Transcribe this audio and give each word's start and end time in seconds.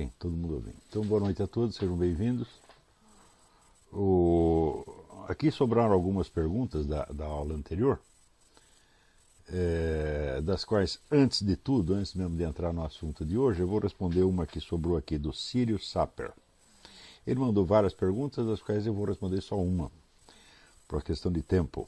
Ok, 0.00 0.10
todo 0.18 0.34
mundo 0.34 0.54
ouvindo. 0.54 0.76
Então, 0.88 1.02
boa 1.02 1.20
noite 1.20 1.42
a 1.42 1.46
todos, 1.46 1.76
sejam 1.76 1.94
bem-vindos. 1.94 2.48
O... 3.92 4.82
Aqui 5.28 5.50
sobraram 5.50 5.92
algumas 5.92 6.26
perguntas 6.26 6.86
da, 6.86 7.04
da 7.04 7.26
aula 7.26 7.54
anterior, 7.54 8.00
é, 9.52 10.40
das 10.42 10.64
quais, 10.64 10.98
antes 11.10 11.42
de 11.42 11.54
tudo, 11.54 11.92
antes 11.92 12.14
mesmo 12.14 12.34
de 12.34 12.44
entrar 12.44 12.72
no 12.72 12.82
assunto 12.82 13.26
de 13.26 13.36
hoje, 13.36 13.60
eu 13.60 13.68
vou 13.68 13.78
responder 13.78 14.22
uma 14.22 14.46
que 14.46 14.58
sobrou 14.58 14.96
aqui 14.96 15.18
do 15.18 15.34
Sírio 15.34 15.78
Saper. 15.78 16.32
Ele 17.26 17.38
mandou 17.38 17.66
várias 17.66 17.92
perguntas, 17.92 18.46
das 18.46 18.62
quais 18.62 18.86
eu 18.86 18.94
vou 18.94 19.04
responder 19.04 19.42
só 19.42 19.56
uma, 19.56 19.90
por 20.88 21.02
questão 21.02 21.30
de 21.30 21.42
tempo. 21.42 21.86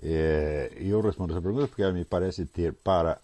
É, 0.00 0.72
eu 0.76 1.00
respondo 1.00 1.32
essa 1.32 1.42
pergunta 1.42 1.66
porque 1.66 1.82
ela 1.82 1.92
me 1.92 2.04
parece 2.04 2.46
ter 2.46 2.72
para 2.72 3.20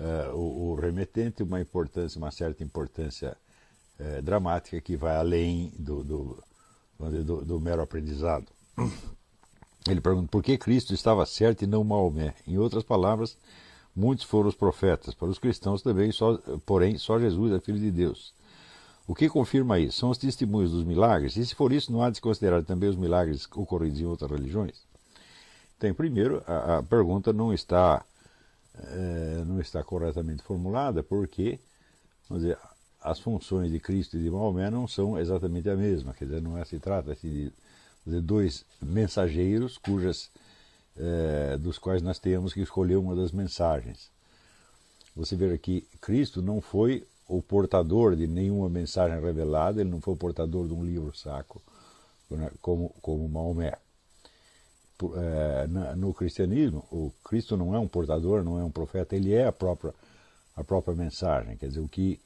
uh, 0.00 0.34
o, 0.34 0.70
o, 0.70 0.74
remetente 0.74 1.42
uma 1.42 1.60
importância, 1.60 2.18
uma 2.18 2.30
certa 2.30 2.62
importância 2.62 3.36
uh, 3.98 4.22
dramática 4.22 4.80
que 4.80 4.96
vai 4.96 5.16
além 5.16 5.72
do, 5.78 6.02
do, 6.02 6.42
do, 6.98 7.44
do, 7.44 7.60
mero 7.60 7.82
aprendizado. 7.82 8.46
Ele 9.88 10.00
pergunta 10.00 10.28
por 10.28 10.42
que 10.42 10.56
Cristo 10.56 10.94
estava 10.94 11.26
certo 11.26 11.62
e 11.62 11.66
não 11.66 11.84
Maomé. 11.84 12.34
Em 12.46 12.56
outras 12.56 12.82
palavras, 12.82 13.36
muitos 13.94 14.24
foram 14.24 14.48
os 14.48 14.54
profetas. 14.54 15.14
Para 15.14 15.28
os 15.28 15.38
cristãos 15.38 15.82
também, 15.82 16.10
só, 16.10 16.38
porém, 16.64 16.96
só 16.96 17.18
Jesus 17.18 17.52
é 17.52 17.60
filho 17.60 17.78
de 17.78 17.90
Deus. 17.90 18.32
O 19.06 19.14
que 19.14 19.28
confirma 19.28 19.78
isso? 19.78 19.98
São 19.98 20.08
os 20.08 20.16
testemunhos 20.16 20.70
dos 20.70 20.84
milagres. 20.84 21.36
E 21.36 21.44
se 21.44 21.54
for 21.54 21.70
isso, 21.70 21.92
não 21.92 22.02
há 22.02 22.08
de 22.08 22.16
se 22.16 22.22
considerar 22.22 22.64
também 22.64 22.88
os 22.88 22.96
milagres 22.96 23.46
ocorridos 23.54 24.00
em 24.00 24.06
outras 24.06 24.30
religiões? 24.30 24.82
Então, 25.76 25.92
primeiro, 25.92 26.42
a, 26.46 26.78
a 26.78 26.82
pergunta 26.82 27.30
não 27.30 27.52
está 27.52 28.02
é, 28.76 29.44
não 29.46 29.60
está 29.60 29.82
corretamente 29.82 30.42
formulada, 30.42 31.02
porque 31.02 31.58
vamos 32.28 32.42
dizer, 32.42 32.58
as 33.00 33.20
funções 33.20 33.70
de 33.70 33.78
Cristo 33.78 34.16
e 34.16 34.22
de 34.22 34.30
Maomé 34.30 34.70
não 34.70 34.88
são 34.88 35.18
exatamente 35.18 35.68
a 35.68 35.76
mesma. 35.76 36.14
Quer 36.14 36.24
dizer, 36.24 36.42
não 36.42 36.58
é, 36.58 36.64
se 36.64 36.78
trata 36.78 37.12
assim, 37.12 37.52
de, 38.06 38.20
dois 38.20 38.64
mensageiros 38.82 39.78
cujas, 39.78 40.30
é, 40.96 41.56
dos 41.58 41.78
quais 41.78 42.02
nós 42.02 42.18
temos 42.18 42.52
que 42.52 42.60
escolher 42.60 42.96
uma 42.96 43.14
das 43.14 43.30
mensagens. 43.30 44.10
Você 45.14 45.36
vê 45.36 45.52
aqui, 45.52 45.86
Cristo 46.00 46.42
não 46.42 46.60
foi 46.60 47.06
o 47.28 47.40
portador 47.40 48.16
de 48.16 48.26
nenhuma 48.26 48.68
mensagem 48.68 49.20
revelada, 49.20 49.80
ele 49.80 49.90
não 49.90 50.00
foi 50.00 50.14
o 50.14 50.16
portador 50.16 50.66
de 50.66 50.74
um 50.74 50.84
livro 50.84 51.16
sacro, 51.16 51.62
como, 52.60 52.90
como 53.00 53.28
Maomé 53.28 53.74
no 55.96 56.14
cristianismo, 56.14 56.84
o 56.90 57.12
Cristo 57.24 57.56
não 57.56 57.74
é 57.74 57.78
um 57.78 57.88
portador, 57.88 58.44
não 58.44 58.58
é 58.58 58.64
um 58.64 58.70
profeta, 58.70 59.16
ele 59.16 59.32
é 59.32 59.46
a 59.46 59.52
própria, 59.52 59.92
a 60.56 60.62
própria 60.62 60.94
mensagem. 60.94 61.56
Quer 61.56 61.68
dizer, 61.68 61.80
o 61.80 61.88
que 61.88 62.20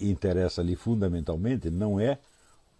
interessa 0.00 0.60
ali 0.60 0.76
fundamentalmente 0.76 1.70
não 1.70 2.00
é 2.00 2.18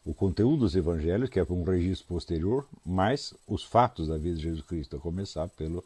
o 0.04 0.14
conteúdo 0.14 0.60
dos 0.60 0.76
evangelhos, 0.76 1.28
que 1.28 1.40
é 1.40 1.46
um 1.50 1.64
registro 1.64 2.06
posterior, 2.06 2.66
mas 2.84 3.34
os 3.46 3.64
fatos 3.64 4.06
da 4.06 4.16
vida 4.16 4.36
de 4.36 4.42
Jesus 4.42 4.64
Cristo, 4.64 4.96
a 4.96 5.00
começar 5.00 5.48
pelo 5.48 5.84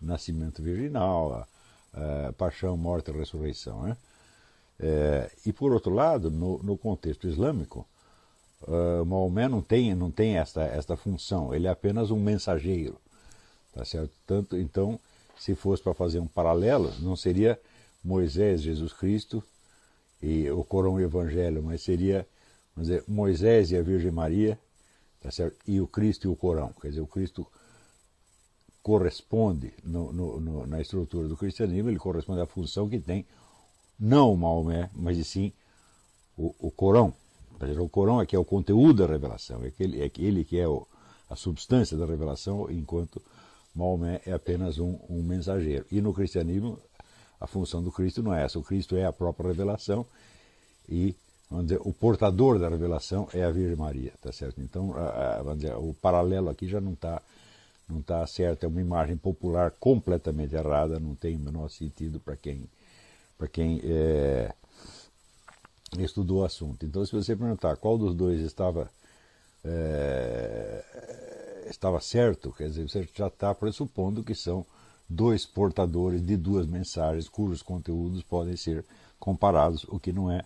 nascimento 0.00 0.62
virginal, 0.62 1.46
a, 1.94 2.28
a 2.28 2.32
paixão, 2.34 2.76
morte 2.76 3.10
e 3.10 3.14
ressurreição. 3.16 3.82
Né? 3.84 3.96
É, 4.78 5.30
e 5.46 5.52
por 5.52 5.72
outro 5.72 5.94
lado, 5.94 6.30
no, 6.30 6.58
no 6.62 6.76
contexto 6.76 7.26
islâmico, 7.26 7.86
Uh, 8.62 9.04
Maomé 9.04 9.48
não 9.48 9.60
tem, 9.60 9.94
não 9.94 10.10
tem 10.10 10.36
esta, 10.36 10.62
esta 10.62 10.96
função, 10.96 11.54
ele 11.54 11.66
é 11.66 11.70
apenas 11.70 12.10
um 12.10 12.20
mensageiro. 12.20 12.96
Tá 13.72 13.84
certo? 13.84 14.12
Tanto, 14.26 14.56
então, 14.56 15.00
se 15.36 15.54
fosse 15.54 15.82
para 15.82 15.94
fazer 15.94 16.18
um 16.18 16.26
paralelo, 16.26 16.92
não 17.00 17.16
seria 17.16 17.58
Moisés, 18.04 18.62
Jesus 18.62 18.92
Cristo 18.92 19.42
e 20.22 20.50
o 20.50 20.62
Corão 20.62 21.00
e 21.00 21.04
o 21.04 21.06
Evangelho, 21.06 21.62
mas 21.62 21.82
seria 21.82 22.26
vamos 22.74 22.88
dizer, 22.88 23.04
Moisés 23.08 23.70
e 23.70 23.76
a 23.76 23.82
Virgem 23.82 24.10
Maria 24.10 24.58
tá 25.20 25.30
certo? 25.30 25.56
e 25.66 25.80
o 25.80 25.86
Cristo 25.86 26.26
e 26.26 26.28
o 26.28 26.36
Corão. 26.36 26.72
Quer 26.80 26.88
dizer, 26.88 27.00
o 27.00 27.06
Cristo 27.06 27.46
corresponde 28.82 29.72
no, 29.84 30.12
no, 30.12 30.40
no, 30.40 30.66
na 30.66 30.80
estrutura 30.80 31.28
do 31.28 31.36
cristianismo, 31.36 31.88
ele 31.88 31.98
corresponde 31.98 32.40
à 32.40 32.46
função 32.46 32.88
que 32.88 32.98
tem 32.98 33.24
não 33.98 34.32
o 34.32 34.36
Maomé, 34.36 34.90
mas 34.94 35.24
sim 35.26 35.52
o, 36.36 36.54
o 36.58 36.70
Corão. 36.70 37.14
O 37.80 37.88
Corão 37.88 38.20
é 38.20 38.26
que 38.26 38.34
é 38.34 38.38
o 38.38 38.44
conteúdo 38.44 39.06
da 39.06 39.12
revelação, 39.12 39.62
é 39.64 39.68
aquele, 39.68 40.02
é 40.02 40.04
aquele 40.04 40.44
que 40.44 40.58
é 40.58 40.66
o, 40.66 40.86
a 41.30 41.36
substância 41.36 41.96
da 41.96 42.06
revelação, 42.06 42.70
enquanto 42.70 43.22
Maomé 43.74 44.20
é 44.26 44.32
apenas 44.32 44.78
um, 44.78 44.98
um 45.08 45.22
mensageiro. 45.22 45.86
E 45.90 46.00
no 46.00 46.12
cristianismo, 46.12 46.78
a 47.40 47.46
função 47.46 47.82
do 47.82 47.90
Cristo 47.90 48.22
não 48.22 48.34
é 48.34 48.44
essa. 48.44 48.58
O 48.58 48.62
Cristo 48.62 48.96
é 48.96 49.04
a 49.04 49.12
própria 49.12 49.48
revelação 49.48 50.06
e 50.88 51.14
vamos 51.50 51.66
dizer, 51.66 51.80
o 51.84 51.92
portador 51.92 52.58
da 52.58 52.68
revelação 52.68 53.28
é 53.32 53.44
a 53.44 53.50
Virgem 53.50 53.76
Maria, 53.76 54.12
tá 54.20 54.32
certo? 54.32 54.60
Então, 54.60 54.94
a, 54.96 55.54
dizer, 55.54 55.74
o 55.76 55.94
paralelo 56.00 56.48
aqui 56.48 56.66
já 56.66 56.80
não 56.80 56.92
está 56.92 57.20
não 57.88 58.00
tá 58.00 58.26
certo, 58.26 58.64
é 58.64 58.66
uma 58.66 58.80
imagem 58.80 59.16
popular 59.16 59.70
completamente 59.72 60.54
errada, 60.54 60.98
não 60.98 61.14
tem 61.14 61.36
o 61.36 61.38
menor 61.38 61.68
sentido 61.68 62.20
para 62.20 62.36
quem 62.36 62.68
para 63.36 63.48
quem 63.48 63.80
é, 63.84 64.54
estudou 65.98 66.40
o 66.40 66.44
assunto. 66.44 66.86
Então, 66.86 67.04
se 67.04 67.12
você 67.12 67.36
perguntar 67.36 67.76
qual 67.76 67.98
dos 67.98 68.14
dois 68.14 68.40
estava 68.40 68.90
é, 69.64 70.84
estava 71.70 72.00
certo, 72.00 72.52
quer 72.52 72.68
dizer, 72.68 72.88
você 72.88 73.08
já 73.14 73.26
está 73.28 73.54
pressupondo 73.54 74.22
que 74.22 74.34
são 74.34 74.64
dois 75.08 75.44
portadores 75.44 76.24
de 76.24 76.36
duas 76.36 76.66
mensagens 76.66 77.28
cujos 77.28 77.62
conteúdos 77.62 78.22
podem 78.22 78.56
ser 78.56 78.84
comparados, 79.18 79.84
o 79.88 80.00
que 80.00 80.12
não 80.12 80.30
é, 80.30 80.44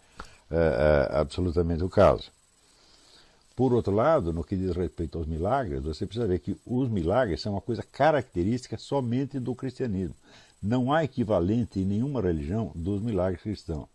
é, 0.51 1.09
é 1.11 1.19
absolutamente 1.19 1.83
o 1.83 1.89
caso. 1.89 2.31
Por 3.55 3.73
outro 3.73 3.95
lado, 3.95 4.35
no 4.35 4.45
que 4.45 4.55
diz 4.55 4.77
respeito 4.77 5.17
aos 5.17 5.27
milagres, 5.27 5.83
você 5.83 6.05
precisa 6.05 6.27
ver 6.27 6.41
que 6.41 6.55
os 6.67 6.91
milagres 6.91 7.41
são 7.41 7.55
uma 7.55 7.61
coisa 7.61 7.83
característica 7.83 8.77
somente 8.77 9.41
do 9.41 9.55
cristianismo. 9.55 10.15
Não 10.63 10.93
há 10.93 11.05
equivalente 11.05 11.81
em 11.81 11.85
nenhuma 11.85 12.21
religião 12.21 12.71
dos 12.75 13.01
milagres 13.01 13.43
cristãos. 13.43 13.89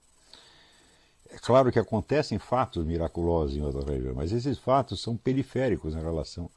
É 1.34 1.38
claro 1.40 1.72
que 1.72 1.80
acontecem 1.80 2.38
fatos 2.38 2.86
miraculosos 2.86 3.56
em 3.56 3.62
outras 3.62 3.86
religiões, 3.86 4.16
mas 4.16 4.32
esses 4.34 4.58
fatos 4.58 5.02
são 5.02 5.16
periféricos 5.16 5.96
em 5.96 6.02
relação 6.02 6.50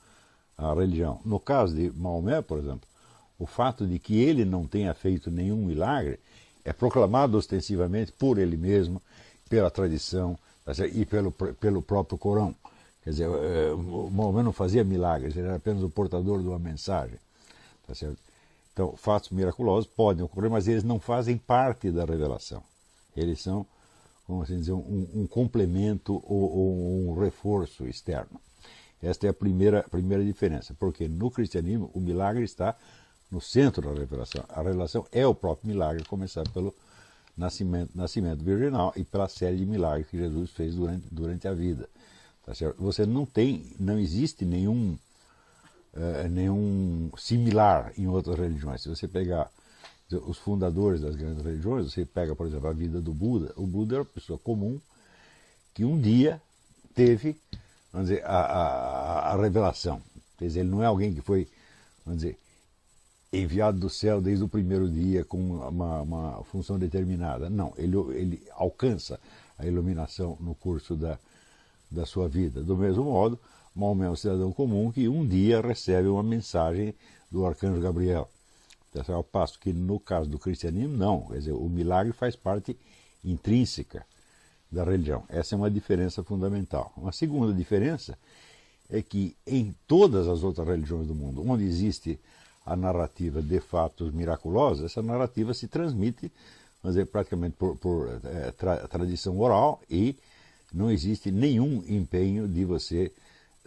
à 0.58 0.74
religião. 0.74 1.20
No 1.24 1.38
caso 1.38 1.74
de 1.74 1.90
Maomé, 1.92 2.42
por 2.42 2.58
exemplo, 2.58 2.88
o 3.38 3.46
fato 3.46 3.86
de 3.86 3.98
que 3.98 4.20
ele 4.20 4.44
não 4.44 4.66
tenha 4.66 4.92
feito 4.92 5.30
nenhum 5.30 5.64
milagre 5.64 6.18
é 6.64 6.72
proclamado 6.72 7.36
ostensivamente 7.36 8.10
por 8.12 8.38
ele 8.38 8.56
mesmo, 8.56 9.00
pela 9.48 9.70
tradição 9.70 10.36
tá 10.64 10.72
e 10.86 11.04
pelo, 11.06 11.30
pelo 11.30 11.80
próprio 11.80 12.18
Corão. 12.18 12.54
Quer 13.04 13.10
dizer, 13.10 13.28
é, 13.28 13.74
Maomé 14.10 14.42
não 14.42 14.52
fazia 14.52 14.82
milagres, 14.82 15.36
ele 15.36 15.46
era 15.46 15.56
apenas 15.56 15.82
o 15.82 15.91
portador 15.91 16.41
de 16.41 16.48
uma 16.48 16.58
mensagem. 16.58 17.18
Tá 17.86 17.94
certo? 17.94 18.18
Então, 18.72 18.96
fatos 18.96 19.30
miraculosos 19.30 19.86
podem 19.86 20.24
ocorrer, 20.24 20.50
mas 20.50 20.66
eles 20.66 20.82
não 20.82 20.98
fazem 20.98 21.36
parte 21.36 21.91
da 21.92 22.04
revelação. 22.04 22.62
Eles 23.14 23.41
são 23.41 23.64
vamos 24.28 24.48
dizer, 24.48 24.72
um, 24.72 25.08
um 25.14 25.26
complemento 25.26 26.14
ou, 26.24 26.50
ou, 26.50 27.10
um 27.10 27.20
reforço 27.20 27.86
externo. 27.86 28.40
Esta 29.02 29.26
é 29.26 29.30
a 29.30 29.34
primeira, 29.34 29.82
primeira 29.82 30.24
diferença, 30.24 30.74
porque 30.78 31.06
no 31.06 31.30
cristianismo 31.30 31.90
o 31.92 32.00
milagre 32.00 32.42
está 32.42 32.74
no 33.30 33.40
centro 33.40 33.82
da 33.82 34.00
revelação. 34.00 34.44
A 34.48 34.62
revelação 34.62 35.06
é 35.12 35.26
o 35.26 35.34
próprio 35.34 35.68
milagre, 35.68 36.04
começar 36.04 36.48
pelo 36.50 36.74
nascimento, 37.36 37.90
nascimento 37.94 38.42
virginal 38.42 38.92
e 38.96 39.04
pela 39.04 39.28
série 39.28 39.56
de 39.56 39.66
milagres 39.66 40.08
que 40.08 40.16
Jesus 40.16 40.50
fez 40.52 40.74
durante, 40.74 41.06
durante 41.10 41.48
a 41.48 41.52
vida. 41.52 41.88
Tá? 42.46 42.52
Você 42.78 43.04
não 43.04 43.26
tem, 43.26 43.74
não 43.78 43.98
existe 43.98 44.44
nenhum, 44.44 44.96
uh, 45.94 46.28
nenhum 46.30 47.10
similar 47.18 47.92
em 47.98 48.06
outras 48.06 48.38
religiões. 48.38 48.82
Se 48.82 48.88
você 48.88 49.06
pegar 49.06 49.50
os 50.12 50.39
fundadores 50.39 51.01
das 51.01 51.16
grandes 51.16 51.42
religiões, 51.42 51.92
você 51.92 52.04
pega, 52.04 52.34
por 52.34 52.47
exemplo, 52.47 52.68
a 52.68 52.72
vida 52.72 53.01
do 53.01 53.12
Buda. 53.12 53.53
O 53.56 53.66
Buda 53.66 53.97
era 53.97 54.03
uma 54.03 54.09
pessoa 54.09 54.39
comum 54.39 54.80
que 55.72 55.84
um 55.84 56.01
dia 56.01 56.41
teve, 56.95 57.36
vamos 57.92 58.09
dizer, 58.09 58.24
a, 58.24 58.39
a, 58.39 59.33
a 59.33 59.36
revelação. 59.41 60.01
Quer 60.39 60.47
dizer, 60.47 60.60
ele 60.60 60.71
não 60.71 60.83
é 60.83 60.86
alguém 60.86 61.12
que 61.15 61.21
foi, 61.21 61.48
vamos 62.04 62.22
dizer, 62.22 62.39
enviado 63.33 63.78
do 63.78 63.91
céu 63.91 64.21
desde 64.21 64.45
o 64.45 64.48
primeiro 64.48 64.89
dia 64.89 65.24
com 65.24 65.39
uma, 65.39 66.03
uma 66.03 66.45
função 66.45 66.78
determinada. 66.78 67.51
Não, 67.51 67.72
ele, 67.77 67.97
ele 68.15 68.42
alcança 68.53 69.18
a 69.59 69.66
iluminação 69.66 70.36
no 70.41 70.54
curso 70.54 70.95
da, 70.95 71.18
da 71.91 72.06
sua 72.06 72.28
vida. 72.28 72.62
Do 72.62 72.77
mesmo 72.77 73.04
modo, 73.04 73.39
Maomé 73.74 74.06
é 74.06 74.10
um 74.10 74.16
cidadão 74.16 74.53
comum 74.53 74.92
que 74.92 75.09
um 75.09 75.27
dia 75.27 75.60
recebe 75.60 76.09
uma 76.09 76.22
mensagem 76.22 76.95
do 77.30 77.45
arcanjo 77.45 77.80
Gabriel. 77.80 78.30
Ao 79.08 79.24
passo 79.24 79.58
que 79.58 79.72
no 79.72 79.98
caso 79.98 80.28
do 80.28 80.38
cristianismo, 80.38 80.96
não. 80.96 81.22
Quer 81.28 81.38
dizer, 81.38 81.52
o 81.52 81.68
milagre 81.68 82.12
faz 82.12 82.36
parte 82.36 82.76
intrínseca 83.24 84.04
da 84.70 84.84
religião. 84.84 85.24
Essa 85.28 85.54
é 85.54 85.58
uma 85.58 85.70
diferença 85.70 86.22
fundamental. 86.22 86.92
Uma 86.96 87.12
segunda 87.12 87.52
diferença 87.52 88.18
é 88.91 89.02
que 89.02 89.36
em 89.46 89.74
todas 89.86 90.28
as 90.28 90.42
outras 90.42 90.66
religiões 90.66 91.06
do 91.06 91.14
mundo, 91.14 91.48
onde 91.48 91.64
existe 91.64 92.18
a 92.64 92.76
narrativa 92.76 93.42
de 93.42 93.60
fatos 93.60 94.12
miraculosos, 94.12 94.84
essa 94.84 95.02
narrativa 95.02 95.52
se 95.52 95.68
transmite 95.68 96.30
mas 96.84 96.98
é 96.98 97.04
praticamente 97.06 97.56
por, 97.56 97.76
por 97.78 98.20
é, 98.22 98.50
tra, 98.50 98.86
tradição 98.86 99.41
oral 99.41 99.80
e 99.91 100.14
não 100.70 100.91
existe 100.91 101.30
nenhum 101.32 101.82
empenho 101.88 102.46
de 102.46 102.62
você 102.66 103.10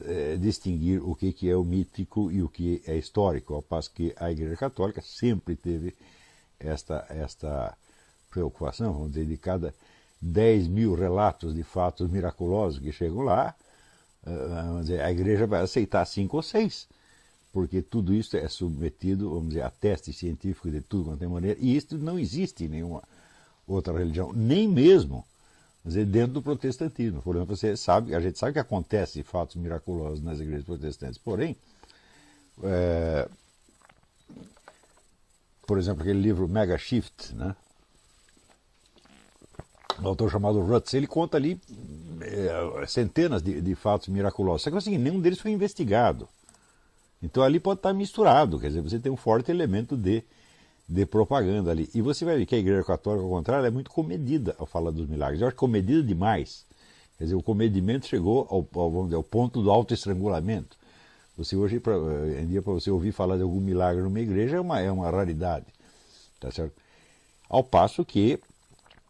é, 0.03 0.37
distinguir 0.37 1.01
o 1.03 1.15
que, 1.15 1.33
que 1.33 1.49
é 1.49 1.55
o 1.55 1.63
mítico 1.63 2.31
e 2.31 2.43
o 2.43 2.49
que 2.49 2.81
é 2.85 2.95
histórico, 2.95 3.53
ao 3.53 3.61
passo 3.61 3.91
que 3.91 4.13
a 4.17 4.31
Igreja 4.31 4.55
Católica 4.55 5.01
sempre 5.01 5.55
teve 5.55 5.95
esta, 6.59 7.05
esta 7.09 7.75
preocupação, 8.29 8.93
vamos 8.93 9.11
dizer, 9.11 9.25
de 9.25 9.37
cada 9.37 9.73
10 10.21 10.67
mil 10.67 10.95
relatos 10.95 11.53
de 11.53 11.63
fatos 11.63 12.09
miraculosos 12.09 12.79
que 12.79 12.91
chegam 12.91 13.21
lá, 13.21 13.55
eh, 14.25 14.47
vamos 14.49 14.87
dizer, 14.87 15.01
a 15.01 15.11
Igreja 15.11 15.47
vai 15.47 15.61
aceitar 15.61 16.05
cinco 16.05 16.37
ou 16.37 16.43
seis, 16.43 16.87
porque 17.51 17.81
tudo 17.81 18.13
isso 18.13 18.37
é 18.37 18.47
submetido, 18.47 19.29
vamos 19.29 19.49
dizer, 19.49 19.61
a 19.61 19.69
testes 19.69 20.17
científicos 20.17 20.71
de 20.71 20.81
tudo 20.81 21.05
quanto 21.05 21.23
é 21.23 21.27
maneira, 21.27 21.59
e 21.59 21.75
isso 21.75 21.97
não 21.97 22.19
existe 22.19 22.65
em 22.65 22.69
nenhuma 22.69 23.03
outra 23.67 23.97
religião, 23.97 24.31
nem 24.33 24.67
mesmo 24.67 25.25
dizer, 25.87 26.05
dentro 26.05 26.33
do 26.33 26.41
protestantismo. 26.41 27.21
Por 27.21 27.35
exemplo, 27.35 27.55
você 27.55 27.75
sabe, 27.75 28.13
a 28.13 28.19
gente 28.19 28.37
sabe 28.37 28.53
que 28.53 28.59
acontece 28.59 29.23
fatos 29.23 29.55
miraculosos 29.55 30.21
nas 30.21 30.39
igrejas 30.39 30.65
protestantes, 30.65 31.17
porém, 31.17 31.55
é, 32.63 33.27
por 35.65 35.77
exemplo, 35.77 36.01
aquele 36.01 36.19
livro 36.19 36.47
Mega 36.47 36.77
Shift, 36.77 37.35
né? 37.35 37.55
um 40.01 40.07
autor 40.07 40.31
chamado 40.31 40.61
Rutz, 40.61 40.93
ele 40.93 41.07
conta 41.07 41.37
ali 41.37 41.59
é, 42.21 42.85
centenas 42.85 43.41
de, 43.41 43.61
de, 43.61 43.75
fatos 43.75 44.07
miraculosos. 44.07 44.61
Só 44.61 44.71
que 44.71 44.79
seguinte, 44.81 45.01
nenhum 45.01 45.19
deles 45.19 45.39
foi 45.39 45.51
investigado. 45.51 46.27
Então 47.21 47.43
ali 47.43 47.59
pode 47.59 47.79
estar 47.79 47.93
misturado, 47.93 48.59
quer 48.59 48.67
dizer, 48.67 48.81
você 48.81 48.99
tem 48.99 49.11
um 49.11 49.17
forte 49.17 49.49
elemento 49.49 49.97
de 49.97 50.23
de 50.87 51.05
propaganda 51.05 51.71
ali. 51.71 51.89
E 51.93 52.01
você 52.01 52.23
vai 52.23 52.37
ver 52.37 52.45
que 52.45 52.55
a 52.55 52.59
Igreja 52.59 52.83
Católica, 52.83 53.23
ao 53.23 53.29
contrário, 53.29 53.65
é 53.65 53.71
muito 53.71 53.91
comedida 53.91 54.55
ao 54.57 54.65
falar 54.65 54.91
dos 54.91 55.07
milagres. 55.07 55.41
Eu 55.41 55.47
acho 55.47 55.57
comedida 55.57 56.01
demais. 56.01 56.65
Quer 57.17 57.25
dizer, 57.25 57.35
o 57.35 57.43
comedimento 57.43 58.05
chegou 58.05 58.47
ao, 58.49 58.81
ao, 58.81 59.03
dizer, 59.03 59.15
ao 59.15 59.23
ponto 59.23 59.61
do 59.61 59.71
autoestrangulamento. 59.71 60.77
Você 61.37 61.55
hoje, 61.55 61.79
pra, 61.79 61.93
eh, 61.93 62.41
em 62.41 62.47
dia, 62.47 62.61
para 62.61 62.73
você 62.73 62.89
ouvir 62.89 63.11
falar 63.11 63.37
de 63.37 63.43
algum 63.43 63.59
milagre 63.59 64.01
numa 64.01 64.19
igreja 64.19 64.57
é 64.57 64.59
uma, 64.59 64.79
é 64.79 64.91
uma 64.91 65.09
raridade. 65.09 65.65
Tá 66.39 66.51
certo? 66.51 66.73
Ao 67.49 67.63
passo 67.63 68.05
que 68.05 68.39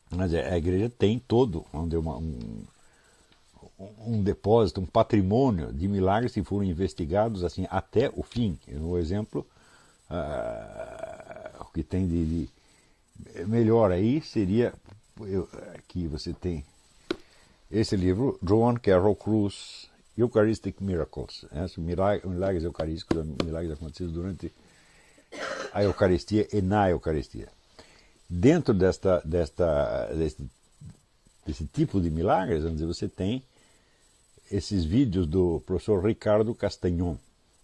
mas 0.10 0.34
a 0.34 0.58
igreja 0.58 0.90
tem 0.90 1.20
todo 1.20 1.66
dizer, 1.86 1.98
uma, 1.98 2.18
um, 2.18 2.64
um 4.06 4.24
depósito, 4.24 4.80
um 4.80 4.86
patrimônio 4.86 5.74
de 5.74 5.88
milagres 5.88 6.34
que 6.34 6.44
foram 6.44 6.64
investigados 6.64 7.44
assim 7.44 7.68
até 7.70 8.10
o 8.16 8.24
fim. 8.24 8.58
Um 8.70 8.98
exemplo, 8.98 9.46
uh, 10.10 11.17
que 11.78 11.84
tem 11.84 12.08
de, 12.08 12.26
de 12.26 12.50
melhor 13.46 13.92
aí 13.92 14.20
seria 14.22 14.74
eu, 15.22 15.48
aqui 15.76 16.08
você 16.08 16.34
tem 16.34 16.66
esse 17.70 17.96
livro, 17.96 18.40
Joan 18.42 18.76
Carroll 18.76 19.16
Cruz, 19.16 19.90
Eucharistic 20.18 20.82
Miracles, 20.82 21.46
né? 21.52 21.68
milagres 22.24 22.64
eucarísticos, 22.64 23.26
milagres 23.44 23.74
acontecidos 23.74 24.14
durante 24.14 24.52
a 25.74 25.84
Eucaristia 25.84 26.48
e 26.52 26.62
na 26.62 26.90
Eucaristia. 26.90 27.50
Dentro 28.28 28.74
desta, 28.74 29.22
desta, 29.24 30.06
desse, 30.16 30.38
desse 31.46 31.66
tipo 31.66 32.00
de 32.02 32.10
milagres, 32.10 32.64
vamos 32.64 32.80
dizer, 32.80 32.88
você 32.88 33.08
tem 33.08 33.44
esses 34.50 34.86
vídeos 34.86 35.28
do 35.28 35.62
professor 35.66 36.04
Ricardo 36.04 36.56
Castagnon. 36.56 37.16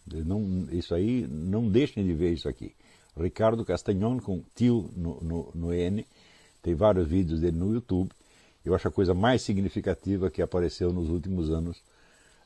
Não, 0.05 0.67
isso 0.71 0.93
aí, 0.93 1.25
não 1.27 1.69
deixem 1.69 2.05
de 2.05 2.13
ver 2.13 2.33
isso 2.33 2.49
aqui. 2.49 2.75
Ricardo 3.17 3.63
Castagnon, 3.63 4.19
com 4.19 4.43
tio 4.55 4.89
no, 4.95 5.21
no, 5.21 5.51
no 5.53 5.73
N. 5.73 6.05
Tem 6.61 6.73
vários 6.73 7.07
vídeos 7.07 7.41
dele 7.41 7.57
no 7.57 7.73
YouTube. 7.73 8.11
Eu 8.65 8.73
acho 8.73 8.87
a 8.87 8.91
coisa 8.91 9.13
mais 9.13 9.41
significativa 9.41 10.29
que 10.29 10.41
apareceu 10.41 10.91
nos 10.93 11.09
últimos 11.09 11.49
anos 11.49 11.81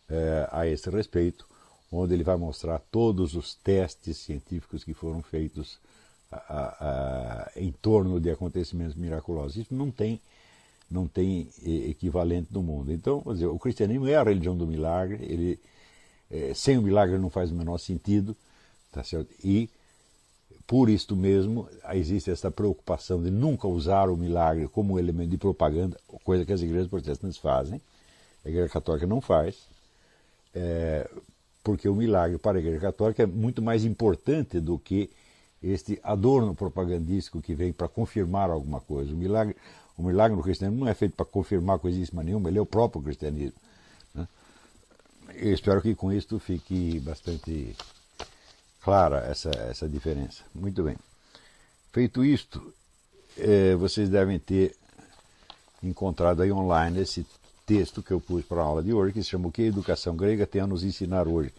é, 0.10 0.48
a 0.52 0.68
esse 0.68 0.90
respeito, 0.90 1.48
onde 1.92 2.14
ele 2.14 2.24
vai 2.24 2.36
mostrar 2.36 2.80
todos 2.92 3.36
os 3.36 3.56
testes 3.56 4.18
científicos 4.18 4.84
que 4.84 4.94
foram 4.94 5.22
feitos 5.22 5.80
a, 6.31 6.38
a, 6.38 7.52
em 7.56 7.72
torno 7.72 8.19
de 8.19 8.30
acontecimentos 8.30 8.96
miraculosos. 8.96 9.58
Isso 9.58 9.74
não 9.74 9.92
tem, 9.92 10.19
não 10.90 11.08
tem 11.08 11.50
equivalente 11.64 12.48
no 12.52 12.64
mundo. 12.64 12.92
Então, 12.92 13.24
dizer, 13.28 13.46
o 13.46 13.60
cristianismo 13.60 14.08
é 14.08 14.16
a 14.16 14.24
religião 14.24 14.58
do 14.58 14.68
milagre. 14.68 15.24
Ele, 15.24 15.60
é, 16.31 16.54
sem 16.54 16.78
o 16.78 16.81
milagre 16.81 17.18
não 17.18 17.30
faz 17.30 17.52
o 17.52 17.56
menor 17.56 17.78
sentido, 17.78 18.36
tá 18.92 19.04
certo? 19.04 19.30
E 19.44 19.69
por 20.68 20.90
isto 20.90 21.16
mesmo, 21.16 21.69
existe 21.94 22.30
essa 22.30 22.52
preocupação 22.52 23.24
de 23.24 23.31
nunca 23.31 23.66
usar 23.69 24.10
o 24.10 24.18
milagre 24.18 24.68
como 24.68 25.00
elemento 25.00 25.30
de 25.30 25.38
propaganda, 25.38 25.98
coisa 26.25 26.46
que 26.46 26.52
as 26.52 26.62
igrejas 26.62 26.90
protestantes 26.90 27.38
fazem, 27.38 27.81
a 28.46 28.50
igreja 28.50 28.68
católica 28.68 29.08
não 29.08 29.22
faz, 29.22 29.56
é, 30.54 31.10
porque 31.64 31.88
o 31.88 31.96
milagre 31.96 32.38
para 32.38 32.58
a 32.58 32.60
igreja 32.60 32.81
católica 32.81 33.24
é 33.24 33.25
muito 33.25 33.62
mais 33.62 33.86
importante 33.86 34.60
do 34.60 34.78
que 34.78 35.10
este 35.64 36.00
adorno 36.04 36.54
propagandístico 36.54 37.42
que 37.42 37.56
vem 37.56 37.72
para 37.72 37.88
confirmar 37.88 38.50
alguma 38.50 38.81
coisa. 38.81 39.14
O 39.14 39.18
milagre, 39.18 39.56
o 39.98 40.04
milagre 40.04 40.36
no 40.36 40.44
cristianismo 40.44 40.84
não 40.84 40.92
é 40.92 40.94
feito 40.94 41.16
para 41.16 41.25
confirmar 41.25 41.80
coisíssima 41.80 42.24
nenhuma, 42.24 42.50
ele 42.50 42.58
é 42.58 42.62
o 42.62 42.66
próprio 42.66 43.02
cristianismo. 43.02 43.58
Né? 44.14 44.28
Eu 45.34 45.54
espero 45.54 45.81
que 45.81 45.96
com 45.96 46.12
isso 46.12 46.38
fique 46.40 47.00
bastante 47.00 47.74
clara 48.88 49.18
essa, 49.30 49.50
essa 49.69 49.86
diferença. 49.86 50.44
Muito 50.56 50.81
bem. 50.81 50.95
Feito 51.92 52.24
isto, 52.24 52.74
é, 53.38 53.75
vocês 53.75 54.07
devem 54.07 54.39
ter 54.39 54.78
encontrado 55.84 56.42
aí 56.42 56.54
online 56.54 57.01
esse 57.01 57.25
texto 57.66 58.01
que 58.01 58.12
eu 58.12 58.22
pus 58.22 58.45
para 58.45 58.62
a 58.62 58.63
aula 58.63 58.81
de 58.81 58.94
hoje, 58.94 59.12
que 59.12 59.22
se 59.22 59.28
chama 59.28 59.50
O 59.50 59.51
que 59.51 59.63
a 59.63 59.66
educação 59.66 60.16
grega 60.16 60.48
tem 60.48 60.62
a 60.62 60.68
nos 60.68 60.86
ensinar 60.86 61.28
hoje. 61.28 61.51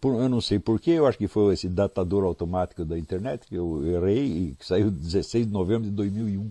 Por, 0.00 0.14
eu 0.14 0.30
não 0.30 0.40
sei 0.40 0.58
porquê, 0.58 0.92
eu 0.92 1.06
acho 1.06 1.18
que 1.18 1.28
foi 1.28 1.52
esse 1.52 1.68
datador 1.68 2.24
automático 2.24 2.86
da 2.86 2.98
internet 2.98 3.46
que 3.46 3.54
eu 3.54 3.84
errei 3.84 4.24
e 4.24 4.56
que 4.58 4.64
saiu 4.64 4.90
16 4.90 5.46
de 5.46 5.52
novembro 5.52 5.84
de 5.84 5.94
2001, 5.94 6.50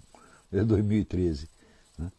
de 0.52 0.64
2013. 0.66 1.50
Né? 1.98 2.12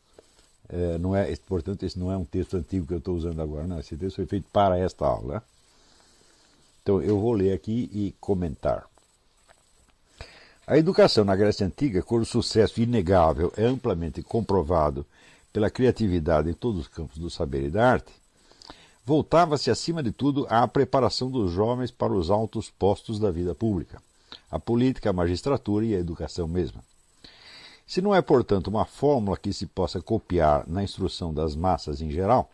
É, 0.71 0.99
não 0.99 1.15
é, 1.15 1.33
portanto, 1.47 1.85
esse 1.87 1.97
não 1.97 2.11
é 2.11 2.17
um 2.17 2.25
texto 2.25 2.57
antigo 2.57 2.85
que 2.85 2.95
eu 2.95 2.99
estou 2.99 3.15
usando 3.15 3.41
agora, 3.41 3.65
não. 3.65 3.79
Esse 3.79 3.97
texto 3.97 4.17
foi 4.17 4.27
feito 4.27 4.47
para 4.53 4.77
esta 4.77 5.07
aula. 5.07 5.41
Então 6.87 7.03
eu 7.03 7.19
vou 7.19 7.33
ler 7.33 7.53
aqui 7.53 7.91
e 7.93 8.15
comentar. 8.21 8.87
A 10.65 10.79
educação 10.79 11.25
na 11.25 11.35
Grécia 11.35 11.67
Antiga, 11.67 12.01
cujo 12.01 12.25
sucesso 12.25 12.81
inegável 12.81 13.53
é 13.57 13.65
amplamente 13.65 14.23
comprovado 14.23 15.05
pela 15.53 15.69
criatividade 15.69 16.49
em 16.49 16.53
todos 16.53 16.83
os 16.83 16.87
campos 16.87 17.19
do 17.19 17.29
saber 17.29 17.65
e 17.65 17.71
da 17.71 17.91
arte, 17.91 18.13
voltava-se 19.05 19.69
acima 19.69 20.01
de 20.01 20.13
tudo 20.13 20.47
à 20.49 20.69
preparação 20.69 21.29
dos 21.29 21.51
jovens 21.51 21.91
para 21.91 22.13
os 22.13 22.31
altos 22.31 22.71
postos 22.71 23.19
da 23.19 23.33
vida 23.33 23.53
pública, 23.53 24.01
a 24.49 24.61
política, 24.61 25.11
a 25.11 25.13
magistratura 25.13 25.85
e 25.85 25.93
a 25.93 25.99
educação 25.99 26.47
mesma. 26.47 26.85
Se 27.85 28.01
não 28.01 28.15
é, 28.15 28.23
portanto, 28.23 28.69
uma 28.69 28.85
fórmula 28.85 29.37
que 29.37 29.53
se 29.53 29.67
possa 29.67 30.01
copiar 30.01 30.63
na 30.69 30.85
instrução 30.85 31.35
das 31.35 31.57
massas 31.57 32.01
em 32.01 32.13
geral, 32.13 32.49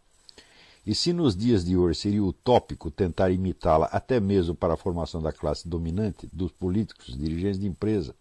e 0.87 0.95
se 0.95 1.13
nos 1.13 1.37
dias 1.37 1.65
de 1.65 1.77
hoje 1.77 2.01
seria 2.01 2.25
utópico 2.25 2.91
tentar 2.91 3.31
imitá-la 3.31 3.87
até 3.87 4.19
mesmo 4.19 4.55
para 4.55 4.75
a 4.75 4.77
formação 4.77 5.23
da 5.23 5.33
classe 5.33 5.69
dominante, 5.69 6.29
dos 6.33 6.51
políticos, 6.51 7.17
dirigentes 7.17 7.61
de 7.61 7.67
empresa, 7.69 8.15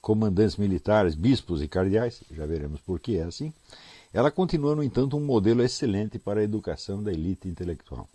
comandantes 0.00 0.56
militares, 0.56 1.14
bispos 1.14 1.62
e 1.62 1.68
cardeais, 1.68 2.22
já 2.30 2.46
veremos 2.46 2.80
por 2.80 3.00
que 3.00 3.16
é 3.16 3.24
assim, 3.24 3.52
ela 4.12 4.30
continua, 4.30 4.76
no 4.76 4.82
entanto, 4.82 5.16
um 5.16 5.24
modelo 5.24 5.62
excelente 5.62 6.18
para 6.18 6.40
a 6.40 6.44
educação 6.44 7.02
da 7.02 7.10
elite 7.10 7.48
intelectual. 7.48 8.08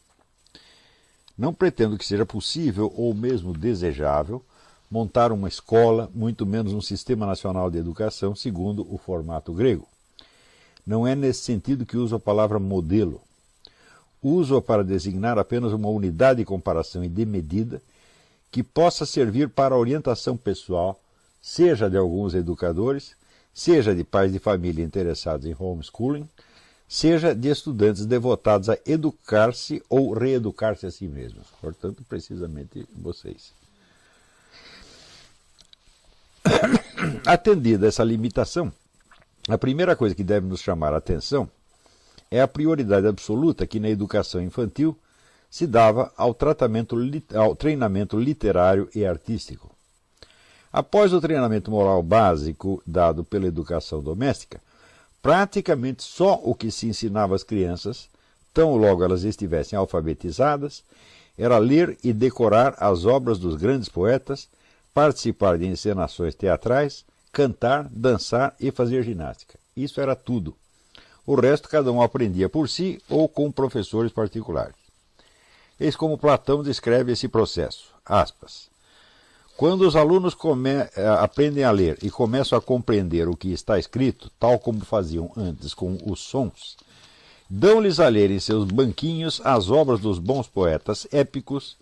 Não 1.38 1.54
pretendo 1.54 1.98
que 1.98 2.06
seja 2.06 2.26
possível 2.26 2.94
ou 2.96 3.14
mesmo 3.14 3.54
desejável 3.54 4.44
montar 4.90 5.32
uma 5.32 5.48
escola, 5.48 6.10
muito 6.14 6.46
menos 6.46 6.74
um 6.74 6.82
sistema 6.82 7.26
nacional 7.26 7.70
de 7.70 7.78
educação 7.78 8.36
segundo 8.36 8.88
o 8.94 8.98
formato 8.98 9.52
grego. 9.54 9.88
Não 10.86 11.06
é 11.06 11.16
nesse 11.16 11.42
sentido 11.42 11.86
que 11.86 11.98
uso 11.98 12.16
a 12.16 12.20
palavra 12.20 12.60
modelo, 12.60 13.22
uso-a 14.22 14.62
para 14.62 14.84
designar 14.84 15.38
apenas 15.38 15.72
uma 15.74 15.90
unidade 15.90 16.40
de 16.40 16.46
comparação 16.46 17.04
e 17.04 17.10
de 17.10 17.26
medida 17.26 17.82
que 18.52 18.64
possa 18.64 19.06
servir 19.06 19.50
para 19.50 19.76
a 19.76 19.78
orientação 19.78 20.36
pessoal, 20.38 21.00
seja 21.42 21.90
de 21.90 21.98
alguns 21.98 22.34
educadores, 22.34 23.16
seja 23.54 23.94
de 23.94 24.04
pais 24.04 24.32
de 24.32 24.40
família 24.40 24.84
interessados 24.84 25.46
em 25.46 25.56
homeschooling, 25.58 26.28
seja 26.88 27.36
de 27.36 27.50
estudantes 27.50 28.06
devotados 28.06 28.70
a 28.70 28.78
educar-se 28.86 29.84
ou 29.90 30.14
reeducar-se 30.14 30.86
a 30.86 30.92
si 30.92 31.08
mesmos. 31.08 31.48
Portanto, 31.60 32.04
precisamente 32.08 32.88
vocês. 32.96 33.54
Atendida 37.26 37.88
essa 37.88 38.04
limitação, 38.04 38.72
a 39.50 39.58
primeira 39.58 39.96
coisa 39.96 40.16
que 40.16 40.24
deve 40.24 40.48
nos 40.48 40.62
chamar 40.62 40.94
a 40.94 40.98
atenção 40.98 41.50
é 42.30 42.42
a 42.42 42.48
prioridade 42.48 43.08
absoluta 43.08 43.68
que 43.68 43.80
na 43.80 43.90
educação 43.90 44.42
infantil 44.42 44.98
se 45.50 45.66
dava 45.66 46.12
ao, 46.18 46.36
ao 47.36 47.56
treinamento 47.56 48.20
literário 48.20 48.90
e 48.94 49.06
artístico. 49.06 49.72
Após 50.72 51.14
o 51.14 51.22
treinamento 51.22 51.72
moral 51.72 52.04
básico 52.04 52.82
dado 52.86 53.24
pela 53.24 53.48
educação 53.48 54.02
doméstica, 54.02 54.62
praticamente 55.22 56.04
só 56.04 56.40
o 56.44 56.54
que 56.54 56.70
se 56.70 56.88
ensinava 56.88 57.36
às 57.36 57.44
crianças, 57.44 58.10
tão 58.54 58.76
logo 58.76 59.04
elas 59.04 59.24
estivessem 59.24 59.78
alfabetizadas, 59.78 60.84
era 61.38 61.58
ler 61.58 61.98
e 62.04 62.12
decorar 62.12 62.76
as 62.80 63.06
obras 63.06 63.40
dos 63.40 63.56
grandes 63.56 63.88
poetas, 63.88 64.50
participar 64.94 65.58
de 65.58 65.68
encenações 65.68 66.36
teatrais, 66.36 67.06
cantar, 67.32 67.88
dançar 67.92 68.56
e 68.60 68.72
fazer 68.72 69.04
ginástica. 69.04 69.60
Isso 69.76 70.02
era 70.02 70.16
tudo. 70.16 70.56
O 71.28 71.36
resto 71.36 71.68
cada 71.68 71.92
um 71.92 72.02
aprendia 72.02 72.48
por 72.48 72.70
si 72.70 73.02
ou 73.10 73.28
com 73.28 73.52
professores 73.52 74.14
particulares. 74.14 74.76
Eis 75.78 75.94
como 75.94 76.18
Platão 76.18 76.64
descreve 76.64 77.12
esse 77.12 77.28
processo. 77.28 77.90
Aspas. 78.06 78.70
Quando 79.58 79.82
os 79.82 79.96
alunos 79.96 80.38
eh, 80.96 81.08
aprendem 81.20 81.64
a 81.64 81.72
ler 81.72 81.98
e 82.02 82.10
começam 82.10 82.58
a 82.58 82.62
compreender 82.62 83.28
o 83.28 83.36
que 83.36 83.52
está 83.52 83.78
escrito, 83.78 84.32
tal 84.40 84.58
como 84.58 84.86
faziam 84.86 85.30
antes 85.36 85.74
com 85.74 85.98
os 86.06 86.22
sons, 86.22 86.78
dão-lhes 87.50 88.00
a 88.00 88.08
ler 88.08 88.32
em 88.32 88.40
seus 88.40 88.66
banquinhos 88.66 89.42
as 89.44 89.70
obras 89.70 90.00
dos 90.00 90.20
bons 90.20 90.48
poetas 90.48 91.08
épicos 91.12 91.76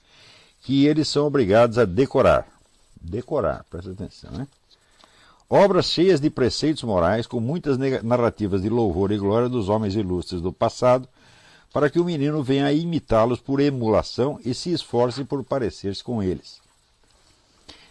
que 0.63 0.87
eles 0.87 1.07
são 1.07 1.27
obrigados 1.27 1.77
a 1.77 1.85
decorar. 1.85 2.47
Decorar, 2.99 3.63
presta 3.69 3.91
atenção, 3.91 4.31
né? 4.31 4.47
Obras 5.49 5.85
cheias 5.85 6.19
de 6.19 6.29
preceitos 6.29 6.83
morais, 6.83 7.27
com 7.27 7.39
muitas 7.39 7.77
narrativas 8.03 8.63
de 8.63 8.69
louvor 8.69 9.11
e 9.11 9.17
glória 9.17 9.47
dos 9.47 9.69
homens 9.69 9.95
ilustres 9.95 10.41
do 10.41 10.51
passado, 10.51 11.07
para 11.71 11.89
que 11.89 11.99
o 11.99 12.05
menino 12.05 12.41
venha 12.41 12.65
a 12.65 12.73
imitá-los 12.73 13.39
por 13.39 13.59
emulação 13.59 14.39
e 14.43 14.53
se 14.53 14.71
esforce 14.71 15.23
por 15.23 15.43
parecer-se 15.43 16.03
com 16.03 16.23
eles. 16.23 16.59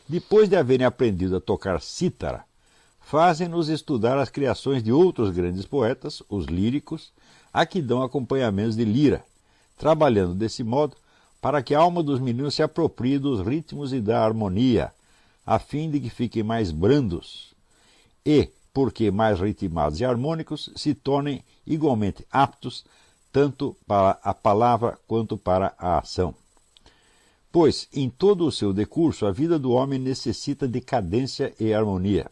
Depois 0.09 0.49
de 0.49 0.57
haverem 0.57 0.85
aprendido 0.85 1.37
a 1.37 1.41
tocar 1.41 1.81
cítara, 1.81 2.45
fazem-nos 3.01 3.69
estudar 3.69 4.19
as 4.19 4.31
criações 4.31 4.83
de 4.83 4.91
outros 4.91 5.31
grandes 5.31 5.65
poetas, 5.65 6.23
os 6.29 6.47
líricos, 6.47 7.13
a 7.53 7.65
que 7.65 7.81
dão 7.81 8.03
acompanhamentos 8.03 8.75
de 8.75 8.85
lira, 8.85 9.25
trabalhando 9.79 10.35
desse 10.35 10.65
modo 10.65 10.97
para 11.41 11.63
que 11.63 11.75
a 11.75 11.79
alma 11.79 12.03
dos 12.03 12.19
meninos 12.19 12.55
se 12.55 12.63
aproprie 12.63 13.19
dos 13.19 13.47
ritmos 13.47 13.93
e 13.93 14.01
da 14.01 14.25
harmonia, 14.25 14.93
a 15.47 15.59
fim 15.59 15.91
de 15.91 16.01
que 16.01 16.11
fiquem 16.11 16.43
mais 16.43 16.71
brandos 16.71 17.55
e, 18.25 18.49
porque 18.73 19.11
mais 19.11 19.41
ritmados 19.41 20.01
e 20.01 20.05
harmônicos, 20.05 20.71
se 20.77 20.95
tornem 20.95 21.43
igualmente 21.67 22.27
aptos 22.31 22.85
tanto 23.33 23.77
para 23.87 24.19
a 24.23 24.33
palavra 24.33 24.99
quanto 25.07 25.37
para 25.37 25.75
a 25.79 25.99
ação 25.99 26.35
pois 27.55 27.87
em 27.93 28.11
todo 28.11 28.45
o 28.45 28.51
seu 28.51 28.73
decurso 28.73 29.27
a 29.27 29.31
vida 29.31 29.61
do 29.61 29.71
homem 29.71 29.97
necessita 29.97 30.67
de 30.67 30.81
cadência 30.81 31.55
e 31.61 31.73
harmonia. 31.73 32.29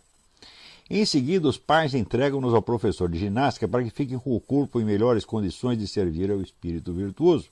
Em 0.91 1.07
seguida, 1.07 1.47
os 1.47 1.57
pais 1.57 1.95
entregam-nos 1.95 2.53
ao 2.53 2.61
professor 2.61 3.09
de 3.09 3.21
ginástica 3.21 3.69
para 3.69 3.85
que 3.85 3.91
fiquem 3.91 4.19
com 4.19 4.35
o 4.35 4.41
corpo 4.41 4.81
em 4.81 4.85
melhores 4.85 5.25
condições 5.25 5.79
de 5.79 5.87
servir 5.87 6.29
ao 6.29 6.41
espírito 6.41 6.93
virtuoso, 6.93 7.47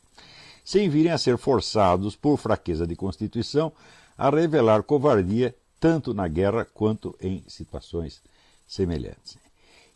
sem 0.65 0.89
virem 0.89 1.13
a 1.13 1.17
ser 1.17 1.39
forçados, 1.39 2.17
por 2.17 2.37
fraqueza 2.39 2.89
de 2.89 2.97
constituição, 2.97 3.73
a 4.21 4.29
revelar 4.29 4.83
covardia 4.83 5.55
tanto 5.81 6.13
na 6.13 6.29
guerra 6.29 6.67
quanto 6.67 7.17
em 7.23 7.43
situações 7.49 8.21
semelhantes. 8.69 9.39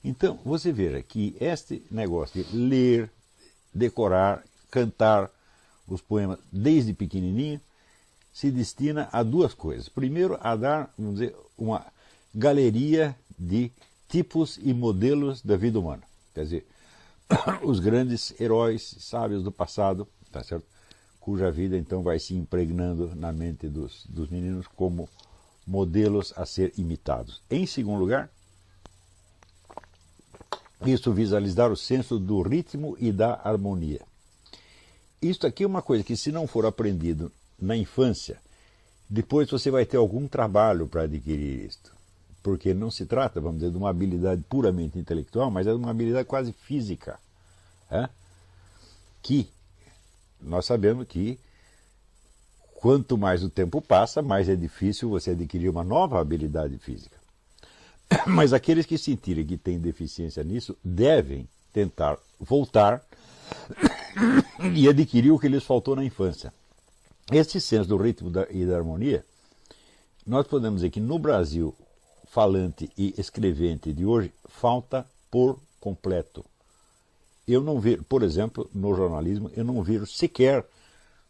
Então, 0.03 0.41
você 0.43 0.73
veja 0.73 1.03
que 1.03 1.37
este 1.39 1.85
negócio 1.91 2.43
de 2.43 2.57
ler, 2.57 3.11
decorar, 3.73 4.43
cantar, 4.71 5.31
os 5.87 6.01
poemas 6.01 6.39
desde 6.51 6.95
pequenininho, 6.95 7.61
se 8.33 8.51
destina 8.51 9.11
a 9.13 9.23
duas 9.23 9.53
coisas. 9.53 9.91
Primeiro, 9.91 10.39
a 10.41 10.57
dar, 10.57 10.91
vamos 10.99 11.21
dizer, 11.21 11.37
uma 11.59 11.85
galeria 12.35 13.15
de 13.39 13.71
tipos 14.09 14.59
e 14.63 14.73
modelos 14.73 15.43
da 15.43 15.55
vida 15.55 15.79
humana. 15.79 16.03
Quer 16.35 16.45
dizer, 16.45 16.67
os 17.63 17.79
grandes 17.79 18.33
heróis 18.41 18.97
sábios 19.01 19.43
do 19.43 19.53
passado, 19.53 20.09
tá 20.33 20.43
certo? 20.43 20.74
Cuja 21.25 21.51
vida 21.51 21.75
então 21.75 22.03
vai 22.03 22.19
se 22.19 22.35
impregnando 22.35 23.15
na 23.17 23.33
mente 23.33 23.67
dos, 23.67 24.05
dos 24.11 24.29
meninos 24.29 24.67
como 24.67 25.09
modelos 25.67 26.35
a 26.37 26.45
ser 26.45 26.75
imitados. 26.77 27.41
Em 27.51 27.65
segundo 27.67 27.99
lugar, 27.99 28.29
isso 30.85 31.15
visa 31.15 31.41
lhes 31.41 31.57
o 31.57 31.77
senso 31.77 32.19
do 32.19 32.43
ritmo 32.43 32.95
e 33.01 33.11
da 33.11 33.41
harmonia. 33.43 34.03
Isto 35.23 35.47
aqui 35.47 35.65
é 35.65 35.67
uma 35.67 35.81
coisa 35.81 36.05
que, 36.05 36.15
se 36.15 36.31
não 36.31 36.47
for 36.47 36.67
aprendido 36.67 37.33
na 37.59 37.75
infância, 37.75 38.39
depois 39.09 39.49
você 39.49 39.71
vai 39.71 39.87
ter 39.87 39.97
algum 39.97 40.29
trabalho 40.29 40.87
para 40.87 41.05
adquirir 41.05 41.65
isto. 41.65 41.91
Porque 42.43 42.75
não 42.75 42.91
se 42.91 43.07
trata, 43.07 43.41
vamos 43.41 43.61
dizer, 43.61 43.73
de 43.73 43.79
uma 43.79 43.89
habilidade 43.89 44.45
puramente 44.47 44.99
intelectual, 44.99 45.51
mas 45.51 45.67
é 45.67 45.71
de 45.71 45.79
uma 45.79 45.91
habilidade 45.91 46.29
quase 46.29 46.53
física. 46.53 47.19
É? 47.91 48.11
Que 49.23 49.49
nós 50.45 50.67
sabemos 50.67 51.07
que 51.07 51.39
quanto 52.75 53.17
mais 53.17 53.43
o 53.43 53.49
tempo 53.49 53.81
passa, 53.81 54.21
mais 54.21 54.49
é 54.49 54.55
difícil 54.55 55.09
você 55.09 55.31
adquirir 55.31 55.69
uma 55.69 55.83
nova 55.83 56.21
habilidade 56.21 56.77
física. 56.79 57.17
Mas 58.27 58.53
aqueles 58.53 58.85
que 58.85 58.99
sentirem 58.99 59.47
que 59.47 59.57
têm 59.57 59.79
deficiência 59.79 60.45
nisso 60.45 60.77
devem 60.85 61.49
tentar 61.73 62.19
voltar 62.39 63.03
e 64.75 64.89
adquirir 64.89 65.33
o 65.33 65.39
que 65.39 65.49
lhes 65.49 65.65
faltou 65.65 65.97
na 65.97 66.05
infância. 66.05 66.53
Este 67.33 67.59
senso 67.61 67.89
do 67.89 67.97
ritmo 67.97 68.31
e 68.51 68.67
da 68.67 68.77
harmonia, 68.77 69.25
nós 70.27 70.47
podemos 70.47 70.83
dizer 70.83 70.91
que 70.91 71.01
no 71.01 71.19
Brasil 71.19 71.75
falante 72.27 72.91
e 72.99 73.15
escrevente 73.17 73.93
de 73.93 74.05
hoje 74.05 74.31
falta 74.47 75.07
por 75.31 75.59
completo. 75.81 76.45
Eu 77.47 77.63
não 77.63 77.79
vejo, 77.79 78.03
por 78.05 78.23
exemplo, 78.23 78.69
no 78.75 78.95
jornalismo, 78.95 79.51
eu 79.55 79.65
não 79.65 79.83
vejo 79.83 80.07
sequer 80.07 80.65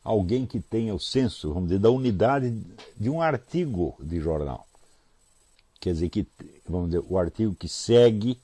alguém 0.02 0.47
que 0.47 0.61
tenha 0.61 0.94
o 0.94 1.00
senso, 1.00 1.52
vamos 1.52 1.71
dizer, 1.71 1.80
da 1.80 1.90
unidade 1.90 2.54
de 2.97 3.11
um 3.11 3.21
artigo 3.21 3.97
de 3.99 4.21
jornal. 4.21 4.66
Quer 5.80 5.94
dizer 5.94 6.09
que, 6.11 6.26
vamos 6.68 6.90
dizer, 6.90 7.04
o 7.09 7.18
artigo 7.18 7.54
que 7.54 7.68
segue, 7.68 8.38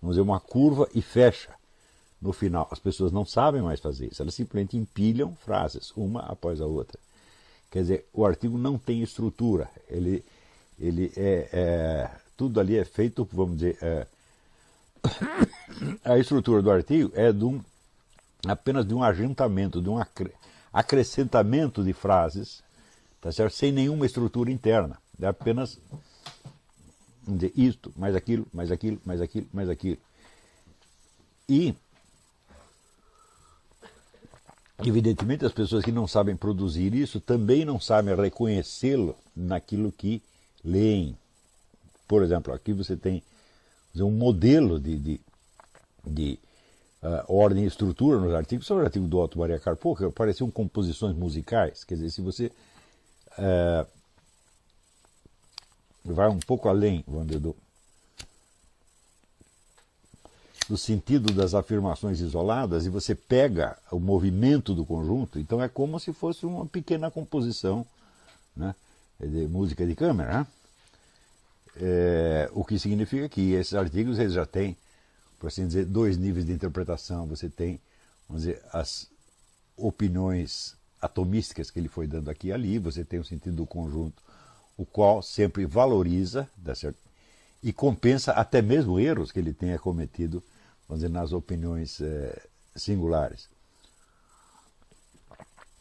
vamos 0.00 0.16
dizer, 0.16 0.22
uma 0.22 0.38
curva 0.38 0.88
e 0.94 1.02
fecha 1.02 1.50
no 2.20 2.32
final. 2.32 2.68
As 2.70 2.78
pessoas 2.78 3.10
não 3.12 3.24
sabem 3.24 3.60
mais 3.60 3.80
fazer 3.80 4.08
isso, 4.12 4.22
elas 4.22 4.34
simplesmente 4.34 4.76
empilham 4.76 5.34
frases, 5.44 5.92
uma 5.96 6.20
após 6.20 6.60
a 6.60 6.66
outra. 6.66 6.98
Quer 7.70 7.80
dizer, 7.80 8.06
o 8.12 8.24
artigo 8.24 8.56
não 8.56 8.78
tem 8.78 9.02
estrutura, 9.02 9.68
ele, 9.88 10.24
ele 10.78 11.12
é, 11.16 11.48
é 11.52 12.10
tudo 12.36 12.60
ali 12.60 12.76
é 12.76 12.84
feito, 12.84 13.28
vamos 13.32 13.56
dizer, 13.56 13.78
é, 13.82 14.06
a 16.04 16.18
estrutura 16.18 16.62
do 16.62 16.70
artigo 16.70 17.12
é 17.14 17.32
de 17.32 17.44
um, 17.44 17.60
apenas 18.46 18.86
de 18.86 18.94
um 18.94 19.02
ajuntamento, 19.02 19.80
de 19.80 19.88
um 19.88 20.00
acrescentamento 20.72 21.82
de 21.82 21.92
frases, 21.92 22.62
tá 23.20 23.30
certo? 23.32 23.54
sem 23.54 23.72
nenhuma 23.72 24.06
estrutura 24.06 24.50
interna. 24.50 24.98
É 25.20 25.26
apenas 25.26 25.78
dizer, 27.26 27.52
isto, 27.56 27.92
mais 27.96 28.14
aquilo, 28.14 28.46
mais 28.52 28.70
aquilo, 28.70 29.00
mais 29.04 29.20
aquilo, 29.20 29.46
mais 29.52 29.68
aquilo. 29.68 29.98
E 31.48 31.74
Evidentemente, 34.84 35.46
as 35.46 35.52
pessoas 35.52 35.84
que 35.84 35.92
não 35.92 36.06
sabem 36.06 36.36
produzir 36.36 36.94
isso 36.94 37.20
também 37.20 37.64
não 37.64 37.78
sabem 37.78 38.14
reconhecê-lo 38.14 39.16
naquilo 39.34 39.92
que 39.92 40.20
leem. 40.64 41.16
Por 42.08 42.22
exemplo, 42.22 42.52
aqui 42.52 42.72
você 42.72 42.96
tem 42.96 43.22
um 44.02 44.10
modelo 44.10 44.80
de, 44.80 44.98
de, 44.98 45.20
de 46.04 46.38
uh, 47.02 47.32
ordem 47.32 47.64
e 47.64 47.66
estrutura 47.66 48.18
nos 48.18 48.34
artigos. 48.34 48.66
Sobre 48.66 48.82
o 48.82 48.86
artigo 48.86 49.06
do 49.06 49.18
Otto 49.18 49.38
Maria 49.38 49.58
Carpo, 49.58 49.94
que 49.94 50.08
pareciam 50.10 50.50
composições 50.50 51.16
musicais. 51.16 51.84
Quer 51.84 51.94
dizer, 51.94 52.10
se 52.10 52.20
você 52.20 52.50
uh, 53.38 53.86
vai 56.04 56.28
um 56.28 56.40
pouco 56.40 56.68
além, 56.68 57.04
vamos 57.06 57.40
do, 57.40 57.56
no 60.68 60.76
sentido 60.76 61.32
das 61.32 61.54
afirmações 61.54 62.20
isoladas 62.20 62.86
e 62.86 62.88
você 62.88 63.14
pega 63.14 63.76
o 63.90 63.98
movimento 63.98 64.74
do 64.74 64.84
conjunto, 64.84 65.38
então 65.38 65.62
é 65.62 65.68
como 65.68 66.00
se 66.00 66.12
fosse 66.12 66.46
uma 66.46 66.66
pequena 66.66 67.10
composição 67.10 67.86
né, 68.56 68.74
de 69.20 69.46
música 69.46 69.86
de 69.86 69.94
câmera. 69.94 70.40
Né? 70.40 70.46
É, 71.76 72.48
o 72.52 72.64
que 72.64 72.78
significa 72.78 73.28
que 73.28 73.52
esses 73.52 73.74
artigos 73.74 74.18
eles 74.18 74.32
já 74.32 74.46
têm, 74.46 74.76
por 75.38 75.48
assim 75.48 75.66
dizer, 75.66 75.84
dois 75.86 76.16
níveis 76.16 76.46
de 76.46 76.52
interpretação. 76.52 77.26
Você 77.26 77.48
tem, 77.48 77.80
vamos 78.28 78.44
dizer, 78.44 78.62
as 78.72 79.08
opiniões 79.76 80.76
atomísticas 81.00 81.70
que 81.70 81.78
ele 81.78 81.88
foi 81.88 82.06
dando 82.06 82.30
aqui 82.30 82.48
e 82.48 82.52
ali, 82.52 82.78
você 82.78 83.04
tem 83.04 83.18
o 83.18 83.24
sentido 83.24 83.56
do 83.56 83.66
conjunto, 83.66 84.22
o 84.76 84.86
qual 84.86 85.22
sempre 85.22 85.66
valoriza 85.66 86.48
certo? 86.74 86.98
e 87.62 87.72
compensa 87.72 88.32
até 88.32 88.62
mesmo 88.62 88.98
erros 88.98 89.30
que 89.30 89.38
ele 89.38 89.52
tenha 89.52 89.78
cometido 89.78 90.42
vamos 90.88 91.02
dizer, 91.02 91.12
nas 91.12 91.32
opiniões 91.32 92.00
é, 92.00 92.42
singulares. 92.74 93.48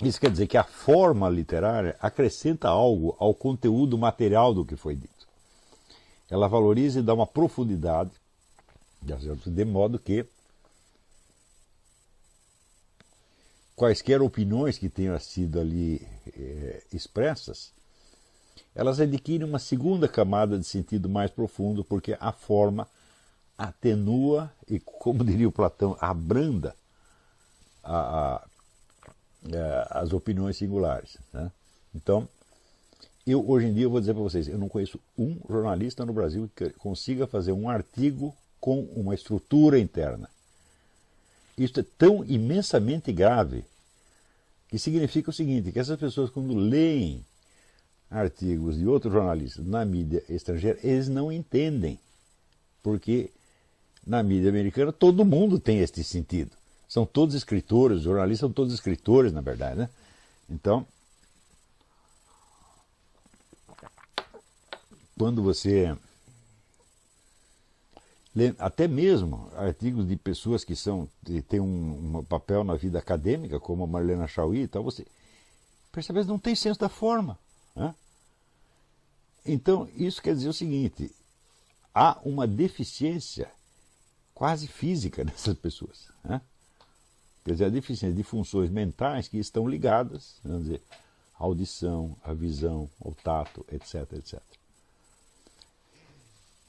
Isso 0.02 0.20
quer 0.20 0.32
dizer 0.32 0.48
que 0.48 0.58
a 0.58 0.64
forma 0.64 1.30
literária 1.30 1.96
acrescenta 2.00 2.68
algo 2.68 3.16
ao 3.20 3.34
conteúdo 3.34 3.98
material 3.98 4.54
do 4.54 4.66
que 4.66 4.76
foi 4.76 4.96
dito. 4.96 5.13
Ela 6.34 6.48
valoriza 6.48 7.00
e 7.00 7.04
dá 7.04 7.14
uma 7.14 7.28
profundidade, 7.28 8.10
de 9.46 9.66
modo 9.66 10.00
que 10.00 10.26
quaisquer 13.76 14.20
opiniões 14.20 14.80
que 14.80 14.90
tenham 14.90 15.20
sido 15.20 15.60
ali 15.60 16.02
é, 16.36 16.82
expressas, 16.92 17.72
elas 18.74 19.00
adquirem 19.00 19.48
uma 19.48 19.60
segunda 19.60 20.08
camada 20.08 20.58
de 20.58 20.66
sentido 20.66 21.08
mais 21.08 21.30
profundo, 21.30 21.84
porque 21.84 22.18
a 22.20 22.32
forma 22.32 22.88
atenua 23.56 24.52
e, 24.68 24.80
como 24.80 25.22
diria 25.24 25.48
o 25.48 25.52
Platão, 25.52 25.96
abranda 26.02 26.76
a, 27.84 27.96
a, 27.96 28.36
a, 28.38 28.46
é, 29.52 29.88
as 29.92 30.12
opiniões 30.12 30.58
singulares. 30.58 31.16
Né? 31.32 31.52
Então, 31.94 32.28
eu 33.26 33.48
hoje 33.50 33.68
em 33.68 33.74
dia 33.74 33.88
vou 33.88 34.00
dizer 34.00 34.14
para 34.14 34.24
vocês, 34.24 34.48
eu 34.48 34.58
não 34.58 34.68
conheço 34.68 35.00
um 35.18 35.38
jornalista 35.50 36.06
no 36.06 36.14
Brasil 36.14 36.50
que 36.56 36.70
consiga 36.72 37.26
fazer 37.26 37.52
um 37.52 37.70
artigo 37.70 38.36
com 38.60 38.82
uma 38.96 39.14
estrutura 39.14 39.80
interna. 39.80 40.30
Isso 41.58 41.80
é 41.80 41.86
tão 41.98 42.24
imensamente 42.26 43.12
grave 43.12 43.64
que 44.68 44.80
significa 44.80 45.30
o 45.30 45.34
seguinte, 45.34 45.72
que 45.72 45.80
essas 45.80 46.00
pessoas 46.00 46.30
quando 46.30 46.56
leem 46.56 47.24
artigos 48.10 48.78
de 48.78 48.88
outros 48.88 49.14
jornalistas 49.14 49.66
na 49.66 49.84
mídia 49.86 50.24
estrangeira, 50.30 50.80
eles 50.84 51.08
não 51.08 51.32
entendem. 51.32 52.00
Porque 52.82 53.30
na 54.06 54.22
mídia 54.22 54.50
americana 54.50 54.92
todo 54.92 55.26
mundo 55.26 55.60
tem 55.60 55.80
este 55.80 56.04
sentido. 56.04 56.52
São 56.88 57.06
todos 57.06 57.36
escritores, 57.36 58.00
os 58.00 58.04
jornalistas 58.04 58.40
são 58.42 58.52
todos 58.52 58.74
escritores, 58.74 59.32
na 59.32 59.42
verdade. 59.42 59.80
Né? 59.80 59.90
Então, 60.50 60.86
quando 65.18 65.44
você 65.44 65.96
até 68.58 68.88
mesmo 68.88 69.52
artigos 69.56 70.08
de 70.08 70.16
pessoas 70.16 70.64
que 70.64 70.76
são 70.76 71.08
têm 71.48 71.60
um, 71.60 72.18
um, 72.18 72.24
papel 72.24 72.64
na 72.64 72.76
vida 72.76 72.98
acadêmica, 72.98 73.60
como 73.60 73.84
a 73.84 73.88
Marlena 73.88 74.28
Chauí 74.28 74.64
e 74.64 74.68
tal, 74.68 74.84
você 74.84 75.06
percebe 75.92 76.22
que 76.22 76.28
não 76.28 76.40
tem 76.40 76.56
senso 76.56 76.80
da 76.80 76.90
forma. 76.90 77.38
Né? 77.76 77.94
Então, 79.46 79.88
isso 79.96 80.22
quer 80.22 80.34
dizer 80.34 80.50
o 80.50 80.54
seguinte: 80.54 81.12
há 81.94 82.20
uma 82.26 82.48
deficiência 82.48 83.52
quase 84.34 84.68
física 84.68 85.24
nessas 85.26 85.56
pessoas. 85.56 86.08
Né? 86.24 86.42
Quer 87.46 87.52
dizer, 87.52 87.66
a 87.66 87.70
deficiência 87.70 88.16
de 88.16 88.24
funções 88.24 88.72
mentais 88.72 89.28
que 89.28 89.38
estão 89.38 89.68
ligadas, 89.68 90.38
vamos 90.44 90.64
dizer, 90.64 90.82
à 91.38 91.44
audição, 91.44 92.16
à 92.24 92.34
visão, 92.34 92.90
ao 93.04 93.14
tato, 93.14 93.64
etc, 93.72 94.12
etc. 94.14 94.42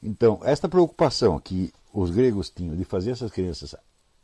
Então, 0.04 0.38
esta 0.44 0.68
preocupação 0.68 1.40
que 1.40 1.72
os 1.92 2.10
gregos 2.10 2.50
tinham 2.50 2.76
de 2.76 2.84
fazer 2.84 3.12
essas 3.12 3.32
crianças 3.32 3.74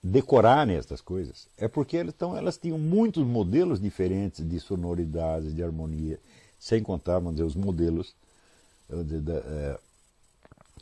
decorarem 0.02 0.76
estas 0.76 1.00
coisas 1.00 1.46
é 1.56 1.68
porque 1.68 1.98
então, 1.98 2.36
elas 2.36 2.58
tinham 2.58 2.78
muitos 2.78 3.24
modelos 3.26 3.80
diferentes 3.80 4.46
de 4.46 4.60
sonoridade, 4.60 5.52
de 5.52 5.62
harmonia, 5.62 6.20
sem 6.58 6.82
contar, 6.82 7.14
vamos 7.14 7.32
dizer, 7.32 7.44
os 7.44 7.54
modelos 7.54 8.14
dizer, 9.04 9.22
da, 9.22 9.36
é, 9.36 9.78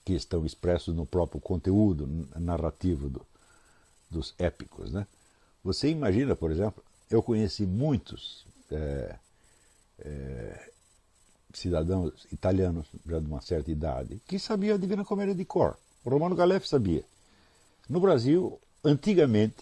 que 0.04 0.14
estão 0.14 0.44
expressos 0.44 0.94
no 0.94 1.06
próprio 1.06 1.40
conteúdo 1.40 2.26
narrativo 2.36 3.08
do, 3.08 3.24
dos 4.10 4.34
épicos. 4.36 4.90
Né? 4.90 5.06
Você 5.62 5.88
imagina, 5.88 6.34
por 6.34 6.50
exemplo, 6.50 6.82
eu 7.08 7.22
conheci 7.22 7.64
muitos 7.66 8.44
é, 8.70 9.14
é, 10.00 10.70
cidadãos 11.58 12.26
italianos, 12.32 12.86
já 13.06 13.18
de 13.18 13.26
uma 13.26 13.40
certa 13.40 13.70
idade, 13.70 14.20
que 14.26 14.38
sabiam 14.38 14.74
a 14.74 14.78
Divina 14.78 15.04
Comédia 15.04 15.34
de 15.34 15.44
cor. 15.44 15.76
O 16.04 16.10
Romano 16.10 16.34
Galef 16.34 16.66
sabia. 16.66 17.04
No 17.88 18.00
Brasil, 18.00 18.58
antigamente, 18.84 19.56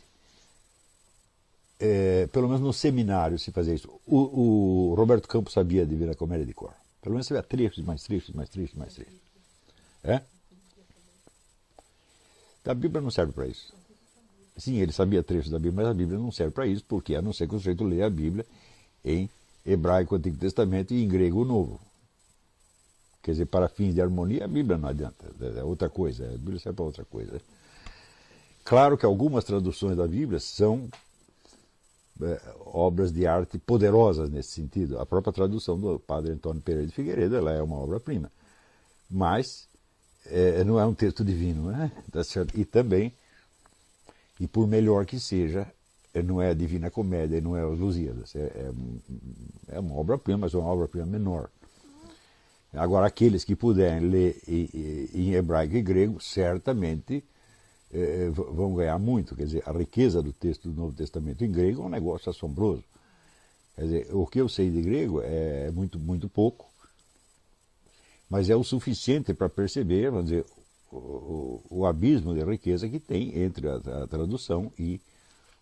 é, 1.78 2.26
pelo 2.28 2.48
menos 2.48 2.62
no 2.62 2.72
seminário 2.72 3.38
se 3.38 3.50
fazia 3.50 3.74
isso. 3.74 3.88
O, 4.06 4.90
o, 4.90 4.94
Roberto 4.94 5.28
Campos 5.28 5.52
sabia 5.52 5.82
a 5.82 5.86
Divina 5.86 6.14
Comédia 6.14 6.46
de 6.46 6.54
cor. 6.54 6.72
Pelo 7.02 7.14
menos 7.14 7.26
sabia 7.26 7.42
trechos, 7.42 7.84
mais 7.84 8.02
trechos, 8.02 8.34
mais 8.34 8.48
trechos, 8.48 8.74
mais 8.74 8.94
trechos. 8.94 9.14
É? 10.02 10.22
A 12.64 12.74
Bíblia 12.74 13.00
não 13.00 13.10
serve 13.10 13.32
para 13.32 13.46
isso. 13.46 13.72
Sim, 14.56 14.76
ele 14.78 14.92
sabia 14.92 15.22
trechos 15.22 15.50
da 15.50 15.58
Bíblia, 15.58 15.84
mas 15.84 15.86
a 15.86 15.94
Bíblia 15.94 16.18
não 16.18 16.32
serve 16.32 16.52
para 16.52 16.66
isso, 16.66 16.84
porque 16.88 17.14
a 17.14 17.22
não 17.22 17.32
ser 17.32 17.46
que 17.46 17.54
o 17.54 17.58
sujeito 17.58 17.84
leia 17.84 18.06
a 18.06 18.10
Bíblia 18.10 18.44
em 19.04 19.28
hebraico 19.66 20.14
Antigo 20.14 20.38
Testamento 20.38 20.94
e 20.94 21.02
em 21.02 21.08
grego 21.08 21.44
Novo. 21.44 21.80
Quer 23.22 23.32
dizer, 23.32 23.46
para 23.46 23.68
fins 23.68 23.94
de 23.94 24.00
harmonia, 24.00 24.44
a 24.44 24.48
Bíblia 24.48 24.78
não 24.78 24.88
adianta, 24.88 25.26
é 25.58 25.64
outra 25.64 25.90
coisa, 25.90 26.24
a 26.26 26.38
Bíblia 26.38 26.60
serve 26.60 26.76
para 26.76 26.84
outra 26.84 27.04
coisa. 27.04 27.40
Claro 28.64 28.96
que 28.96 29.04
algumas 29.04 29.44
traduções 29.44 29.96
da 29.96 30.06
Bíblia 30.06 30.38
são 30.38 30.88
é, 32.22 32.40
obras 32.64 33.12
de 33.12 33.26
arte 33.26 33.58
poderosas 33.58 34.30
nesse 34.30 34.50
sentido. 34.50 34.98
A 35.00 35.06
própria 35.06 35.32
tradução 35.32 35.78
do 35.78 35.98
padre 35.98 36.32
Antônio 36.32 36.62
Pereira 36.62 36.86
de 36.86 36.92
Figueiredo 36.94 37.36
ela 37.36 37.52
é 37.52 37.62
uma 37.62 37.76
obra-prima. 37.76 38.30
Mas 39.10 39.68
é, 40.26 40.64
não 40.64 40.80
é 40.80 40.86
um 40.86 40.94
texto 40.94 41.24
divino, 41.24 41.70
né? 41.70 41.92
Tá 42.10 42.20
e 42.54 42.64
também, 42.64 43.12
e 44.40 44.46
por 44.46 44.66
melhor 44.66 45.04
que 45.06 45.20
seja, 45.20 45.60
é, 45.60 45.75
não 46.22 46.40
é 46.40 46.50
a 46.50 46.54
Divina 46.54 46.90
Comédia, 46.90 47.40
não 47.40 47.56
é 47.56 47.64
os 47.66 47.78
Lusíadas. 47.78 48.34
É, 48.34 48.40
é, 48.40 48.72
é 49.76 49.80
uma 49.80 49.94
obra-prima, 49.96 50.38
mas 50.38 50.54
é 50.54 50.58
uma 50.58 50.68
obra-prima 50.68 51.06
menor. 51.06 51.48
Agora, 52.72 53.06
aqueles 53.06 53.44
que 53.44 53.56
puderem 53.56 54.00
ler 54.08 54.40
em 54.46 55.32
hebraico 55.32 55.76
e 55.76 55.82
grego, 55.82 56.20
certamente 56.20 57.24
é, 57.92 58.28
vão 58.30 58.74
ganhar 58.74 58.98
muito. 58.98 59.34
Quer 59.34 59.44
dizer, 59.44 59.62
a 59.66 59.72
riqueza 59.72 60.22
do 60.22 60.32
texto 60.32 60.68
do 60.68 60.80
Novo 60.80 60.94
Testamento 60.94 61.44
em 61.44 61.50
grego 61.50 61.82
é 61.82 61.86
um 61.86 61.88
negócio 61.88 62.28
assombroso. 62.28 62.84
Quer 63.74 63.82
dizer, 63.82 64.08
o 64.14 64.26
que 64.26 64.40
eu 64.40 64.48
sei 64.48 64.70
de 64.70 64.82
grego 64.82 65.20
é 65.22 65.70
muito, 65.70 65.98
muito 65.98 66.28
pouco, 66.28 66.66
mas 68.28 68.50
é 68.50 68.56
o 68.56 68.64
suficiente 68.64 69.32
para 69.32 69.48
perceber, 69.48 70.10
vamos 70.10 70.30
dizer, 70.30 70.44
o, 70.90 70.96
o, 70.96 71.62
o, 71.70 71.86
abismo 71.86 72.34
de 72.34 72.44
riqueza 72.44 72.88
que 72.88 72.98
tem 72.98 73.38
entre 73.38 73.68
a, 73.68 73.76
a 73.76 74.06
tradução 74.06 74.72
e 74.78 75.00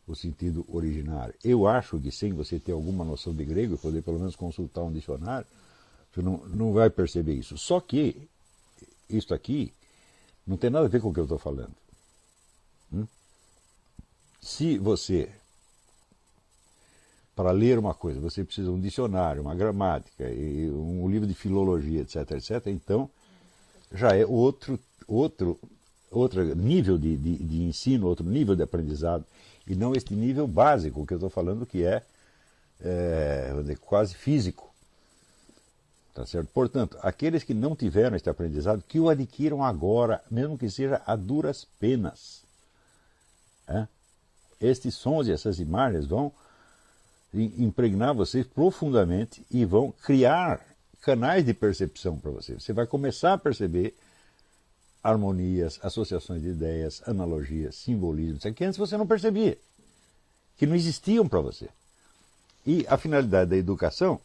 o 0.07 0.15
sentido 0.15 0.65
originário. 0.69 1.35
Eu 1.43 1.67
acho 1.67 1.99
que 1.99 2.11
sem 2.11 2.33
você 2.33 2.59
ter 2.59 2.73
alguma 2.73 3.05
noção 3.05 3.35
de 3.35 3.45
grego, 3.45 3.79
poder 3.79 4.03
pelo 4.03 4.19
menos 4.19 4.37
consultar 4.37 4.83
um 4.83 4.93
dicionário, 4.93 5.47
você 6.13 6.23
não, 6.23 6.39
não 6.49 6.73
vai 6.73 6.91
perceber 6.91 7.35
isso. 7.35 7.57
Só 7.57 7.81
que 7.81 8.29
isso 9.09 9.33
aqui 9.35 9.73
não 10.47 10.57
tem 10.57 10.71
nada 10.71 10.87
a 10.87 10.89
ver 10.89 11.01
com 11.01 11.09
o 11.09 11.15
que 11.15 11.21
eu 11.21 11.25
estou 11.25 11.39
falando. 11.39 11.75
Hum? 12.93 13.07
Se 14.41 14.77
você, 14.79 15.31
para 17.35 17.51
ler 17.51 17.79
uma 17.79 17.95
coisa, 17.95 18.21
você 18.21 18.45
precisa 18.45 18.69
de 18.69 18.75
um 18.75 18.81
dicionário, 18.81 19.41
uma 19.41 19.55
gramática, 19.55 20.25
um 20.25 21.09
livro 21.09 21.27
de 21.27 21.35
filologia, 21.35 22.03
etc., 22.03 22.33
etc., 22.33 22.67
então 22.67 23.09
já 23.91 24.15
é 24.15 24.27
outro, 24.27 24.79
outro, 25.07 25.59
outro 26.11 26.55
nível 26.55 26.99
de, 26.99 27.17
de, 27.17 27.37
de 27.37 27.63
ensino, 27.63 28.07
outro 28.07 28.27
nível 28.27 28.55
de 28.55 28.63
aprendizado 28.63 29.25
e 29.67 29.75
não 29.75 29.95
este 29.95 30.15
nível 30.15 30.47
básico 30.47 31.07
que 31.07 31.15
eu 31.15 31.17
estou 31.17 31.31
falando, 31.31 31.67
que 31.67 31.85
é, 31.85 32.03
é 32.81 33.77
quase 33.81 34.15
físico. 34.15 34.73
Tá 36.15 36.25
certo? 36.25 36.49
Portanto, 36.55 36.97
aqueles 37.03 37.43
que 37.43 37.53
não 37.53 37.75
tiveram 37.75 38.15
este 38.15 38.31
aprendizado, 38.31 38.85
que 38.87 39.01
o 39.01 39.09
adquiram 39.09 39.65
agora, 39.65 40.23
mesmo 40.31 40.57
que 40.57 40.71
seja 40.71 41.03
a 41.05 41.17
duras 41.17 41.67
penas. 41.81 42.45
É? 43.67 43.89
Estes 44.61 44.95
sons 44.95 45.27
e 45.27 45.33
essas 45.33 45.59
imagens 45.59 46.07
vão 46.07 46.33
impregnar 47.35 48.15
vocês 48.15 48.47
profundamente 48.47 49.45
e 49.51 49.65
vão 49.65 49.91
criar 49.91 50.61
canais 51.01 51.45
de 51.45 51.53
percepção 51.53 52.17
para 52.17 52.31
você. 52.31 52.55
Você 52.55 52.73
vai 52.73 52.87
começar 52.87 53.33
a 53.33 53.39
perceber 53.39 53.97
harmonias, 55.05 55.79
associações 55.83 56.41
de 56.41 56.49
ideias, 56.49 57.03
analogias, 57.07 57.77
simbolismos, 57.77 58.43
que 58.55 58.65
antes 58.65 58.79
você 58.79 58.97
não 58.97 59.07
percebia, 59.07 59.59
que 60.57 60.67
não 60.67 60.75
existiam 60.75 61.29
para 61.29 61.41
você. 61.41 61.69
E 62.67 62.87
a 62.89 62.97
finalidade 62.97 63.51
da 63.51 63.57
educação 63.57 64.19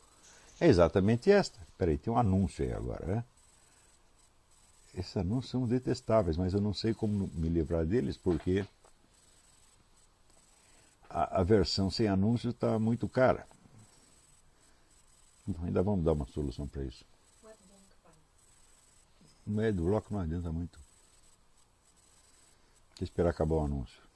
é 0.59 0.67
exatamente 0.67 1.29
esta. 1.29 1.59
Peraí, 1.77 1.97
tem 1.97 2.11
um 2.11 2.17
anúncio 2.17 2.63
aí 2.63 2.71
agora, 2.71 3.05
né? 3.05 3.23
Esses 4.95 5.15
anúncios 5.17 5.51
são 5.51 5.67
detestáveis, 5.67 6.37
mas 6.37 6.53
eu 6.53 6.61
não 6.61 6.73
sei 6.73 6.93
como 6.93 7.29
me 7.33 7.49
livrar 7.49 7.85
deles, 7.85 8.17
porque 8.17 8.65
a, 11.09 11.41
a 11.41 11.43
versão 11.43 11.91
sem 11.91 12.07
anúncio 12.07 12.51
está 12.51 12.79
muito 12.79 13.07
cara. 13.07 13.45
Então, 15.47 15.65
ainda 15.65 15.83
vamos 15.83 16.05
dar 16.05 16.13
uma 16.13 16.27
solução 16.27 16.67
para 16.67 16.83
isso 16.83 17.03
meio 19.49 19.69
é 19.69 19.71
do 19.71 19.83
bloco 19.83 20.13
não 20.13 20.21
adianta 20.21 20.51
muito. 20.51 20.79
Tem 22.89 22.97
que 22.97 23.03
esperar 23.05 23.29
acabar 23.29 23.55
o 23.55 23.63
anúncio. 23.65 24.09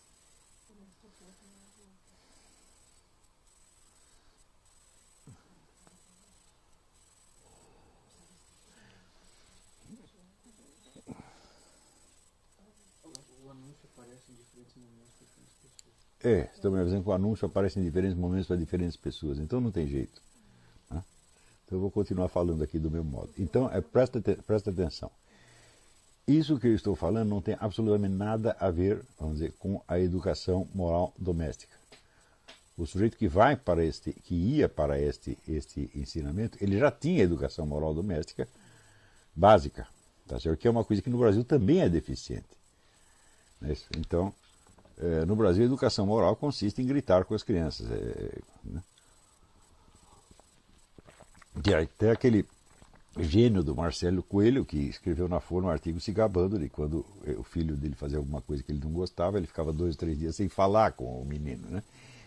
É, 16.24 16.44
tá 16.44 16.54
estamos 16.56 16.86
dizendo 16.86 17.04
que 17.04 17.10
o 17.10 17.12
anúncio 17.12 17.46
aparece 17.46 17.80
em 17.80 17.84
diferentes 17.84 18.18
momentos 18.18 18.48
para 18.48 18.56
diferentes 18.56 18.96
pessoas, 18.96 19.40
então 19.40 19.60
não 19.60 19.72
tem 19.72 19.86
jeito. 19.86 20.22
Né? 20.90 21.04
Então 21.66 21.78
eu 21.78 21.82
vou 21.82 21.92
continuar 21.92 22.30
falando 22.30 22.64
aqui 22.64 22.80
do 22.80 22.90
meu 22.90 23.04
modo. 23.04 23.30
Então, 23.38 23.70
é, 23.70 23.82
presta, 23.82 24.22
presta 24.22 24.70
atenção. 24.70 25.12
Isso 26.28 26.58
que 26.58 26.68
eu 26.68 26.76
estou 26.76 26.96
falando 26.96 27.30
não 27.30 27.42
tem 27.42 27.58
absolutamente 27.60 28.14
nada 28.14 28.56
a 28.60 28.72
ver, 28.72 29.02
vamos 29.20 29.36
dizer, 29.36 29.54
com 29.60 29.82
a 29.88 30.00
educação 30.00 30.68
moral 30.74 31.14
doméstica. 31.18 31.74
O 32.78 32.86
sujeito 32.86 33.18
que 33.18 33.28
vai 33.28 33.56
para 33.56 33.84
este, 33.84 34.14
que 34.14 34.34
ia 34.34 34.70
para 34.70 35.00
este, 35.00 35.38
este 35.48 35.92
ensinamento, 35.94 36.58
ele 36.62 36.80
já 36.80 36.90
tinha 36.90 37.22
educação 37.22 37.66
moral 37.66 37.94
doméstica 37.94 38.48
básica, 39.36 39.88
tá 40.28 40.40
certo? 40.40 40.58
Que 40.60 40.68
é 40.68 40.72
uma 40.72 40.84
coisa 40.84 41.02
que 41.02 41.10
no 41.10 41.18
Brasil 41.18 41.44
também 41.44 41.82
é 41.82 41.90
deficiente. 41.90 42.48
Né? 43.60 43.76
Então, 43.98 44.34
é, 44.98 45.26
no 45.26 45.36
Brasil, 45.36 45.64
a 45.64 45.66
educação 45.66 46.06
moral 46.06 46.36
consiste 46.36 46.82
em 46.82 46.86
gritar 46.86 47.26
com 47.26 47.36
as 47.36 47.44
crianças. 47.44 47.92
É, 47.92 48.40
né? 48.64 48.84
Tem 51.98 52.10
aquele 52.10 52.48
gênio 53.20 53.64
do 53.64 53.76
Marcelo 53.76 54.24
Coelho, 54.24 54.66
que 54.66 54.78
escreveu 54.78 55.28
na 55.28 55.40
Folha 55.40 55.68
um 55.68 55.70
artigo 55.70 56.00
se 56.00 56.12
gabando 56.12 56.58
de 56.58 56.68
quando 56.68 57.06
o 57.38 57.44
filho 57.44 57.76
dele 57.76 57.96
fazia 57.96 58.18
alguma 58.18 58.42
coisa 58.42 58.64
que 58.64 58.72
ele 58.72 58.82
não 58.84 58.92
gostava, 58.92 59.38
ele 59.38 59.46
ficava 59.46 59.72
dois, 59.72 59.96
três 59.96 60.18
dias 60.18 60.36
sem 60.36 60.50
falar 60.50 60.94
com 60.94 61.22
o 61.22 61.26
menino, 61.26 61.70
né? 61.70 61.84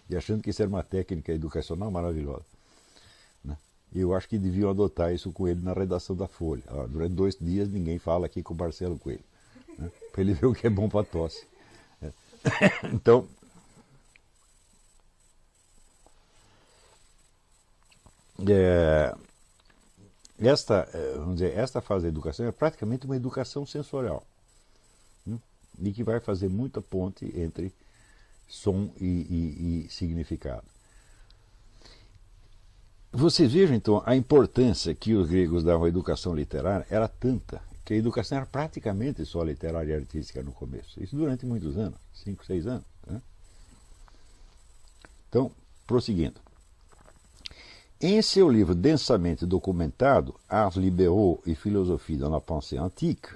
E 0.08 0.16
achando 0.16 0.42
que 0.42 0.50
isso 0.50 0.62
era 0.62 0.68
uma 0.68 0.84
técnica 0.84 1.32
educacional 1.32 1.90
maravilhosa. 1.90 2.44
Né? 3.44 3.56
Eu 3.92 4.14
acho 4.14 4.28
que 4.28 4.38
deviam 4.38 4.70
adotar 4.70 5.12
isso 5.12 5.32
com 5.32 5.48
ele 5.48 5.60
na 5.60 5.72
redação 5.72 6.14
da 6.14 6.28
Folha. 6.28 6.62
durante 6.88 7.12
dois 7.12 7.36
dias 7.40 7.68
ninguém 7.68 7.98
fala 7.98 8.26
aqui 8.26 8.40
com 8.40 8.54
o 8.54 8.56
Marcelo 8.56 8.98
Coelho. 8.98 9.24
Né? 9.76 9.90
Para 10.12 10.20
ele 10.20 10.34
ver 10.34 10.46
o 10.46 10.54
que 10.54 10.68
é 10.68 10.70
bom 10.70 10.88
para 10.88 11.04
tosse. 11.04 11.44
É. 12.00 12.12
Então, 12.94 13.26
é, 18.48 19.14
esta, 20.38 20.88
é, 20.92 21.12
vamos 21.14 21.36
dizer, 21.36 21.56
esta 21.56 21.80
fase 21.80 22.02
da 22.02 22.08
educação 22.08 22.46
é 22.46 22.52
praticamente 22.52 23.06
uma 23.06 23.16
educação 23.16 23.64
sensorial, 23.64 24.26
né? 25.26 25.38
e 25.80 25.92
que 25.92 26.04
vai 26.04 26.20
fazer 26.20 26.48
muita 26.48 26.80
ponte 26.80 27.24
entre 27.38 27.72
som 28.48 28.90
e, 29.00 29.04
e, 29.04 29.86
e 29.86 29.90
significado. 29.90 30.64
Vocês 33.12 33.52
vejam 33.52 33.74
então 33.74 34.02
a 34.04 34.14
importância 34.14 34.94
que 34.94 35.14
os 35.14 35.28
gregos 35.28 35.64
davam 35.64 35.84
à 35.84 35.88
educação 35.88 36.34
literária 36.34 36.86
era 36.90 37.08
tanta 37.08 37.62
que 37.86 37.94
a 37.94 37.96
educação 37.96 38.38
era 38.38 38.46
praticamente 38.46 39.24
só 39.24 39.44
literária 39.44 39.92
e 39.92 39.94
artística 39.94 40.42
no 40.42 40.50
começo. 40.50 41.00
Isso 41.00 41.14
durante 41.14 41.46
muitos 41.46 41.78
anos, 41.78 41.98
cinco, 42.12 42.44
seis 42.44 42.66
anos. 42.66 42.84
Né? 43.06 43.22
Então, 45.28 45.52
prosseguindo. 45.86 46.40
Em 47.98 48.20
seu 48.20 48.50
livro 48.50 48.74
densamente 48.74 49.46
documentado, 49.46 50.34
Ars 50.46 50.76
Libéraux 50.76 51.40
e 51.46 51.54
Philosophie 51.54 52.18
dans 52.18 52.30
la 52.30 52.40
pensée 52.40 52.78
antique, 52.78 53.28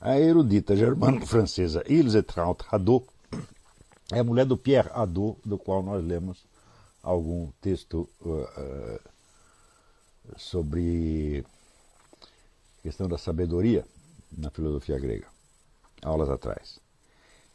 a 0.00 0.18
erudita 0.18 0.74
germano-francesa 0.74 1.82
Ilse 1.86 2.22
Traut 2.22 2.64
Hadot 2.70 3.04
é 4.10 4.20
a 4.20 4.24
mulher 4.24 4.46
do 4.46 4.56
Pierre 4.56 4.90
Hadot, 4.94 5.36
do 5.44 5.58
qual 5.58 5.82
nós 5.82 6.02
lemos 6.02 6.42
algum 7.02 7.50
texto 7.60 8.08
uh, 8.22 8.30
uh, 8.30 9.00
sobre 10.38 11.44
questão 12.82 13.06
da 13.06 13.18
sabedoria 13.18 13.84
na 14.32 14.50
filosofia 14.50 14.98
grega, 14.98 15.26
aulas 16.02 16.30
atrás. 16.30 16.80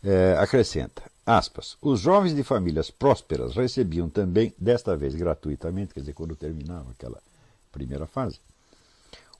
É, 0.08 0.38
acrescenta, 0.38 1.02
aspas, 1.26 1.78
os 1.82 2.00
jovens 2.00 2.36
de 2.36 2.44
famílias 2.44 2.92
prósperas 2.92 3.56
recebiam 3.56 4.08
também, 4.08 4.54
desta 4.56 4.96
vez 4.96 5.16
gratuitamente, 5.16 5.96
quer 5.96 6.02
dizer, 6.02 6.14
quando 6.14 6.36
terminava 6.36 6.92
aquela 6.92 7.20
primeira 7.72 8.06
fase, 8.06 8.40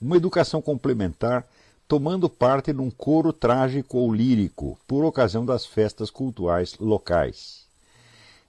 uma 0.02 0.18
educação 0.18 0.64
complementar 0.64 1.46
tomando 1.88 2.28
parte 2.28 2.74
num 2.74 2.90
coro 2.90 3.32
trágico 3.32 4.00
ou 4.00 4.12
lírico 4.12 4.76
por 4.88 5.06
ocasião 5.06 5.46
das 5.46 5.68
festas 5.68 6.10
cultuais 6.10 6.76
locais. 6.80 7.66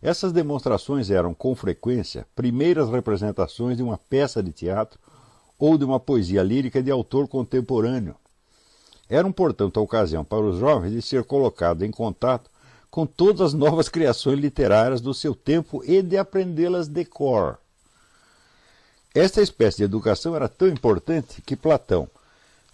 Essas 0.00 0.32
demonstrações 0.32 1.10
eram, 1.10 1.34
com 1.34 1.54
frequência, 1.54 2.26
primeiras 2.34 2.88
representações 2.88 3.76
de 3.76 3.82
uma 3.82 3.98
peça 3.98 4.42
de 4.42 4.52
teatro 4.52 4.98
ou 5.58 5.76
de 5.76 5.84
uma 5.84 6.00
poesia 6.00 6.42
lírica 6.42 6.82
de 6.82 6.90
autor 6.90 7.28
contemporâneo. 7.28 8.16
Eram, 9.08 9.30
portanto, 9.30 9.78
a 9.78 9.82
ocasião 9.82 10.24
para 10.24 10.44
os 10.44 10.58
jovens 10.58 10.92
de 10.92 11.02
ser 11.02 11.24
colocado 11.24 11.84
em 11.84 11.90
contato 11.90 12.50
com 12.90 13.06
todas 13.06 13.40
as 13.40 13.54
novas 13.54 13.88
criações 13.90 14.38
literárias 14.38 15.00
do 15.00 15.14
seu 15.14 15.34
tempo 15.34 15.82
e 15.84 16.02
de 16.02 16.16
aprendê-las 16.16 16.88
de 16.88 17.04
cor. 17.04 17.58
Esta 19.14 19.40
espécie 19.40 19.78
de 19.78 19.84
educação 19.84 20.36
era 20.36 20.48
tão 20.48 20.68
importante 20.68 21.40
que 21.40 21.56
Platão, 21.56 22.08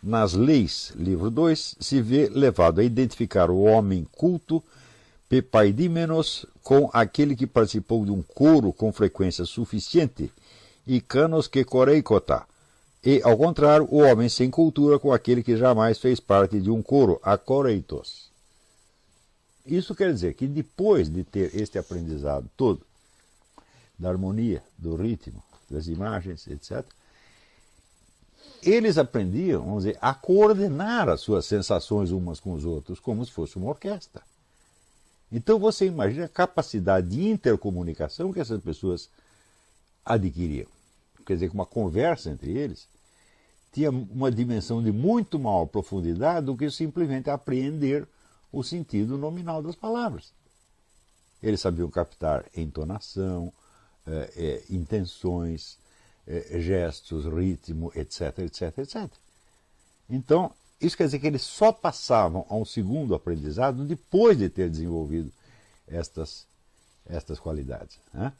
nas 0.02 0.32
Leis, 0.32 0.92
livro 0.96 1.30
2, 1.30 1.76
se 1.78 2.02
vê 2.02 2.28
levado 2.28 2.80
a 2.80 2.84
identificar 2.84 3.50
o 3.50 3.60
homem 3.62 4.06
culto, 4.12 4.62
Pepaidímenos, 5.28 6.44
com 6.62 6.90
aquele 6.92 7.36
que 7.36 7.46
participou 7.46 8.04
de 8.04 8.10
um 8.10 8.22
coro 8.22 8.72
com 8.72 8.92
frequência 8.92 9.44
suficiente, 9.44 10.30
e 10.86 11.00
canos 11.00 11.46
que 11.46 11.64
coreicota, 11.64 12.42
e, 13.04 13.20
ao 13.22 13.36
contrário, 13.36 13.86
o 13.90 13.98
homem 13.98 14.28
sem 14.28 14.50
cultura 14.50 14.98
com 14.98 15.12
aquele 15.12 15.42
que 15.42 15.56
jamais 15.56 15.98
fez 15.98 16.20
parte 16.20 16.60
de 16.60 16.70
um 16.70 16.82
coro, 16.82 17.18
acoreitos. 17.22 18.30
Isso 19.66 19.94
quer 19.94 20.12
dizer 20.12 20.34
que 20.34 20.46
depois 20.46 21.08
de 21.08 21.24
ter 21.24 21.54
este 21.54 21.78
aprendizado 21.78 22.48
todo, 22.56 22.80
da 23.98 24.08
harmonia, 24.08 24.62
do 24.78 24.94
ritmo, 24.94 25.42
das 25.70 25.86
imagens, 25.86 26.46
etc., 26.46 26.84
eles 28.62 28.96
aprendiam, 28.96 29.64
vamos 29.64 29.84
dizer, 29.84 29.98
a 30.00 30.14
coordenar 30.14 31.08
as 31.08 31.20
suas 31.20 31.44
sensações 31.46 32.12
umas 32.12 32.38
com 32.38 32.52
os 32.52 32.64
outros, 32.64 33.00
como 33.00 33.24
se 33.24 33.32
fosse 33.32 33.56
uma 33.56 33.68
orquestra. 33.68 34.22
Então 35.32 35.58
você 35.58 35.86
imagina 35.86 36.26
a 36.26 36.28
capacidade 36.28 37.08
de 37.08 37.28
intercomunicação 37.28 38.32
que 38.32 38.38
essas 38.38 38.62
pessoas 38.62 39.08
adquiriam. 40.04 40.68
Quer 41.24 41.34
dizer, 41.34 41.50
uma 41.50 41.66
conversa 41.66 42.30
entre 42.30 42.56
eles 42.56 42.88
tinha 43.72 43.90
uma 43.90 44.30
dimensão 44.30 44.82
de 44.82 44.92
muito 44.92 45.38
maior 45.38 45.66
profundidade 45.66 46.46
do 46.46 46.56
que 46.56 46.70
simplesmente 46.70 47.30
apreender 47.30 48.06
o 48.52 48.62
sentido 48.62 49.16
nominal 49.16 49.62
das 49.62 49.74
palavras. 49.74 50.30
Eles 51.42 51.60
sabiam 51.60 51.90
captar 51.90 52.44
entonação, 52.54 53.52
eh, 54.06 54.32
eh, 54.36 54.64
intenções, 54.68 55.78
eh, 56.26 56.60
gestos, 56.60 57.24
ritmo, 57.24 57.90
etc, 57.96 58.40
etc, 58.40 58.78
etc. 58.78 59.10
Então, 60.08 60.52
isso 60.80 60.96
quer 60.96 61.04
dizer 61.04 61.18
que 61.18 61.26
eles 61.26 61.42
só 61.42 61.72
passavam 61.72 62.44
a 62.48 62.54
um 62.54 62.64
segundo 62.64 63.14
aprendizado 63.14 63.84
depois 63.84 64.36
de 64.36 64.48
ter 64.50 64.68
desenvolvido 64.68 65.32
estas, 65.88 66.46
estas 67.06 67.40
qualidades. 67.40 67.98
Né? 68.12 68.32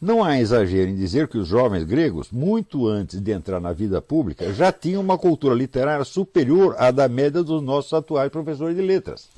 Não 0.00 0.22
há 0.22 0.38
exagero 0.38 0.90
em 0.90 0.96
dizer 0.96 1.26
que 1.26 1.38
os 1.38 1.48
jovens 1.48 1.84
gregos, 1.84 2.30
muito 2.30 2.86
antes 2.86 3.18
de 3.20 3.32
entrar 3.32 3.60
na 3.60 3.72
vida 3.72 4.00
pública, 4.02 4.52
já 4.52 4.70
tinham 4.70 5.00
uma 5.00 5.16
cultura 5.16 5.54
literária 5.54 6.04
superior 6.04 6.74
à 6.78 6.90
da 6.90 7.08
média 7.08 7.42
dos 7.42 7.62
nossos 7.62 7.92
atuais 7.94 8.30
professores 8.30 8.76
de 8.76 8.82
letras. 8.82 9.28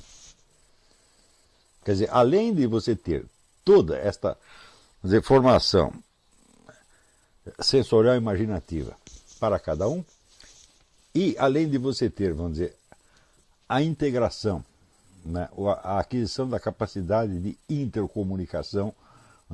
Quer 1.85 1.93
dizer, 1.93 2.09
além 2.11 2.53
de 2.53 2.67
você 2.67 2.93
ter 2.93 3.25
toda 3.63 3.97
esta 3.97 4.37
dizer, 5.01 5.23
formação 5.23 5.93
sensorial 7.61 8.15
e 8.15 8.17
imaginativa 8.17 8.95
para 9.39 9.57
cada 9.59 9.87
um, 9.87 10.03
e 11.15 11.35
além 11.39 11.69
de 11.69 11.77
você 11.77 12.09
ter, 12.09 12.33
vamos 12.33 12.53
dizer, 12.53 12.75
a 13.67 13.81
integração, 13.81 14.63
né, 15.25 15.47
a 15.83 15.99
aquisição 15.99 16.49
da 16.49 16.59
capacidade 16.59 17.39
de 17.39 17.57
intercomunicação 17.69 18.93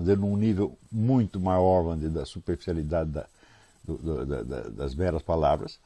dizer, 0.03 0.17
num 0.17 0.35
nível 0.35 0.77
muito 0.91 1.39
maior 1.39 1.95
dizer, 1.95 2.09
da 2.09 2.25
superficialidade 2.25 3.11
da, 3.11 3.25
do, 3.83 3.97
do, 3.97 4.25
da, 4.25 4.61
das 4.69 4.93
meras 4.95 5.21
palavras, 5.21 5.79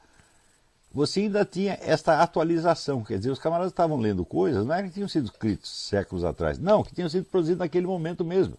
você 0.92 1.20
ainda 1.20 1.44
tinha 1.44 1.78
esta 1.82 2.20
atualização. 2.20 3.04
Quer 3.04 3.18
dizer, 3.18 3.30
os 3.30 3.38
camaradas 3.38 3.72
estavam 3.72 3.96
lendo 3.96 4.24
coisas, 4.24 4.66
não 4.66 4.74
era 4.74 4.88
que 4.88 4.94
tinham 4.94 5.08
sido 5.08 5.26
escritos 5.26 5.70
séculos 5.70 6.24
atrás, 6.24 6.58
não, 6.58 6.82
que 6.82 6.94
tinham 6.94 7.08
sido 7.08 7.24
produzidos 7.24 7.60
naquele 7.60 7.86
momento 7.86 8.24
mesmo. 8.24 8.56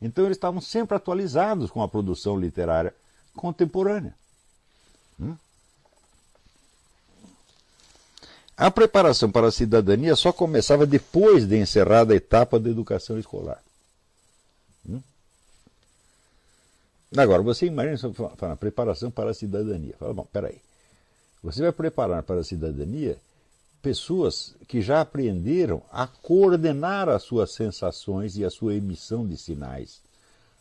Então 0.00 0.24
eles 0.24 0.36
estavam 0.36 0.60
sempre 0.60 0.96
atualizados 0.96 1.70
com 1.70 1.82
a 1.82 1.88
produção 1.88 2.38
literária 2.38 2.94
contemporânea. 3.34 4.14
Hum? 5.20 5.34
A 8.56 8.70
preparação 8.70 9.30
para 9.30 9.48
a 9.48 9.52
cidadania 9.52 10.14
só 10.14 10.32
começava 10.32 10.86
depois 10.86 11.46
de 11.46 11.58
encerrada 11.58 12.12
a 12.12 12.16
etapa 12.16 12.58
da 12.58 12.70
educação 12.70 13.18
escolar. 13.18 13.63
Agora, 17.16 17.42
você 17.42 17.66
imagina, 17.66 18.12
fala, 18.36 18.56
preparação 18.56 19.10
para 19.10 19.30
a 19.30 19.34
cidadania. 19.34 19.94
Fala, 19.98 20.12
bom, 20.12 20.26
peraí. 20.32 20.60
Você 21.42 21.62
vai 21.62 21.72
preparar 21.72 22.22
para 22.22 22.40
a 22.40 22.44
cidadania 22.44 23.16
pessoas 23.80 24.54
que 24.66 24.80
já 24.80 25.00
aprenderam 25.02 25.82
a 25.92 26.06
coordenar 26.06 27.08
as 27.08 27.22
suas 27.22 27.52
sensações 27.52 28.36
e 28.36 28.44
a 28.44 28.50
sua 28.50 28.74
emissão 28.74 29.26
de 29.26 29.36
sinais 29.36 30.00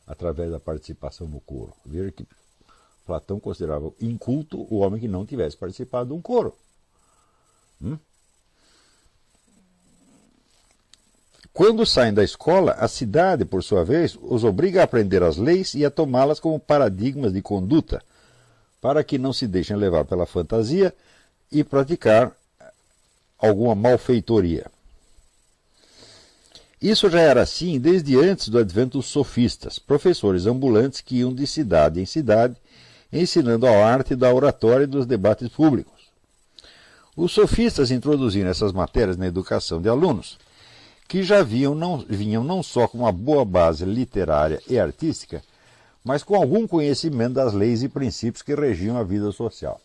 através 0.06 0.52
da 0.52 0.60
participação 0.60 1.28
no 1.28 1.40
coro. 1.40 1.74
Veja 1.86 2.12
que 2.12 2.28
Platão 3.06 3.40
considerava 3.40 3.92
inculto 4.02 4.68
o 4.70 4.80
homem 4.80 5.00
que 5.00 5.08
não 5.08 5.26
tivesse 5.26 5.58
participado 5.58 6.10
de 6.10 6.14
um 6.14 6.22
coro. 6.22 6.54
Hum? 7.82 7.98
Quando 11.54 11.86
saem 11.86 12.12
da 12.12 12.24
escola, 12.24 12.72
a 12.80 12.88
cidade, 12.88 13.46
por 13.46 13.64
sua 13.64 13.86
vez, 13.86 14.18
os 14.20 14.44
obriga 14.44 14.82
a 14.82 14.86
aprender 14.86 15.22
as 15.22 15.38
leis 15.38 15.76
e 15.76 15.86
a 15.86 15.92
tomá-las 15.92 16.40
como 16.40 16.60
paradigmas 16.60 17.32
de 17.32 17.44
conduta, 17.44 18.02
para 18.82 19.04
que 19.04 19.20
não 19.20 19.32
se 19.32 19.46
deixem 19.46 19.78
levar 19.78 20.04
pela 20.04 20.26
fantasia 20.26 20.94
e 21.52 21.64
praticar 21.64 22.32
alguma 23.38 23.76
malfeitoria. 23.76 24.66
Isso 26.82 27.08
já 27.08 27.22
era 27.22 27.44
assim 27.44 27.80
desde 27.80 28.18
antes 28.20 28.50
do 28.50 28.58
advento 28.58 28.98
dos 28.98 29.06
sofistas, 29.06 29.78
professores 29.78 30.48
ambulantes 30.48 31.02
que 31.02 31.18
iam 31.18 31.34
de 31.34 31.46
cidade 31.46 32.02
em 32.02 32.06
cidade, 32.06 32.56
ensinando 33.12 33.68
a 33.68 33.86
arte 33.86 34.16
da 34.16 34.34
oratória 34.34 34.86
e 34.86 34.88
dos 34.88 35.06
debates 35.06 35.50
públicos. 35.50 35.94
Os 37.16 37.32
sofistas 37.32 37.92
introduziram 37.92 38.50
essas 38.50 38.72
matérias 38.72 39.18
na 39.18 39.28
educação 39.28 39.80
de 39.80 39.88
alunos, 39.88 40.40
que 41.08 41.24
já 41.24 41.44
vinham 41.44 41.76
não, 41.76 41.98
vinham 42.00 42.44
não 42.44 42.64
só 42.64 42.88
com 42.88 43.00
uma 43.00 43.12
boa 43.12 43.46
base 43.46 43.86
literária 43.86 44.62
e 44.68 44.80
artística, 44.80 45.44
mas 46.04 46.24
com 46.24 46.36
algum 46.36 46.68
conhecimento 46.68 47.34
das 47.34 47.54
leis 47.54 47.84
e 47.84 47.90
princípios 47.90 48.42
que 48.42 48.56
regiam 48.56 48.98
a 48.98 49.04
vida 49.04 49.32
social. 49.32 49.80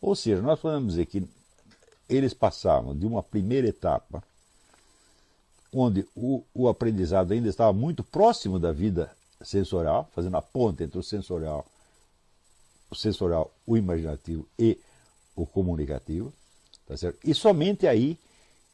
Ou 0.00 0.14
seja, 0.14 0.42
nós 0.42 0.58
podemos 0.58 0.94
dizer 0.94 1.06
que 1.06 1.26
eles 2.08 2.34
passavam 2.34 2.94
de 2.94 3.06
uma 3.06 3.22
primeira 3.22 3.68
etapa, 3.68 4.22
onde 5.72 6.06
o, 6.14 6.42
o 6.54 6.68
aprendizado 6.68 7.32
ainda 7.32 7.48
estava 7.48 7.72
muito 7.72 8.02
próximo 8.02 8.58
da 8.58 8.72
vida 8.72 9.10
sensorial, 9.42 10.08
fazendo 10.14 10.36
a 10.36 10.42
ponte 10.42 10.84
entre 10.84 10.98
o 10.98 11.02
sensorial, 11.02 11.66
o 12.90 12.94
sensorial, 12.94 13.52
o 13.66 13.76
imaginativo 13.76 14.46
e 14.58 14.78
o 15.34 15.44
comunicativo, 15.44 16.32
tá 16.86 16.96
certo? 16.96 17.18
E 17.24 17.34
somente 17.34 17.86
aí 17.86 18.18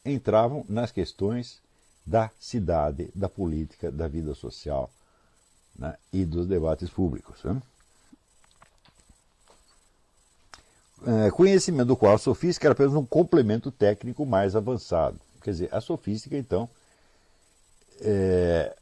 entravam 0.05 0.65
nas 0.69 0.91
questões 0.91 1.61
da 2.05 2.31
cidade, 2.41 3.11
da 3.15 3.29
política, 3.29 3.91
da 3.91 4.09
vida 4.09 4.35
social 4.35 4.91
né? 5.79 5.97
e 6.13 6.25
dos 6.25 6.47
debates 6.47 6.91
públicos. 6.91 7.43
Né? 7.45 7.63
É, 11.27 11.31
conhecimento 11.31 11.89
do 11.89 11.97
qual 11.97 12.15
a 12.15 12.19
sofística 12.19 12.67
era 12.67 12.73
apenas 12.73 12.95
um 12.95 13.05
complemento 13.05 13.71
técnico 13.71 14.27
mais 14.27 14.57
avançado. 14.57 15.21
Quer 15.43 15.51
dizer, 15.51 15.75
a 15.75 15.81
sofística, 15.81 16.37
então, 16.37 16.69
é, 18.01 18.77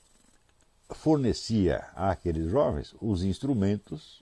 fornecia 0.90 1.87
àqueles 1.94 2.50
jovens 2.50 2.94
os 3.00 3.22
instrumentos 3.22 4.20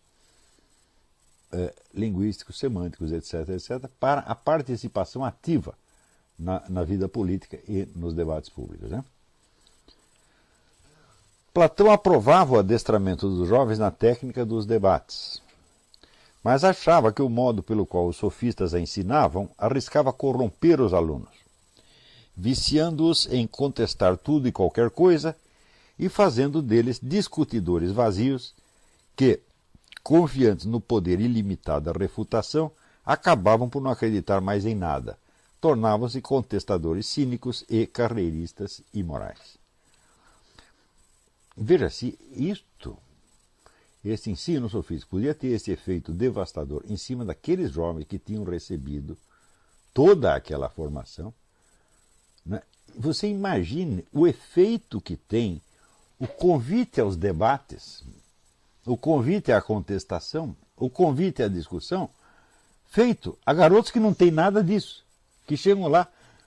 é, 1.53 1.73
linguísticos, 1.95 2.59
semânticos, 2.59 3.13
etc., 3.13 3.49
etc., 3.51 3.89
para 3.99 4.21
a 4.21 4.35
participação 4.35 5.25
ativa 5.25 5.75
na, 6.39 6.63
na 6.69 6.85
vida 6.85 7.09
política 7.09 7.59
e 7.69 7.89
nos 7.97 8.15
debates 8.15 8.49
públicos. 8.49 8.91
Né? 8.91 9.05
Platão 11.53 11.91
aprovava 11.91 12.55
o 12.55 12.59
adestramento 12.59 13.29
dos 13.29 13.49
jovens 13.49 13.79
na 13.79 13.91
técnica 13.91 14.47
dos 14.47 14.65
debates, 14.65 15.43
mas 16.45 16.63
achava 16.63 17.13
que 17.13 17.21
o 17.21 17.29
modo 17.29 17.63
pelo 17.63 17.85
qual 17.85 18.07
os 18.07 18.17
sofistas 18.17 18.73
a 18.73 18.81
ensinavam 18.81 19.51
arriscava 19.59 20.13
corromper 20.13 20.81
os 20.81 20.95
alunos, 20.95 21.31
viciando-os 22.37 23.27
em 23.33 23.47
contestar 23.47 24.17
tudo 24.17 24.47
e 24.47 24.53
qualquer 24.53 24.91
coisa 24.91 25.35
e 25.99 26.09
fazendo 26.09 26.63
deles 26.63 27.01
discutidores 27.03 27.91
vazios 27.91 28.55
que, 29.17 29.41
confiantes 30.05 30.65
no 30.65 30.81
poder 30.81 31.19
ilimitado 31.19 31.93
da 31.93 31.99
refutação, 31.99 32.71
acabavam 33.05 33.69
por 33.69 33.83
não 33.83 33.91
acreditar 33.91 34.41
mais 34.41 34.65
em 34.65 34.77
nada 34.77 35.19
tornavam-se 35.61 36.21
contestadores 36.21 37.07
cínicos 37.07 37.65
e 37.69 37.87
carreiristas 37.87 38.81
imorais. 38.95 39.59
Veja-se, 41.57 42.17
isto, 42.33 42.97
esse 44.05 44.31
ensino 44.31 44.69
sofístico, 44.69 45.17
podia 45.17 45.35
ter 45.35 45.49
esse 45.49 45.73
efeito 45.73 46.13
devastador 46.13 46.85
em 46.89 46.97
cima 46.97 47.25
daqueles 47.25 47.73
jovens 47.73 48.05
que 48.05 48.19
tinham 48.19 48.45
recebido 48.45 49.19
toda 49.93 50.35
aquela 50.35 50.69
formação. 50.69 51.35
Né? 52.47 52.63
Você 52.97 53.27
imagine 53.27 54.07
o 54.13 54.27
efeito 54.27 55.01
que 55.01 55.17
tem 55.17 55.61
o 56.21 56.29
convite 56.29 57.01
aos 57.01 57.17
debates, 57.17 58.05
o 58.87 58.97
convite 58.97 59.51
à 59.51 59.61
contestação, 59.61 60.57
o 60.77 60.89
convite 60.89 61.43
à 61.43 61.49
discussão, 61.49 62.09
feito 62.87 63.37
a 63.45 63.53
garotos 63.53 63.91
que 63.91 63.99
não 63.99 64.15
têm 64.15 64.31
nada 64.31 64.63
disso 64.63 65.08
que 65.49 65.57
chegam 65.57 65.89
lá 65.89 66.07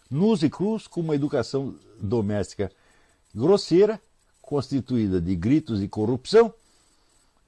nus 0.09 0.43
e 0.43 0.49
crus 0.49 0.87
com 0.87 1.01
uma 1.01 1.15
educação 1.15 1.75
doméstica 1.99 2.71
grosseira, 3.33 3.99
constituída 4.41 5.19
de 5.19 5.35
gritos 5.35 5.81
e 5.81 5.87
corrupção, 5.87 6.53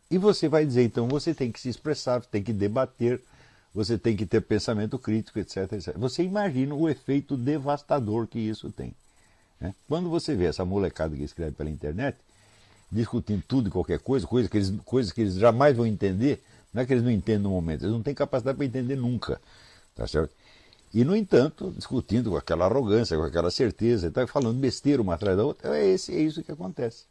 e 0.10 0.18
você 0.18 0.48
vai 0.48 0.66
dizer, 0.66 0.84
então, 0.84 1.08
você 1.08 1.34
tem 1.34 1.52
que 1.52 1.60
se 1.60 1.70
expressar, 1.70 2.22
tem 2.26 2.42
que 2.42 2.54
debater, 2.54 3.22
você 3.74 3.98
tem 3.98 4.16
que 4.16 4.26
ter 4.26 4.42
pensamento 4.42 4.98
crítico, 4.98 5.40
etc, 5.40 5.72
etc. 5.74 5.98
Você 5.98 6.24
imagina 6.24 6.74
o 6.74 6.90
efeito 6.90 7.36
devastador 7.38 8.28
que 8.28 8.40
isso 8.40 8.72
tem. 8.72 8.94
Né? 9.60 9.74
Quando 9.88 10.10
você 10.10 10.36
vê 10.36 10.46
essa 10.46 10.64
molecada 10.66 11.16
que 11.16 11.24
escreve 11.24 11.52
pela 11.52 11.70
internet, 11.70 12.18
discutindo 12.92 13.44
tudo 13.48 13.70
e 13.70 13.72
qualquer 13.72 14.00
coisa, 14.00 14.26
coisa 14.26 14.48
que 14.48 14.58
eles, 14.58 14.74
coisas 14.86 15.12
que 15.12 15.22
eles 15.22 15.36
jamais 15.36 15.76
vão 15.76 15.86
entender, 15.86 16.44
não 16.74 16.82
é 16.82 16.86
que 16.86 16.94
eles 16.94 17.04
não 17.04 17.12
entendem 17.12 17.44
no 17.44 17.50
momento, 17.50 17.84
eles 17.84 17.94
não 17.94 18.04
têm 18.04 18.14
capacidade 18.14 18.56
para 18.56 18.66
entender 18.66 18.96
nunca. 18.96 19.42
Tá 19.96 20.08
certo? 20.08 20.34
E, 20.94 21.04
no 21.04 21.16
entanto, 21.16 21.74
discutindo 21.76 22.30
com 22.30 22.38
aquela 22.38 22.66
arrogância, 22.66 23.18
com 23.18 23.24
aquela 23.24 23.50
certeza, 23.50 24.12
tá 24.12 24.28
falando 24.28 24.60
besteira 24.60 25.02
uma 25.02 25.16
atrás 25.16 25.36
da 25.36 25.44
outra, 25.44 25.76
é, 25.76 25.88
esse, 25.88 26.14
é 26.14 26.20
isso 26.20 26.44
que 26.44 26.52
acontece. 26.52 27.06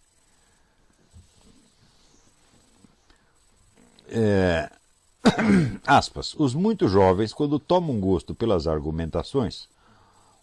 É... 4.09 4.71
Aspas. 5.85 6.33
Os 6.39 6.55
muito 6.55 6.87
jovens, 6.87 7.33
quando 7.33 7.59
tomam 7.59 7.99
gosto 7.99 8.37
pelas 8.37 8.69
argumentações, 8.69 9.67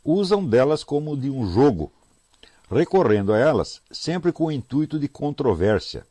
usam 0.03 0.45
delas 0.45 0.83
como 0.83 1.15
de 1.15 1.29
um 1.29 1.49
jogo, 1.49 1.93
recorrendo 2.69 3.31
a 3.31 3.37
elas 3.37 3.81
sempre 3.89 4.33
com 4.33 4.45
o 4.45 4.51
intuito 4.51 4.99
de 4.99 5.07
controvérsia. 5.07 6.05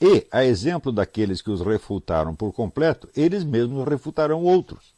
E, 0.00 0.24
a 0.30 0.44
exemplo 0.44 0.92
daqueles 0.92 1.42
que 1.42 1.50
os 1.50 1.62
refutaram 1.62 2.32
por 2.34 2.52
completo, 2.52 3.08
eles 3.16 3.42
mesmos 3.42 3.88
refutarão 3.88 4.44
outros 4.44 4.93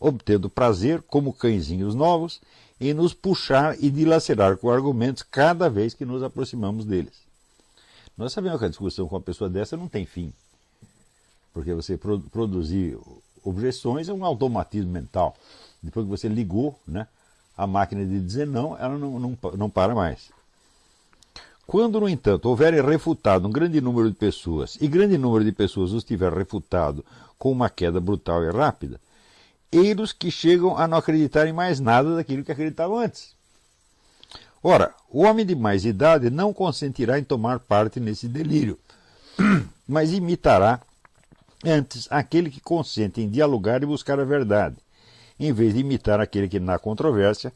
obtendo 0.00 0.48
prazer, 0.48 1.02
como 1.02 1.32
cãezinhos 1.32 1.94
novos, 1.94 2.40
em 2.80 2.94
nos 2.94 3.12
puxar 3.12 3.76
e 3.78 3.90
dilacerar 3.90 4.56
com 4.56 4.70
argumentos 4.70 5.22
cada 5.22 5.68
vez 5.68 5.92
que 5.92 6.06
nos 6.06 6.22
aproximamos 6.22 6.86
deles. 6.86 7.12
Nós 8.16 8.32
sabemos 8.32 8.58
que 8.58 8.64
a 8.64 8.68
discussão 8.68 9.06
com 9.06 9.16
uma 9.16 9.20
pessoa 9.20 9.50
dessa 9.50 9.76
não 9.76 9.86
tem 9.86 10.06
fim, 10.06 10.32
porque 11.52 11.74
você 11.74 11.98
produzir 11.98 12.98
objeções 13.44 14.08
é 14.08 14.12
um 14.12 14.24
automatismo 14.24 14.90
mental. 14.90 15.36
Depois 15.82 16.04
que 16.04 16.10
você 16.10 16.28
ligou 16.28 16.78
né, 16.86 17.06
a 17.56 17.66
máquina 17.66 18.04
de 18.04 18.18
dizer 18.20 18.46
não, 18.46 18.76
ela 18.78 18.96
não, 18.96 19.20
não, 19.20 19.38
não 19.56 19.70
para 19.70 19.94
mais. 19.94 20.30
Quando, 21.66 22.00
no 22.00 22.08
entanto, 22.08 22.46
houverem 22.48 22.82
refutado 22.82 23.46
um 23.46 23.50
grande 23.50 23.80
número 23.80 24.10
de 24.10 24.16
pessoas, 24.16 24.76
e 24.80 24.88
grande 24.88 25.16
número 25.16 25.44
de 25.44 25.52
pessoas 25.52 25.92
os 25.92 26.02
tiver 26.02 26.32
refutado 26.32 27.04
com 27.38 27.52
uma 27.52 27.70
queda 27.70 28.00
brutal 28.00 28.42
e 28.42 28.50
rápida, 28.50 29.00
eiros 29.72 30.12
que 30.12 30.30
chegam 30.30 30.76
a 30.76 30.86
não 30.88 30.98
acreditar 30.98 31.46
em 31.46 31.52
mais 31.52 31.80
nada 31.80 32.16
daquilo 32.16 32.44
que 32.44 32.52
acreditavam 32.52 32.98
antes. 32.98 33.34
Ora, 34.62 34.94
o 35.08 35.22
homem 35.22 35.46
de 35.46 35.54
mais 35.54 35.84
idade 35.84 36.28
não 36.28 36.52
consentirá 36.52 37.18
em 37.18 37.24
tomar 37.24 37.60
parte 37.60 37.98
nesse 37.98 38.28
delírio, 38.28 38.78
mas 39.88 40.12
imitará 40.12 40.80
antes 41.64 42.06
aquele 42.10 42.50
que 42.50 42.60
consente 42.60 43.20
em 43.20 43.28
dialogar 43.28 43.82
e 43.82 43.86
buscar 43.86 44.20
a 44.20 44.24
verdade, 44.24 44.76
em 45.38 45.52
vez 45.52 45.74
de 45.74 45.80
imitar 45.80 46.20
aquele 46.20 46.48
que, 46.48 46.60
na 46.60 46.78
controvérsia, 46.78 47.52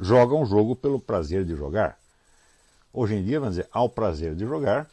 joga 0.00 0.34
um 0.34 0.44
jogo 0.44 0.74
pelo 0.74 0.98
prazer 0.98 1.44
de 1.44 1.54
jogar. 1.54 1.96
Hoje 2.92 3.14
em 3.14 3.24
dia, 3.24 3.38
vamos 3.38 3.56
dizer, 3.56 3.68
ao 3.70 3.88
prazer 3.88 4.34
de 4.34 4.44
jogar, 4.44 4.88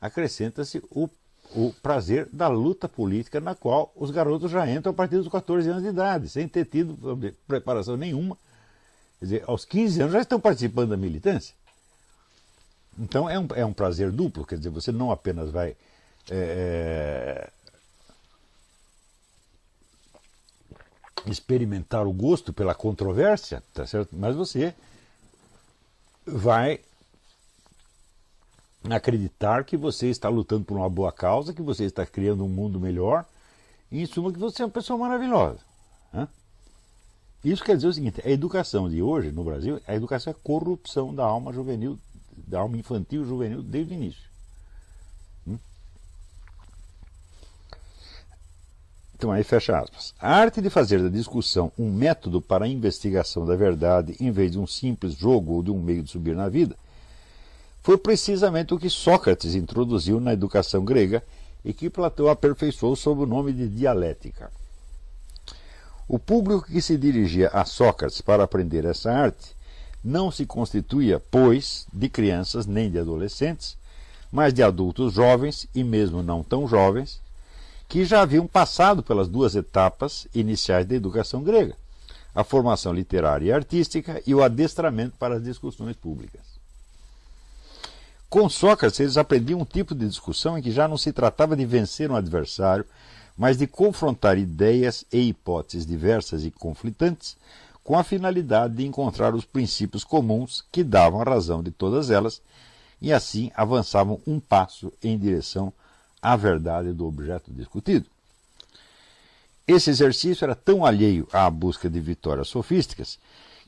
acrescenta-se 0.00 0.82
o 0.90 1.08
o 1.54 1.72
prazer 1.82 2.28
da 2.32 2.48
luta 2.48 2.88
política 2.88 3.40
na 3.40 3.54
qual 3.54 3.92
os 3.96 4.10
garotos 4.10 4.50
já 4.50 4.68
entram 4.68 4.90
a 4.90 4.94
partir 4.94 5.16
dos 5.16 5.28
14 5.28 5.68
anos 5.68 5.82
de 5.82 5.88
idade, 5.88 6.28
sem 6.28 6.46
ter 6.46 6.64
tido 6.66 6.96
preparação 7.46 7.96
nenhuma. 7.96 8.36
Quer 9.18 9.24
dizer, 9.24 9.44
aos 9.46 9.64
15 9.64 10.00
anos 10.00 10.12
já 10.12 10.20
estão 10.20 10.38
participando 10.38 10.90
da 10.90 10.96
militância. 10.96 11.54
Então 12.98 13.28
é 13.28 13.38
um, 13.38 13.48
é 13.54 13.64
um 13.64 13.72
prazer 13.72 14.10
duplo, 14.10 14.44
quer 14.44 14.58
dizer, 14.58 14.70
você 14.70 14.92
não 14.92 15.10
apenas 15.10 15.50
vai 15.50 15.76
é, 16.30 17.48
experimentar 21.26 22.06
o 22.06 22.12
gosto 22.12 22.52
pela 22.52 22.74
controvérsia, 22.74 23.62
tá 23.72 23.86
certo? 23.86 24.10
Mas 24.12 24.34
você 24.36 24.74
vai 26.26 26.80
acreditar 28.96 29.64
que 29.64 29.76
você 29.76 30.08
está 30.08 30.28
lutando 30.28 30.64
por 30.64 30.76
uma 30.76 30.88
boa 30.88 31.12
causa, 31.12 31.52
que 31.52 31.62
você 31.62 31.84
está 31.84 32.06
criando 32.06 32.44
um 32.44 32.48
mundo 32.48 32.80
melhor, 32.80 33.24
e 33.90 34.00
em 34.00 34.06
suma 34.06 34.32
que 34.32 34.38
você 34.38 34.62
é 34.62 34.64
uma 34.66 34.70
pessoa 34.70 34.98
maravilhosa. 34.98 35.60
Né? 36.12 36.28
Isso 37.44 37.64
quer 37.64 37.76
dizer 37.76 37.88
o 37.88 37.92
seguinte: 37.92 38.22
a 38.24 38.30
educação 38.30 38.88
de 38.88 39.02
hoje 39.02 39.32
no 39.32 39.44
Brasil, 39.44 39.80
a 39.86 39.94
educação 39.94 40.32
é 40.32 40.36
a 40.36 40.38
corrupção 40.42 41.14
da 41.14 41.24
alma 41.24 41.52
juvenil, 41.52 41.98
da 42.36 42.60
alma 42.60 42.76
infantil 42.76 43.24
juvenil 43.24 43.62
desde 43.62 43.94
o 43.94 43.96
início. 43.96 44.28
Hum? 45.46 45.58
Então 49.14 49.32
aí 49.32 49.44
fecha 49.44 49.78
aspas. 49.78 50.14
A 50.20 50.34
arte 50.34 50.60
de 50.60 50.70
fazer 50.70 51.02
da 51.02 51.08
discussão 51.08 51.72
um 51.78 51.92
método 51.92 52.40
para 52.40 52.64
a 52.64 52.68
investigação 52.68 53.46
da 53.46 53.56
verdade 53.56 54.16
em 54.20 54.30
vez 54.30 54.52
de 54.52 54.58
um 54.58 54.66
simples 54.66 55.14
jogo 55.14 55.54
ou 55.54 55.62
de 55.62 55.70
um 55.70 55.80
meio 55.80 56.02
de 56.02 56.10
subir 56.10 56.34
na 56.34 56.48
vida 56.48 56.76
foi 57.82 57.96
precisamente 57.96 58.74
o 58.74 58.78
que 58.78 58.90
Sócrates 58.90 59.54
introduziu 59.54 60.20
na 60.20 60.32
educação 60.32 60.84
grega 60.84 61.22
e 61.64 61.72
que 61.72 61.90
Platão 61.90 62.28
aperfeiçoou 62.28 62.96
sob 62.96 63.22
o 63.22 63.26
nome 63.26 63.52
de 63.52 63.68
dialética. 63.68 64.50
O 66.06 66.18
público 66.18 66.66
que 66.66 66.80
se 66.80 66.96
dirigia 66.96 67.48
a 67.48 67.64
Sócrates 67.64 68.20
para 68.20 68.42
aprender 68.42 68.84
essa 68.84 69.12
arte 69.12 69.54
não 70.02 70.30
se 70.30 70.46
constituía, 70.46 71.20
pois, 71.30 71.86
de 71.92 72.08
crianças 72.08 72.66
nem 72.66 72.90
de 72.90 72.98
adolescentes, 72.98 73.76
mas 74.32 74.54
de 74.54 74.62
adultos 74.62 75.12
jovens 75.12 75.66
e 75.74 75.82
mesmo 75.82 76.22
não 76.22 76.42
tão 76.42 76.66
jovens, 76.66 77.20
que 77.88 78.04
já 78.04 78.22
haviam 78.22 78.46
passado 78.46 79.02
pelas 79.02 79.28
duas 79.28 79.54
etapas 79.54 80.26
iniciais 80.34 80.86
da 80.86 80.94
educação 80.94 81.42
grega, 81.42 81.74
a 82.34 82.44
formação 82.44 82.92
literária 82.92 83.46
e 83.46 83.52
artística 83.52 84.22
e 84.26 84.34
o 84.34 84.42
adestramento 84.42 85.16
para 85.18 85.36
as 85.36 85.42
discussões 85.42 85.96
públicas. 85.96 86.47
Com 88.28 88.48
Sócrates, 88.48 89.00
eles 89.00 89.16
aprendiam 89.16 89.60
um 89.60 89.64
tipo 89.64 89.94
de 89.94 90.06
discussão 90.06 90.58
em 90.58 90.62
que 90.62 90.70
já 90.70 90.86
não 90.86 90.98
se 90.98 91.12
tratava 91.12 91.56
de 91.56 91.64
vencer 91.64 92.10
um 92.10 92.16
adversário, 92.16 92.84
mas 93.36 93.56
de 93.56 93.66
confrontar 93.66 94.36
ideias 94.36 95.04
e 95.12 95.28
hipóteses 95.28 95.86
diversas 95.86 96.44
e 96.44 96.50
conflitantes 96.50 97.36
com 97.82 97.98
a 97.98 98.04
finalidade 98.04 98.74
de 98.74 98.84
encontrar 98.84 99.34
os 99.34 99.46
princípios 99.46 100.04
comuns 100.04 100.62
que 100.70 100.84
davam 100.84 101.22
a 101.22 101.24
razão 101.24 101.62
de 101.62 101.70
todas 101.70 102.10
elas 102.10 102.42
e 103.00 103.12
assim 103.12 103.50
avançavam 103.54 104.20
um 104.26 104.38
passo 104.38 104.92
em 105.02 105.16
direção 105.16 105.72
à 106.20 106.36
verdade 106.36 106.92
do 106.92 107.06
objeto 107.06 107.50
discutido. 107.50 108.04
Esse 109.66 109.88
exercício 109.88 110.44
era 110.44 110.54
tão 110.54 110.84
alheio 110.84 111.26
à 111.32 111.48
busca 111.48 111.88
de 111.88 112.00
vitórias 112.00 112.48
sofísticas 112.48 113.18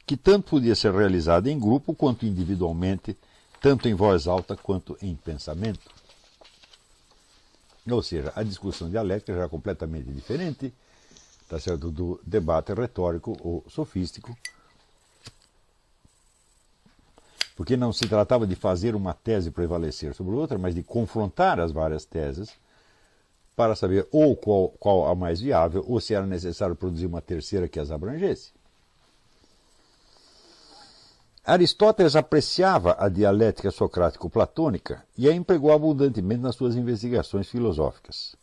que 0.06 0.16
tanto 0.16 0.50
podia 0.50 0.74
ser 0.74 0.92
realizado 0.92 1.46
em 1.46 1.58
grupo 1.58 1.94
quanto 1.94 2.26
individualmente, 2.26 3.16
tanto 3.60 3.88
em 3.88 3.94
voz 3.94 4.26
alta 4.26 4.56
quanto 4.56 4.96
em 5.02 5.14
pensamento. 5.14 5.90
Ou 7.90 8.02
seja, 8.02 8.32
a 8.34 8.42
discussão 8.42 8.88
dialética 8.88 9.34
já 9.34 9.44
é 9.44 9.48
completamente 9.48 10.10
diferente 10.10 10.72
tá 11.50 11.58
certo, 11.58 11.90
do 11.90 12.20
debate 12.24 12.72
retórico 12.72 13.36
ou 13.40 13.64
sofístico, 13.68 14.38
porque 17.56 17.76
não 17.76 17.92
se 17.92 18.08
tratava 18.08 18.46
de 18.46 18.54
fazer 18.54 18.94
uma 18.94 19.12
tese 19.12 19.50
prevalecer 19.50 20.14
sobre 20.14 20.36
outra, 20.36 20.56
mas 20.56 20.76
de 20.76 20.84
confrontar 20.84 21.58
as 21.58 21.72
várias 21.72 22.04
teses 22.04 22.52
para 23.56 23.74
saber 23.74 24.06
ou 24.12 24.36
qual, 24.36 24.68
qual 24.78 25.08
a 25.08 25.14
mais 25.14 25.40
viável, 25.40 25.84
ou 25.86 26.00
se 26.00 26.14
era 26.14 26.24
necessário 26.24 26.76
produzir 26.76 27.06
uma 27.06 27.20
terceira 27.20 27.68
que 27.68 27.80
as 27.80 27.90
abrangesse. 27.90 28.52
Aristóteles 31.44 32.16
apreciava 32.16 32.96
a 32.98 33.08
dialética 33.08 33.70
socrático-platônica 33.70 35.02
e 35.16 35.26
a 35.26 35.32
empregou 35.34 35.72
abundantemente 35.72 36.42
nas 36.42 36.54
suas 36.54 36.76
investigações 36.76 37.48
filosóficas, 37.48 38.36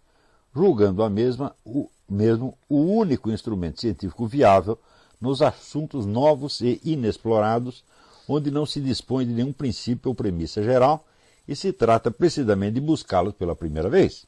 julgando 0.54 1.04
a 1.04 1.10
mesma 1.10 1.56
o, 1.64 1.90
mesmo 2.10 2.58
o 2.68 2.78
único 2.78 3.30
instrumento 3.30 3.80
científico 3.80 4.26
viável 4.26 4.80
nos 5.22 5.44
assuntos 5.44 6.08
novos 6.08 6.60
e 6.60 6.82
inexplorados, 6.84 7.84
onde 8.28 8.50
não 8.50 8.66
se 8.66 8.82
dispõe 8.82 9.28
de 9.28 9.34
nenhum 9.34 9.54
princípio 9.54 10.10
ou 10.10 10.16
premissa 10.16 10.64
geral 10.64 11.06
e 11.48 11.56
se 11.56 11.72
trata 11.72 12.10
precisamente 12.10 12.74
de 12.74 12.82
buscá-los 12.82 13.36
pela 13.36 13.56
primeira 13.56 13.90
vez. 13.90 14.26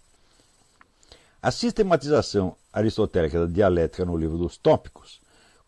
A 1.42 1.50
sistematização 1.50 2.56
aristotélica 2.72 3.40
da 3.40 3.52
dialética 3.52 4.06
no 4.06 4.16
livro 4.16 4.38
dos 4.38 4.58
Tópicos 4.58 5.19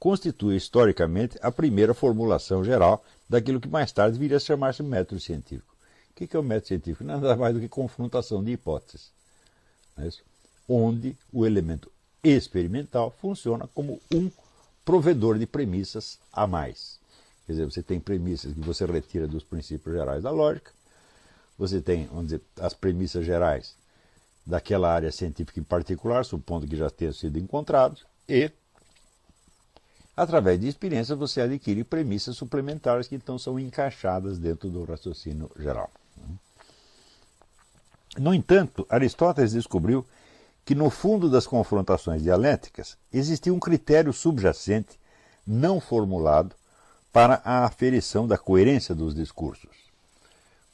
constitui 0.01 0.55
historicamente 0.55 1.37
a 1.43 1.51
primeira 1.51 1.93
formulação 1.93 2.63
geral 2.63 3.05
daquilo 3.29 3.61
que 3.61 3.67
mais 3.67 3.91
tarde 3.91 4.17
viria 4.17 4.37
a 4.37 4.39
chamar-se 4.39 4.81
método 4.81 5.21
científico. 5.21 5.75
O 6.09 6.13
que 6.15 6.35
é 6.35 6.39
o 6.39 6.41
método 6.41 6.69
científico? 6.69 7.03
Nada 7.03 7.35
mais 7.35 7.53
do 7.53 7.59
que 7.59 7.69
confrontação 7.69 8.43
de 8.43 8.51
hipóteses, 8.51 9.11
é 9.99 10.09
onde 10.67 11.15
o 11.31 11.45
elemento 11.45 11.91
experimental 12.23 13.11
funciona 13.21 13.69
como 13.75 14.01
um 14.11 14.31
provedor 14.83 15.37
de 15.37 15.45
premissas 15.45 16.17
a 16.33 16.47
mais. 16.47 16.99
Quer 17.45 17.51
dizer, 17.51 17.65
você 17.65 17.83
tem 17.83 17.99
premissas 17.99 18.53
que 18.53 18.59
você 18.59 18.87
retira 18.87 19.27
dos 19.27 19.43
princípios 19.43 19.95
gerais 19.95 20.23
da 20.23 20.31
lógica, 20.31 20.71
você 21.59 21.79
tem, 21.79 22.07
vamos 22.07 22.25
dizer, 22.25 22.41
as 22.59 22.73
premissas 22.73 23.23
gerais 23.23 23.75
daquela 24.47 24.91
área 24.91 25.11
científica 25.11 25.59
em 25.59 25.63
particular, 25.63 26.25
supondo 26.25 26.65
que 26.65 26.75
já 26.75 26.89
tenham 26.89 27.13
sido 27.13 27.37
encontrados, 27.37 28.03
e 28.27 28.49
Através 30.21 30.59
de 30.59 30.67
experiência, 30.67 31.15
você 31.15 31.41
adquire 31.41 31.83
premissas 31.83 32.37
suplementares 32.37 33.07
que 33.07 33.15
então 33.15 33.39
são 33.39 33.59
encaixadas 33.59 34.37
dentro 34.37 34.69
do 34.69 34.83
raciocínio 34.83 35.49
geral. 35.57 35.89
No 38.19 38.31
entanto, 38.31 38.85
Aristóteles 38.87 39.53
descobriu 39.53 40.05
que 40.63 40.75
no 40.75 40.91
fundo 40.91 41.27
das 41.27 41.47
confrontações 41.47 42.21
dialéticas 42.21 42.99
existia 43.11 43.51
um 43.51 43.59
critério 43.59 44.13
subjacente 44.13 44.99
não 45.45 45.79
formulado 45.81 46.53
para 47.11 47.41
a 47.43 47.65
aferição 47.65 48.27
da 48.27 48.37
coerência 48.37 48.93
dos 48.93 49.15
discursos. 49.15 49.75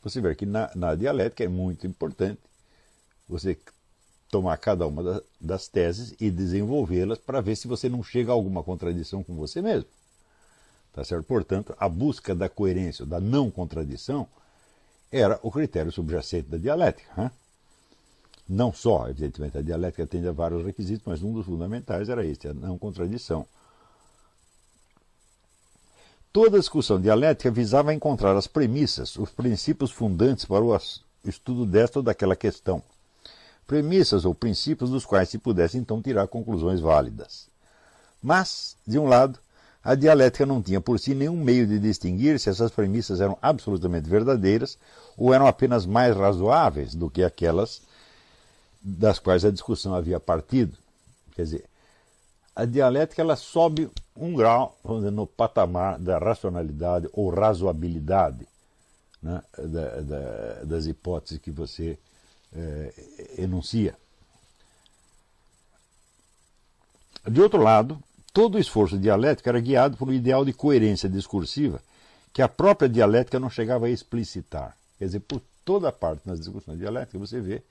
Você 0.03 0.19
vê 0.19 0.35
que 0.35 0.45
na, 0.45 0.69
na 0.75 0.93
dialética 0.93 1.45
é 1.45 1.47
muito 1.47 1.87
importante 1.87 2.41
você 3.29 3.57
tomar 4.29 4.57
cada 4.57 4.85
uma 4.85 5.23
das 5.39 5.67
teses 5.67 6.15
e 6.19 6.29
desenvolvê-las 6.29 7.17
para 7.17 7.41
ver 7.41 7.55
se 7.55 7.67
você 7.67 7.87
não 7.87 8.03
chega 8.03 8.31
a 8.31 8.33
alguma 8.33 8.63
contradição 8.63 9.23
com 9.23 9.35
você 9.35 9.61
mesmo. 9.61 9.89
Tá 10.93 11.03
certo? 11.03 11.25
Portanto, 11.25 11.75
a 11.79 11.87
busca 11.87 12.35
da 12.35 12.49
coerência, 12.49 13.05
da 13.05 13.19
não 13.19 13.49
contradição, 13.49 14.27
era 15.11 15.39
o 15.41 15.51
critério 15.51 15.91
subjacente 15.91 16.49
da 16.49 16.57
dialética. 16.57 17.09
Né? 17.15 17.31
Não 18.49 18.73
só, 18.73 19.07
evidentemente, 19.07 19.57
a 19.57 19.61
dialética 19.61 20.03
atende 20.03 20.27
a 20.27 20.31
vários 20.31 20.65
requisitos, 20.65 21.03
mas 21.05 21.21
um 21.21 21.33
dos 21.33 21.45
fundamentais 21.45 22.09
era 22.09 22.25
este, 22.25 22.47
a 22.47 22.53
não 22.53 22.77
contradição. 22.77 23.45
Toda 26.33 26.59
discussão 26.59 26.99
dialética 26.99 27.49
visava 27.49 27.93
encontrar 27.93 28.35
as 28.35 28.47
premissas, 28.47 29.15
os 29.15 29.29
princípios 29.29 29.91
fundantes 29.91 30.45
para 30.45 30.63
o 30.63 30.77
estudo 31.23 31.65
desta 31.65 31.99
ou 31.99 32.03
daquela 32.03 32.35
questão 32.35 32.83
premissas 33.67 34.23
ou 34.23 34.33
princípios 34.33 34.89
dos 34.89 35.05
quais 35.05 35.29
se 35.29 35.37
pudesse 35.37 35.77
então 35.77 36.01
tirar 36.01 36.27
conclusões 36.27 36.79
válidas. 36.79 37.47
Mas, 38.23 38.77
de 38.87 38.97
um 38.97 39.05
lado, 39.05 39.37
a 39.83 39.93
dialética 39.93 40.45
não 40.45 40.61
tinha 40.61 40.81
por 40.81 40.97
si 40.99 41.13
nenhum 41.13 41.35
meio 41.35 41.67
de 41.67 41.77
distinguir 41.77 42.39
se 42.39 42.49
essas 42.49 42.71
premissas 42.71 43.21
eram 43.21 43.37
absolutamente 43.41 44.09
verdadeiras 44.09 44.77
ou 45.17 45.33
eram 45.33 45.45
apenas 45.45 45.85
mais 45.85 46.15
razoáveis 46.15 46.95
do 46.95 47.09
que 47.09 47.23
aquelas 47.23 47.81
das 48.81 49.19
quais 49.19 49.43
a 49.43 49.51
discussão 49.51 49.93
havia 49.93 50.19
partido. 50.19 50.77
Quer 51.35 51.43
dizer, 51.43 51.65
a 52.55 52.65
dialética 52.65 53.21
ela 53.21 53.35
sobe 53.35 53.89
um 54.15 54.33
grau 54.33 54.77
dizer, 54.95 55.11
no 55.11 55.27
patamar 55.27 55.99
da 55.99 56.17
racionalidade 56.17 57.07
ou 57.13 57.29
razoabilidade 57.29 58.47
né, 59.21 59.41
da, 59.57 60.01
da, 60.01 60.63
das 60.63 60.85
hipóteses 60.85 61.37
que 61.37 61.51
você 61.51 61.99
é, 62.55 62.93
enuncia. 63.37 63.95
De 67.27 67.41
outro 67.41 67.61
lado, 67.61 68.01
todo 68.33 68.55
o 68.55 68.59
esforço 68.59 68.97
dialético 68.97 69.49
era 69.49 69.59
guiado 69.59 69.97
por 69.97 70.07
um 70.07 70.13
ideal 70.13 70.45
de 70.45 70.53
coerência 70.53 71.09
discursiva 71.09 71.81
que 72.33 72.41
a 72.41 72.47
própria 72.47 72.87
dialética 72.87 73.39
não 73.39 73.49
chegava 73.49 73.87
a 73.87 73.89
explicitar. 73.89 74.77
Quer 74.97 75.05
dizer, 75.05 75.19
por 75.21 75.41
toda 75.65 75.91
parte 75.91 76.21
nas 76.25 76.39
discussões 76.39 76.77
dialéticas 76.79 77.19
você 77.19 77.41
vê 77.41 77.61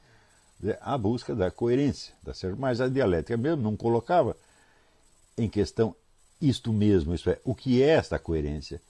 né, 0.61 0.77
a 0.81 0.99
busca 0.99 1.35
da 1.35 1.51
coerência, 1.51 2.13
tá 2.25 2.35
certo? 2.35 2.59
mas 2.59 2.81
a 2.81 2.89
dialética 2.89 3.37
mesmo 3.37 3.63
não 3.63 3.77
colocava 3.77 4.37
em 5.39 5.49
questão 5.49 5.95
isto 6.41 6.73
mesmo, 6.73 7.15
isso 7.15 7.31
é, 7.31 7.39
o 7.45 7.55
que 7.55 7.83
é 7.83 7.91
esta 7.91 8.19
coerência 8.19 8.81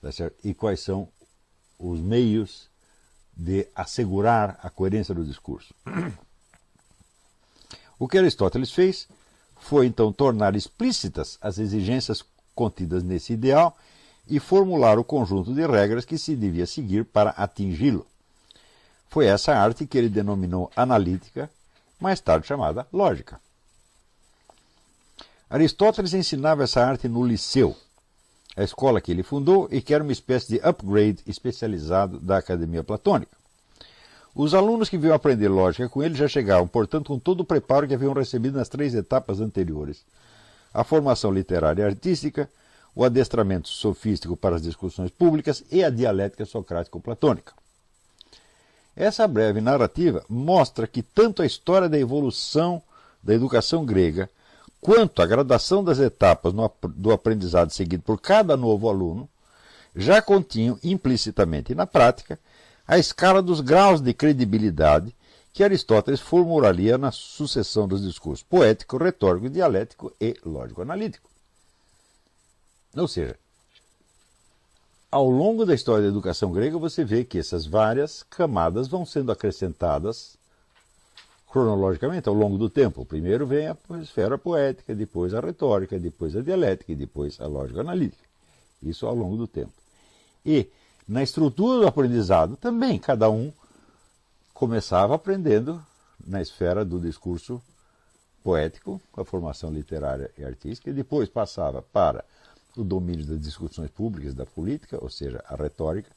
tá 0.00 0.10
e 0.42 0.54
quais 0.54 0.80
são 0.80 1.08
os 1.78 2.00
meios 2.00 2.68
de 3.36 3.66
assegurar 3.74 4.58
a 4.62 4.70
coerência 4.70 5.14
do 5.14 5.24
discurso. 5.24 5.74
O 7.98 8.08
que 8.08 8.18
Aristóteles 8.18 8.72
fez 8.72 9.08
foi 9.56 9.86
então 9.86 10.12
tornar 10.12 10.54
explícitas 10.56 11.38
as 11.40 11.58
exigências 11.58 12.24
contidas 12.54 13.02
nesse 13.02 13.32
ideal 13.32 13.76
e 14.28 14.40
formular 14.40 14.98
o 14.98 15.04
conjunto 15.04 15.54
de 15.54 15.66
regras 15.66 16.04
que 16.04 16.18
se 16.18 16.34
devia 16.34 16.66
seguir 16.66 17.04
para 17.04 17.30
atingi-lo. 17.30 18.06
Foi 19.08 19.26
essa 19.26 19.54
arte 19.54 19.86
que 19.86 19.96
ele 19.96 20.08
denominou 20.08 20.70
analítica, 20.74 21.50
mais 22.00 22.20
tarde 22.20 22.46
chamada 22.46 22.86
lógica. 22.92 23.40
Aristóteles 25.48 26.14
ensinava 26.14 26.64
essa 26.64 26.84
arte 26.84 27.06
no 27.08 27.24
Liceu, 27.24 27.76
a 28.56 28.62
escola 28.62 29.00
que 29.00 29.10
ele 29.10 29.22
fundou 29.22 29.68
e 29.70 29.80
que 29.80 29.94
era 29.94 30.02
uma 30.02 30.12
espécie 30.12 30.48
de 30.48 30.60
upgrade 30.66 31.22
especializado 31.26 32.18
da 32.20 32.38
Academia 32.38 32.84
Platônica. 32.84 33.36
Os 34.34 34.54
alunos 34.54 34.88
que 34.88 34.98
vinham 34.98 35.14
aprender 35.14 35.48
lógica 35.48 35.88
com 35.88 36.02
ele 36.02 36.14
já 36.14 36.26
chegavam, 36.26 36.66
portanto, 36.66 37.08
com 37.08 37.18
todo 37.18 37.40
o 37.40 37.44
preparo 37.44 37.86
que 37.86 37.94
haviam 37.94 38.12
recebido 38.12 38.58
nas 38.58 38.68
três 38.68 38.94
etapas 38.94 39.40
anteriores: 39.40 40.04
a 40.72 40.82
formação 40.82 41.32
literária 41.32 41.82
e 41.82 41.86
artística, 41.86 42.48
o 42.94 43.04
adestramento 43.04 43.68
sofístico 43.68 44.36
para 44.36 44.56
as 44.56 44.62
discussões 44.62 45.10
públicas 45.10 45.64
e 45.70 45.84
a 45.84 45.90
dialética 45.90 46.44
socrático-platônica. 46.44 47.52
Essa 48.96 49.26
breve 49.26 49.60
narrativa 49.60 50.24
mostra 50.28 50.86
que 50.86 51.02
tanto 51.02 51.42
a 51.42 51.46
história 51.46 51.88
da 51.88 51.98
evolução 51.98 52.80
da 53.22 53.34
educação 53.34 53.84
grega 53.84 54.28
quanto 54.84 55.22
a 55.22 55.26
gradação 55.26 55.82
das 55.82 55.98
etapas 55.98 56.52
do 56.94 57.10
aprendizado 57.10 57.70
seguido 57.70 58.02
por 58.02 58.20
cada 58.20 58.54
novo 58.54 58.86
aluno 58.86 59.26
já 59.96 60.20
continham 60.20 60.78
implicitamente 60.84 61.74
na 61.74 61.86
prática 61.86 62.38
a 62.86 62.98
escala 62.98 63.40
dos 63.40 63.62
graus 63.62 64.02
de 64.02 64.12
credibilidade 64.12 65.16
que 65.54 65.64
Aristóteles 65.64 66.20
formularia 66.20 66.98
na 66.98 67.10
sucessão 67.10 67.88
dos 67.88 68.02
discursos 68.02 68.44
poético, 68.44 68.98
retórico, 68.98 69.48
dialético 69.48 70.12
e 70.20 70.36
lógico-analítico. 70.44 71.30
Ou 72.94 73.08
seja, 73.08 73.38
ao 75.10 75.30
longo 75.30 75.64
da 75.64 75.74
história 75.74 76.02
da 76.02 76.10
educação 76.10 76.52
grega, 76.52 76.76
você 76.76 77.02
vê 77.02 77.24
que 77.24 77.38
essas 77.38 77.64
várias 77.64 78.22
camadas 78.22 78.86
vão 78.86 79.06
sendo 79.06 79.32
acrescentadas 79.32 80.36
cronologicamente 81.54 82.28
ao 82.28 82.34
longo 82.34 82.58
do 82.58 82.68
tempo. 82.68 83.06
Primeiro 83.06 83.46
vem 83.46 83.68
a 83.68 83.76
esfera 84.02 84.36
poética, 84.36 84.92
depois 84.92 85.32
a 85.32 85.38
retórica, 85.38 85.96
depois 86.00 86.34
a 86.34 86.42
dialética 86.42 86.90
e 86.90 86.96
depois 86.96 87.40
a 87.40 87.46
lógica 87.46 87.80
analítica. 87.80 88.24
Isso 88.82 89.06
ao 89.06 89.14
longo 89.14 89.36
do 89.36 89.46
tempo. 89.46 89.72
E 90.44 90.68
na 91.06 91.22
estrutura 91.22 91.82
do 91.82 91.86
aprendizado 91.86 92.56
também, 92.56 92.98
cada 92.98 93.30
um 93.30 93.52
começava 94.52 95.14
aprendendo 95.14 95.80
na 96.26 96.42
esfera 96.42 96.84
do 96.84 96.98
discurso 96.98 97.62
poético, 98.42 99.00
com 99.12 99.20
a 99.20 99.24
formação 99.24 99.70
literária 99.70 100.32
e 100.36 100.44
artística, 100.44 100.90
e 100.90 100.92
depois 100.92 101.28
passava 101.28 101.80
para 101.80 102.24
o 102.76 102.82
domínio 102.82 103.24
das 103.26 103.40
discussões 103.40 103.92
públicas, 103.92 104.34
da 104.34 104.44
política, 104.44 104.98
ou 105.00 105.08
seja, 105.08 105.40
a 105.48 105.54
retórica, 105.54 106.10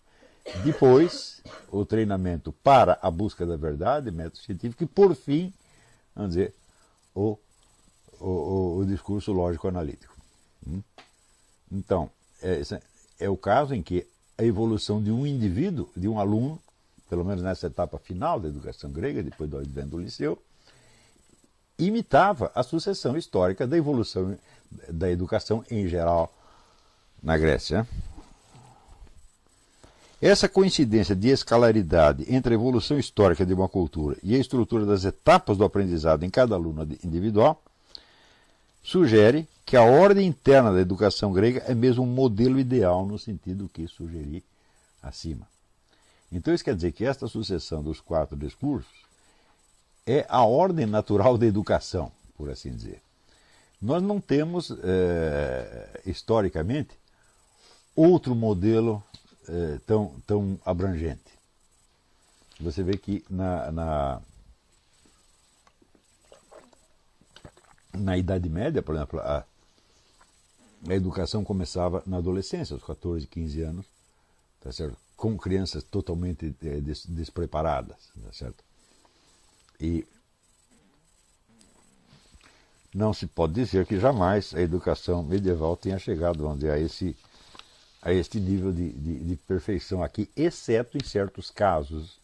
depois, 0.64 1.42
o 1.72 1.86
treinamento 1.86 2.52
para 2.52 2.98
a 3.02 3.12
busca 3.12 3.46
da 3.46 3.56
verdade, 3.56 4.12
método 4.12 4.38
científico, 4.40 4.84
e 4.84 4.88
por 4.88 5.16
fim, 5.16 5.54
vamos 6.16 6.36
dizer, 6.36 6.54
o, 7.14 7.38
o, 8.20 8.78
o 8.80 8.86
discurso 8.86 9.32
lógico-analítico. 9.32 10.16
Hum? 10.66 10.82
Então, 11.72 12.10
é, 12.42 12.62
é 13.20 13.30
o 13.30 13.38
caso 13.38 13.74
em 13.74 13.82
que 13.82 14.08
a 14.38 14.44
evolução 14.44 15.02
de 15.02 15.12
um 15.12 15.26
indivíduo, 15.26 15.90
de 15.96 16.08
um 16.08 16.20
aluno, 16.20 16.62
pelo 17.10 17.26
menos 17.26 17.42
nessa 17.42 17.68
etapa 17.68 17.98
final 17.98 18.40
da 18.40 18.48
educação 18.48 18.92
grega, 18.92 19.24
depois 19.24 19.50
do 19.50 19.58
advento 19.58 19.90
do 19.90 20.00
liceu, 20.00 20.42
imitava 21.78 22.52
a 22.56 22.64
sucessão 22.64 23.18
histórica 23.18 23.68
da 23.68 23.78
evolução 23.78 24.38
da 24.90 25.10
educação 25.10 25.64
em 25.72 25.88
geral 25.88 26.34
na 27.24 27.38
Grécia. 27.38 27.88
Essa 30.22 30.50
coincidência 30.50 31.16
de 31.16 31.30
escalaridade 31.30 32.26
entre 32.28 32.54
a 32.54 32.56
evolução 32.56 32.98
histórica 32.98 33.46
de 33.46 33.54
uma 33.54 33.70
cultura 33.70 34.18
e 34.24 34.36
a 34.36 34.40
estrutura 34.40 34.84
das 34.84 35.06
etapas 35.06 35.58
do 35.58 35.64
aprendizado 35.64 36.24
em 36.24 36.30
cada 36.30 36.56
aluno 36.56 36.82
individual 37.04 37.62
sugere 38.84 39.48
que 39.64 39.78
a 39.78 39.84
ordem 39.84 40.26
interna 40.26 40.74
da 40.74 40.80
educação 40.80 41.32
grega 41.32 41.64
é 41.68 41.76
mesmo 41.76 42.04
um 42.04 42.08
modelo 42.08 42.60
ideal 42.60 43.06
no 43.06 43.20
sentido 43.20 43.70
que 43.72 43.88
sugeri 43.88 44.44
acima. 45.04 45.48
Então 46.32 46.54
isso 46.54 46.64
quer 46.64 46.76
dizer 46.76 46.94
que 46.94 47.06
esta 47.06 47.28
sucessão 47.28 47.84
dos 47.84 48.02
quatro 48.02 48.36
discursos 48.36 49.06
é 50.06 50.26
a 50.30 50.44
ordem 50.44 50.88
natural 50.88 51.38
da 51.38 51.46
educação, 51.46 52.12
por 52.36 52.50
assim 52.50 52.72
dizer. 52.72 53.02
Nós 53.80 54.02
não 54.02 54.20
temos, 54.20 54.72
é, 54.84 56.02
historicamente, 56.06 56.90
outro 57.96 58.34
modelo 58.34 59.04
é, 59.48 59.80
tão, 59.86 60.16
tão 60.26 60.60
abrangente. 60.66 61.38
Você 62.60 62.84
vê 62.84 62.98
que 62.98 63.24
na, 63.30 63.72
na, 63.72 64.22
na 67.94 68.18
Idade 68.18 68.50
Média, 68.50 68.82
por 68.82 68.96
exemplo, 68.96 69.20
a, 69.20 69.46
a 70.88 70.94
educação 70.94 71.44
começava 71.44 72.02
na 72.06 72.18
adolescência, 72.18 72.74
aos 72.74 72.84
14, 72.84 73.28
15 73.28 73.62
anos, 73.62 73.86
tá 74.62 74.72
certo? 74.72 74.98
com 75.18 75.36
crianças 75.36 75.84
totalmente 75.84 76.56
é, 76.64 76.80
des, 76.80 77.06
despreparadas. 77.06 77.98
Tá 78.24 78.32
certo? 78.32 78.64
E 79.82 80.06
não 82.94 83.14
se 83.14 83.26
pode 83.26 83.54
dizer 83.54 83.86
que 83.86 84.00
jamais 84.00 84.54
a 84.54 84.62
educação 84.62 85.24
medieval 85.24 85.76
tenha 85.76 86.00
chegado 86.00 86.48
dizer, 86.56 86.72
a 86.72 86.80
esse 86.80 87.18
a 88.08 88.14
este 88.14 88.40
nível 88.40 88.72
de, 88.72 88.90
de, 88.94 89.20
de 89.20 89.36
perfeição 89.36 90.02
aqui, 90.02 90.30
exceto 90.34 90.98
em 90.98 91.04
certos 91.04 91.52
casos 91.52 92.18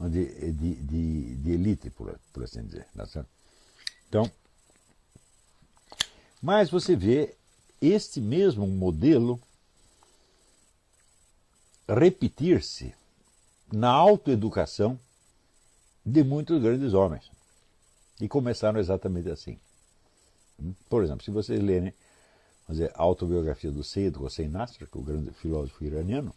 de, 0.00 0.50
de, 0.50 1.36
de 1.36 1.50
elite, 1.50 1.90
por, 1.90 2.18
por, 2.32 2.42
assim 2.42 2.62
dizer. 2.62 2.86
Tá 2.96 3.26
então, 4.08 4.30
mas 6.40 6.70
você 6.70 6.96
vê 6.96 7.34
este 7.82 8.18
mesmo 8.18 8.66
modelo 8.66 9.38
repetir-se 11.86 12.94
na 13.70 13.90
autoeducação 13.90 14.98
de 16.02 16.24
muitos 16.24 16.62
grandes 16.62 16.94
homens. 16.94 17.30
E 18.18 18.26
começaram 18.26 18.80
exatamente 18.80 19.28
assim. 19.28 19.58
Por 20.88 21.04
exemplo, 21.04 21.22
se 21.22 21.30
vocês 21.30 21.62
lerem 21.62 21.92
vamos 22.66 22.80
dizer, 22.80 22.92
a 22.94 23.02
autobiografia 23.02 23.70
do 23.70 23.84
Seyyed 23.84 24.18
Hossein 24.18 24.48
Nasr, 24.48 24.86
que 24.86 24.96
é 24.96 25.00
o 25.00 25.02
grande 25.02 25.30
filósofo 25.30 25.84
iraniano, 25.84 26.34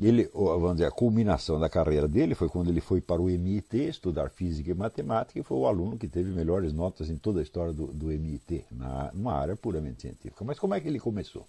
ele, 0.00 0.30
vamos 0.32 0.72
dizer, 0.72 0.86
a 0.86 0.90
culminação 0.90 1.60
da 1.60 1.68
carreira 1.68 2.08
dele 2.08 2.34
foi 2.34 2.48
quando 2.48 2.70
ele 2.70 2.80
foi 2.80 3.02
para 3.02 3.20
o 3.20 3.28
MIT 3.28 3.76
estudar 3.76 4.30
física 4.30 4.70
e 4.70 4.74
matemática 4.74 5.38
e 5.38 5.42
foi 5.42 5.58
o 5.58 5.66
aluno 5.66 5.98
que 5.98 6.08
teve 6.08 6.30
melhores 6.30 6.72
notas 6.72 7.10
em 7.10 7.18
toda 7.18 7.40
a 7.40 7.42
história 7.42 7.72
do, 7.72 7.88
do 7.88 8.10
MIT, 8.10 8.64
na, 8.70 9.10
numa 9.12 9.34
área 9.34 9.54
puramente 9.54 10.00
científica. 10.00 10.42
Mas 10.42 10.58
como 10.58 10.74
é 10.74 10.80
que 10.80 10.88
ele 10.88 10.98
começou? 10.98 11.46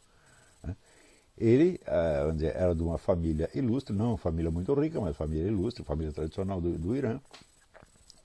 Ele 1.38 1.80
ah, 1.88 2.24
vamos 2.24 2.36
dizer, 2.36 2.56
era 2.56 2.76
de 2.76 2.84
uma 2.84 2.98
família 2.98 3.50
ilustre, 3.56 3.96
não 3.96 4.10
uma 4.10 4.18
família 4.18 4.52
muito 4.52 4.74
rica, 4.74 5.00
mas 5.00 5.16
família 5.16 5.48
ilustre, 5.48 5.84
família 5.86 6.12
tradicional 6.12 6.60
do, 6.60 6.78
do 6.78 6.94
Irã, 6.94 7.22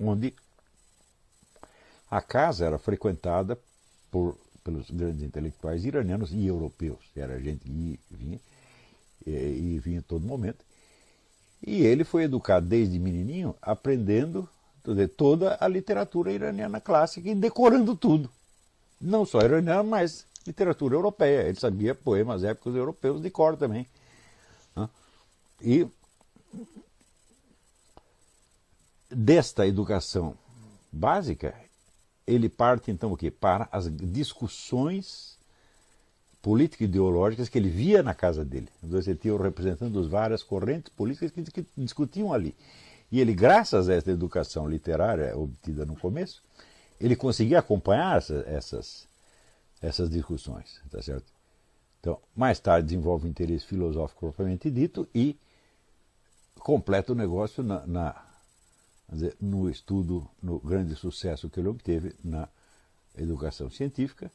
onde 0.01 0.35
a 2.11 2.21
casa 2.21 2.67
era 2.67 2.79
frequentada 2.79 3.57
por, 4.17 4.35
pelos 4.64 4.91
grandes 4.91 5.23
intelectuais 5.23 5.85
iranianos 5.85 6.33
e 6.33 6.47
europeus. 6.47 7.01
Era 7.14 7.39
gente 7.39 7.61
que 7.67 8.01
vinha 8.11 8.41
e, 9.27 9.79
vinha 9.79 9.99
em 9.99 10.03
todo 10.03 10.27
momento. 10.27 10.64
E 11.62 11.83
ele 11.83 12.03
foi 12.03 12.23
educado 12.23 12.67
desde 12.67 12.99
menininho, 12.99 13.55
aprendendo 13.61 14.49
toda 15.17 15.59
a 15.61 15.69
literatura 15.69 16.33
iraniana 16.33 16.81
clássica 16.81 17.29
e 17.29 17.35
decorando 17.35 17.95
tudo. 17.95 18.31
Não 18.99 19.27
só 19.27 19.41
iraniana, 19.43 19.83
mas 19.83 20.25
literatura 20.47 20.95
europeia. 20.95 21.43
Ele 21.49 21.61
sabia 21.61 21.95
poemas 21.95 22.43
épicos 22.43 22.75
europeus 22.75 23.21
de 23.21 23.31
cor 23.31 23.55
também. 23.57 23.87
E 25.61 25.87
desta 29.11 29.67
educação 29.67 30.35
básica, 30.91 31.66
ele 32.27 32.49
parte 32.49 32.91
então 32.91 33.12
o 33.12 33.16
quê? 33.16 33.31
Para 33.31 33.68
as 33.70 33.91
discussões 33.91 35.37
político-ideológicas 36.43 37.49
que 37.49 37.59
ele 37.59 37.68
via 37.68 38.03
na 38.03 38.14
casa 38.14 38.45
dele. 38.45 38.68
Você 38.83 39.14
tinha 39.14 39.35
o 39.35 39.43
representante 39.43 39.93
das 39.93 40.07
várias 40.07 40.43
correntes 40.43 40.93
políticas 40.93 41.33
que, 41.49 41.66
discutiam 41.77 42.33
ali. 42.33 42.55
E 43.11 43.20
ele, 43.20 43.35
graças 43.35 43.89
a 43.89 43.95
essa 43.95 44.11
educação 44.11 44.68
literária 44.68 45.37
obtida 45.37 45.85
no 45.85 45.97
começo, 45.97 46.43
ele 47.01 47.16
conseguia 47.16 47.59
acompanhar 47.59 48.18
essa, 48.18 48.45
essas, 48.47 49.09
essas 49.83 50.11
discussões, 50.11 50.81
tá 50.91 51.03
certo? 51.03 51.27
Então, 52.01 52.20
mais 52.35 52.61
tarde 52.61 52.87
desenvolve 52.87 53.27
o 53.27 53.29
interesse 53.29 53.66
filosófico 53.66 54.20
propriamente 54.20 54.70
dito 54.70 55.09
e 55.14 55.37
completa 56.61 57.12
o 57.12 57.16
negócio 57.16 57.62
na, 57.62 57.87
na 57.87 58.26
dizer, 59.13 59.37
no 59.41 59.71
estudo, 59.71 60.29
no 60.43 60.59
grande 60.59 60.95
sucesso 60.97 61.49
que 61.49 61.61
ele 61.61 61.69
obteve 61.69 62.15
na 62.25 62.49
educação 63.17 63.71
científica, 63.71 64.31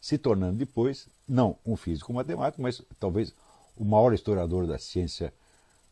se 0.00 0.18
tornando 0.18 0.58
depois, 0.58 1.06
não 1.28 1.56
um 1.64 1.76
físico 1.76 2.12
matemático, 2.12 2.60
mas 2.60 2.82
talvez 2.98 3.32
o 3.76 3.84
maior 3.84 4.12
historiador 4.12 4.66
da 4.66 4.78
ciência 4.78 5.32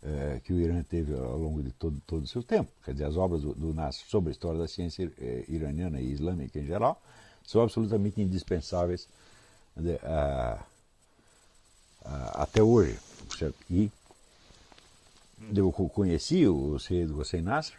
eh, 0.03 0.41
que 0.45 0.53
o 0.53 0.61
Irã 0.61 0.83
teve 0.83 1.15
ao 1.15 1.39
longo 1.39 1.63
de 1.63 1.71
todo, 1.73 2.01
todo 2.07 2.25
o 2.25 2.27
seu 2.27 2.43
tempo. 2.43 2.71
Quer 2.85 2.93
dizer, 2.93 3.05
as 3.05 3.17
obras 3.17 3.43
do, 3.43 3.55
do 3.55 3.73
Nasser 3.73 4.07
sobre 4.09 4.31
a 4.31 4.33
história 4.33 4.59
da 4.59 4.67
ciência 4.67 5.11
eh, 5.19 5.45
iraniana 5.49 6.01
e 6.01 6.11
islâmica 6.11 6.59
em 6.59 6.67
geral 6.67 7.01
são 7.47 7.63
absolutamente 7.63 8.21
indispensáveis 8.21 9.09
dizer, 9.77 10.01
a, 10.05 10.65
a, 12.05 12.43
até 12.43 12.63
hoje. 12.63 12.99
Certo? 13.39 13.57
E 13.71 13.91
eu 15.55 15.73
conheci 15.73 16.47
o 16.47 16.79
Seyyed 16.79 17.13
Hossein 17.13 17.43
Nasser 17.43 17.79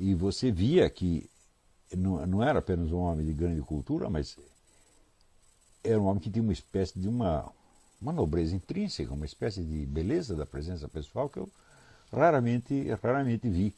e 0.00 0.14
você 0.14 0.50
via 0.50 0.88
que 0.88 1.28
não, 1.94 2.26
não 2.26 2.42
era 2.42 2.60
apenas 2.60 2.90
um 2.90 3.00
homem 3.00 3.26
de 3.26 3.34
grande 3.34 3.60
cultura, 3.60 4.08
mas 4.08 4.34
era 5.84 6.00
um 6.00 6.06
homem 6.06 6.22
que 6.22 6.30
tinha 6.30 6.42
uma 6.42 6.54
espécie 6.54 6.98
de 6.98 7.06
uma, 7.06 7.52
uma 8.00 8.10
nobreza 8.10 8.56
intrínseca, 8.56 9.12
uma 9.12 9.26
espécie 9.26 9.62
de 9.62 9.84
beleza 9.84 10.34
da 10.34 10.46
presença 10.46 10.88
pessoal 10.88 11.28
que 11.28 11.38
eu 11.38 11.50
raramente, 12.10 12.88
raramente 13.02 13.46
vi 13.50 13.74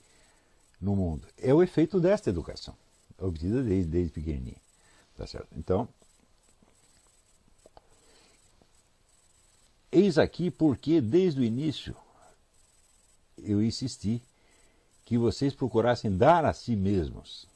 no 0.81 0.95
mundo. 0.95 1.27
É 1.37 1.53
o 1.53 1.61
efeito 1.61 1.99
desta 1.99 2.31
educação, 2.31 2.77
obtida 3.19 3.61
desde, 3.61 3.91
desde 3.91 4.13
pequenininho. 4.13 4.61
Tá 5.17 5.27
certo? 5.27 5.49
Então, 5.57 5.89
eis 9.91 10.19
aqui 10.19 10.53
porque 10.53 11.01
desde 11.01 11.41
o 11.41 11.45
início 11.45 11.97
eu 13.39 13.61
insisti 13.61 14.23
que 15.05 15.19
vocês 15.19 15.55
procurassem 15.55 16.17
dar 16.17 16.45
a 16.45 16.53
si 16.53 16.77
mesmos 16.77 17.47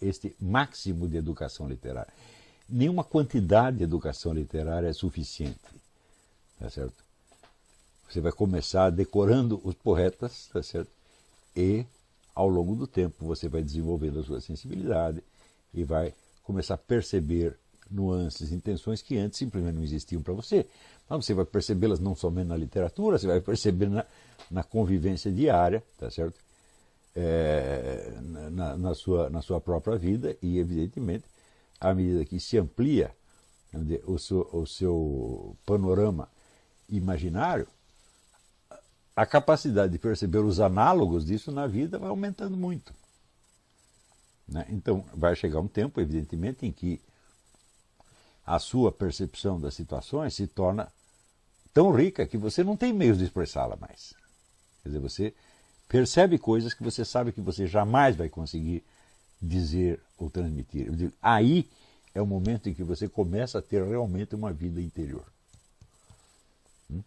este 0.00 0.34
máximo 0.40 1.08
de 1.08 1.16
educação 1.16 1.68
literária. 1.68 2.12
Nenhuma 2.68 3.04
quantidade 3.04 3.78
de 3.78 3.84
educação 3.84 4.32
literária 4.32 4.88
é 4.88 4.92
suficiente. 4.92 5.58
Tá 6.58 6.70
certo? 6.70 7.02
Você 8.08 8.20
vai 8.20 8.32
começar 8.32 8.90
decorando 8.90 9.60
os 9.64 9.74
poetas, 9.74 10.48
tá 10.52 10.62
certo? 10.62 10.90
E 11.56 11.84
ao 12.34 12.48
longo 12.48 12.74
do 12.74 12.86
tempo 12.86 13.26
você 13.26 13.48
vai 13.48 13.62
desenvolvendo 13.62 14.20
a 14.20 14.22
sua 14.22 14.40
sensibilidade 14.40 15.22
e 15.72 15.84
vai 15.84 16.14
começar 16.42 16.74
a 16.74 16.78
perceber 16.78 17.56
nuances, 17.90 18.52
intenções 18.52 19.02
que 19.02 19.18
antes 19.18 19.38
simplesmente 19.38 19.74
não 19.74 19.82
existiam 19.82 20.22
para 20.22 20.32
você. 20.32 20.66
Mas 21.08 21.24
você 21.24 21.34
vai 21.34 21.44
percebê-las 21.44 22.00
não 22.00 22.14
somente 22.14 22.48
na 22.48 22.56
literatura, 22.56 23.18
você 23.18 23.26
vai 23.26 23.40
perceber 23.40 23.88
na, 23.88 24.04
na 24.50 24.62
convivência 24.62 25.30
diária, 25.30 25.82
tá 25.98 26.10
certo? 26.10 26.38
é, 27.14 28.18
na, 28.50 28.76
na, 28.76 28.94
sua, 28.94 29.28
na 29.30 29.42
sua 29.42 29.60
própria 29.60 29.96
vida 29.96 30.36
e, 30.42 30.58
evidentemente, 30.58 31.24
à 31.80 31.94
medida 31.94 32.24
que 32.24 32.40
se 32.40 32.58
amplia 32.58 33.14
o 34.06 34.18
seu, 34.18 34.48
o 34.52 34.66
seu 34.66 35.56
panorama 35.64 36.28
imaginário, 36.88 37.66
a 39.14 39.26
capacidade 39.26 39.92
de 39.92 39.98
perceber 39.98 40.38
os 40.38 40.58
análogos 40.58 41.26
disso 41.26 41.52
na 41.52 41.66
vida 41.66 41.98
vai 41.98 42.08
aumentando 42.08 42.56
muito. 42.56 42.94
Né? 44.48 44.66
Então, 44.70 45.04
vai 45.14 45.36
chegar 45.36 45.60
um 45.60 45.68
tempo, 45.68 46.00
evidentemente, 46.00 46.66
em 46.66 46.72
que 46.72 47.00
a 48.44 48.58
sua 48.58 48.90
percepção 48.90 49.60
das 49.60 49.74
situações 49.74 50.34
se 50.34 50.46
torna 50.46 50.92
tão 51.72 51.92
rica 51.92 52.26
que 52.26 52.36
você 52.36 52.62
não 52.62 52.76
tem 52.76 52.92
meios 52.92 53.18
de 53.18 53.24
expressá-la 53.24 53.76
mais. 53.76 54.14
Quer 54.82 54.88
dizer, 54.88 54.98
você 54.98 55.34
percebe 55.88 56.38
coisas 56.38 56.74
que 56.74 56.82
você 56.82 57.04
sabe 57.04 57.32
que 57.32 57.40
você 57.40 57.66
jamais 57.66 58.16
vai 58.16 58.28
conseguir 58.28 58.82
dizer 59.40 60.00
ou 60.18 60.30
transmitir. 60.30 60.90
Digo, 60.92 61.12
aí 61.20 61.68
é 62.14 62.20
o 62.20 62.26
momento 62.26 62.68
em 62.68 62.74
que 62.74 62.82
você 62.82 63.08
começa 63.08 63.58
a 63.58 63.62
ter 63.62 63.84
realmente 63.84 64.34
uma 64.34 64.52
vida 64.52 64.80
interior. 64.80 65.24
Hum? 66.90 67.02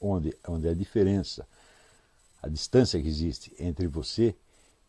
Onde, 0.00 0.36
onde 0.46 0.68
a 0.68 0.74
diferença, 0.74 1.46
a 2.42 2.48
distância 2.48 3.00
que 3.00 3.08
existe 3.08 3.54
entre 3.58 3.86
você 3.86 4.34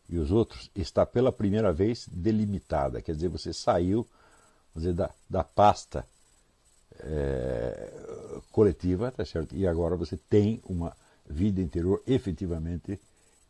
e 0.08 0.18
os 0.18 0.30
outros 0.30 0.70
está 0.74 1.06
pela 1.06 1.30
primeira 1.30 1.72
vez 1.72 2.06
delimitada. 2.10 3.00
Quer 3.00 3.14
dizer, 3.14 3.28
você 3.28 3.52
saiu 3.52 4.06
dizer, 4.74 4.92
da, 4.94 5.10
da 5.28 5.44
pasta 5.44 6.06
é, 7.00 7.92
coletiva, 8.50 9.10
tá 9.10 9.24
certo? 9.24 9.56
E 9.56 9.66
agora 9.66 9.96
você 9.96 10.16
tem 10.16 10.60
uma 10.64 10.96
vida 11.28 11.60
interior 11.60 12.02
efetivamente 12.06 13.00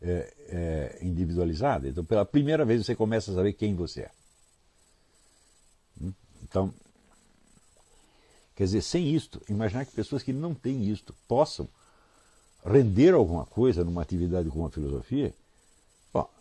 é, 0.02 0.34
é, 0.48 0.98
individualizada. 1.02 1.88
Então, 1.88 2.04
pela 2.04 2.24
primeira 2.24 2.64
vez 2.64 2.84
você 2.84 2.94
começa 2.94 3.32
a 3.32 3.34
saber 3.34 3.52
quem 3.52 3.74
você 3.74 4.02
é. 4.02 4.10
Hum? 6.00 6.12
Então, 6.42 6.72
quer 8.54 8.64
dizer, 8.64 8.82
sem 8.82 9.14
isto, 9.14 9.40
imaginar 9.48 9.84
que 9.84 9.92
pessoas 9.92 10.22
que 10.22 10.32
não 10.32 10.54
têm 10.54 10.88
isto 10.88 11.14
possam 11.26 11.68
render 12.64 13.14
alguma 13.14 13.46
coisa 13.46 13.84
numa 13.84 14.02
atividade 14.02 14.48
como 14.50 14.66
a 14.66 14.70
filosofia, 14.70 15.34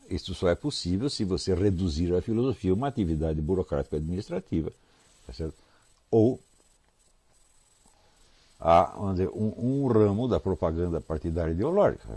isso 0.10 0.34
só 0.34 0.49
é 0.49 0.55
possível 0.55 1.10
se 1.10 1.24
você 1.24 1.53
reduzir 1.53 2.14
a 2.14 2.22
filosofia 2.22 2.72
a 2.72 2.76
uma 2.76 2.88
atividade 2.88 3.41
burocrática 3.41 3.97
administrativa, 3.97 4.72
tá 5.26 5.34
ou 6.12 6.39
a 8.60 9.12
dizer, 9.14 9.30
um, 9.30 9.53
um, 9.57 9.88
ramo 9.88 10.28
da 10.28 10.39
propaganda 10.39 10.99
partidária 10.99 11.51
ideológica. 11.51 12.07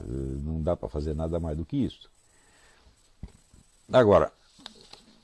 Não 0.43 0.61
dá 0.61 0.75
para 0.77 0.89
fazer 0.89 1.15
nada 1.15 1.39
mais 1.39 1.57
do 1.57 1.65
que 1.65 1.77
isso. 1.77 2.11
Agora, 3.93 4.33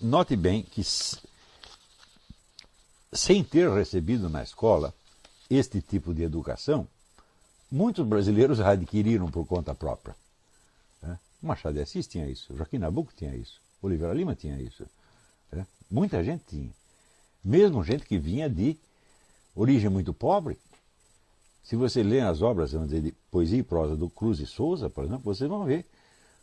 note 0.01 0.37
bem 0.37 0.63
que, 0.63 0.83
sem 3.13 3.43
ter 3.43 3.69
recebido 3.71 4.29
na 4.29 4.43
escola 4.45 4.95
este 5.51 5.81
tipo 5.81 6.15
de 6.15 6.23
educação, 6.23 6.87
muitos 7.71 8.07
brasileiros 8.07 8.61
adquiriram 8.61 9.29
por 9.29 9.45
conta 9.45 9.75
própria. 9.75 10.15
Machado 11.41 11.75
de 11.75 11.81
Assis 11.81 12.07
tinha 12.07 12.29
isso, 12.29 12.55
Joaquim 12.57 12.79
Nabuco 12.79 13.13
tinha 13.17 13.35
isso, 13.35 13.61
Oliveira 13.83 14.13
Lima 14.13 14.35
tinha 14.35 14.61
isso. 14.61 14.85
Né? 15.53 15.67
Muita 15.91 16.23
gente 16.23 16.45
tinha. 16.49 16.71
Mesmo 17.45 17.85
gente 17.85 18.05
que 18.05 18.19
vinha 18.19 18.49
de 18.49 18.77
origem 19.55 19.89
muito 19.89 20.13
pobre, 20.13 20.59
se 21.63 21.77
você 21.77 22.03
lê 22.03 22.21
as 22.21 22.43
obras 22.43 22.71
dizer, 22.71 23.01
de 23.01 23.13
poesia 23.31 23.59
e 23.59 23.63
prosa 23.63 23.95
do 23.95 24.09
Cruz 24.09 24.41
e 24.41 24.47
Souza, 24.47 24.89
por 24.89 25.05
exemplo, 25.05 25.23
vocês 25.23 25.49
vão 25.49 25.65
ver 25.65 25.85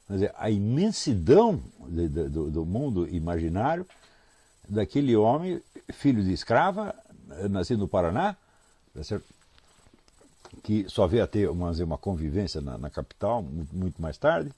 dizer, 0.10 0.32
a 0.38 0.50
imensidão 0.50 1.62
de, 1.88 2.08
de, 2.08 2.30
do, 2.30 2.52
do, 2.52 2.66
mundo 2.66 3.08
imaginário 3.10 3.88
daquele 4.68 5.16
homem, 5.16 5.62
filho 5.94 6.24
de 6.24 6.32
escrava, 6.32 6.94
nascido 7.50 7.80
no 7.80 7.88
Paraná, 7.88 8.36
tá 8.94 9.20
que 10.64 10.86
só 10.88 11.06
veio 11.06 11.24
a 11.24 11.28
ter 11.28 11.50
uma, 11.50 11.72
uma 11.72 11.98
convivência 11.98 12.62
na, 12.62 12.78
na 12.78 12.90
capital 12.90 13.42
muito, 13.42 13.76
muito, 13.76 14.02
mais 14.02 14.18
tarde. 14.18 14.52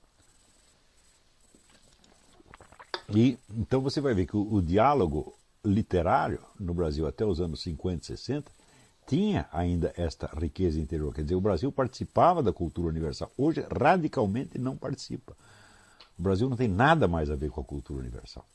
E 3.13 3.37
então 3.49 3.81
você 3.81 4.01
vai 4.01 4.13
ver 4.13 4.25
que 4.25 4.35
o, 4.35 4.55
o 4.55 4.61
diálogo 4.61 5.33
literário 5.63 6.39
no 6.59 6.73
Brasil 6.73 7.07
até 7.07 7.25
os 7.25 7.39
anos 7.39 7.61
50, 7.61 8.05
60 8.05 8.51
tinha 9.07 9.47
ainda 9.51 9.93
esta 9.95 10.27
riqueza 10.27 10.79
interior. 10.79 11.13
Quer 11.13 11.23
dizer, 11.23 11.35
o 11.35 11.41
Brasil 11.41 11.71
participava 11.71 12.43
da 12.43 12.51
cultura 12.51 12.89
universal. 12.89 13.31
Hoje, 13.37 13.65
radicalmente, 13.71 14.59
não 14.59 14.75
participa. 14.75 15.35
O 16.19 16.21
Brasil 16.21 16.49
não 16.49 16.57
tem 16.57 16.67
nada 16.67 17.07
mais 17.07 17.29
a 17.29 17.35
ver 17.35 17.49
com 17.49 17.61
a 17.61 17.63
cultura 17.63 18.01
universal. 18.01 18.45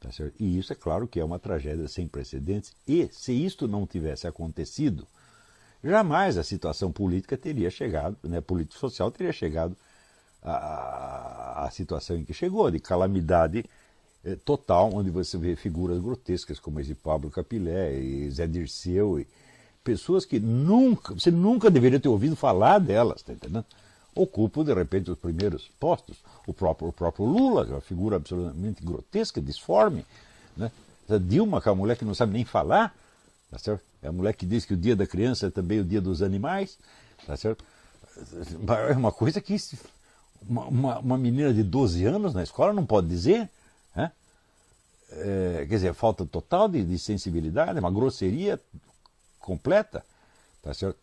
Tá 0.00 0.08
e 0.40 0.58
isso 0.58 0.72
é 0.72 0.76
claro 0.76 1.06
que 1.06 1.20
é 1.20 1.24
uma 1.24 1.38
tragédia 1.38 1.86
sem 1.86 2.08
precedentes. 2.08 2.72
E 2.88 3.08
se 3.12 3.32
isto 3.32 3.68
não 3.68 3.86
tivesse 3.86 4.26
acontecido, 4.26 5.06
jamais 5.84 6.38
a 6.38 6.42
situação 6.42 6.90
política 6.90 7.36
teria 7.36 7.70
chegado, 7.70 8.16
né, 8.22 8.40
político-social 8.40 9.10
teria 9.10 9.32
chegado 9.32 9.76
à, 10.42 11.64
à, 11.64 11.70
situação 11.70 12.16
em 12.16 12.24
que 12.24 12.34
chegou, 12.34 12.70
de 12.70 12.80
calamidade 12.80 13.64
eh, 14.24 14.36
total, 14.44 14.92
onde 14.92 15.10
você 15.10 15.38
vê 15.38 15.54
figuras 15.54 15.98
grotescas 16.00 16.58
como 16.58 16.80
esse 16.80 16.94
Pablo 16.94 17.30
Capilé 17.30 17.98
e 17.98 18.30
Zé 18.30 18.46
Dirceu 18.46 19.20
e, 19.20 19.26
pessoas 19.82 20.24
que 20.24 20.38
nunca, 20.38 21.14
você 21.14 21.30
nunca 21.30 21.70
deveria 21.70 22.00
ter 22.00 22.08
ouvido 22.08 22.36
falar 22.36 22.78
delas, 22.78 23.22
tá 23.22 23.32
entendendo? 23.32 23.64
Ocupam, 24.14 24.64
de 24.64 24.74
repente, 24.74 25.10
os 25.10 25.18
primeiros 25.18 25.70
postos. 25.80 26.18
O 26.46 26.52
próprio, 26.52 26.88
o 26.88 26.92
próprio 26.92 27.24
Lula, 27.24 27.64
que 27.64 27.72
é 27.72 27.74
uma 27.74 27.80
figura 27.80 28.16
absolutamente 28.16 28.84
grotesca, 28.84 29.40
disforme. 29.40 30.04
Né? 30.56 30.70
A 31.08 31.18
Dilma, 31.18 31.60
que 31.60 31.68
é 31.68 31.72
uma 31.72 31.80
mulher 31.80 31.96
que 31.96 32.04
não 32.04 32.14
sabe 32.14 32.32
nem 32.32 32.44
falar, 32.44 32.94
tá 33.50 33.58
certo? 33.58 33.82
é 34.02 34.08
a 34.08 34.12
mulher 34.12 34.34
que 34.34 34.44
diz 34.44 34.64
que 34.64 34.74
o 34.74 34.76
dia 34.76 34.96
da 34.96 35.06
criança 35.06 35.46
é 35.46 35.50
também 35.50 35.80
o 35.80 35.84
dia 35.84 36.00
dos 36.00 36.22
animais. 36.22 36.78
Tá 37.26 37.36
certo? 37.36 37.64
É 38.90 38.96
uma 38.96 39.12
coisa 39.12 39.40
que 39.40 39.54
uma, 40.48 40.66
uma, 40.66 40.98
uma 40.98 41.18
menina 41.18 41.52
de 41.52 41.62
12 41.62 42.04
anos 42.04 42.34
na 42.34 42.42
escola 42.42 42.72
não 42.72 42.86
pode 42.86 43.08
dizer. 43.08 43.48
Né? 43.94 44.12
É, 45.10 45.66
quer 45.68 45.74
dizer, 45.74 45.94
falta 45.94 46.24
total 46.24 46.68
de, 46.68 46.84
de 46.84 46.98
sensibilidade, 46.98 47.78
uma 47.78 47.90
grosseria 47.90 48.60
completa, 49.40 50.04
tá 50.62 50.72
certo? 50.72 50.98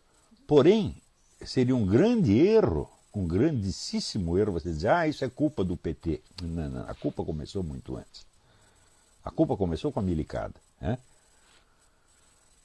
Porém, 0.46 0.96
seria 1.44 1.76
um 1.76 1.86
grande 1.86 2.38
erro 2.38 2.88
um 3.14 3.26
grandíssimo 3.26 4.38
erro 4.38 4.52
você 4.52 4.70
dizer, 4.70 4.88
ah, 4.88 5.06
isso 5.08 5.24
é 5.24 5.28
culpa 5.28 5.64
do 5.64 5.76
PT. 5.76 6.20
Não, 6.42 6.68
não, 6.68 6.88
a 6.88 6.94
culpa 6.94 7.24
começou 7.24 7.62
muito 7.62 7.96
antes. 7.96 8.24
A 9.24 9.30
culpa 9.30 9.56
começou 9.56 9.92
com 9.92 10.00
a 10.00 10.02
milicada. 10.02 10.54
Né? 10.80 10.98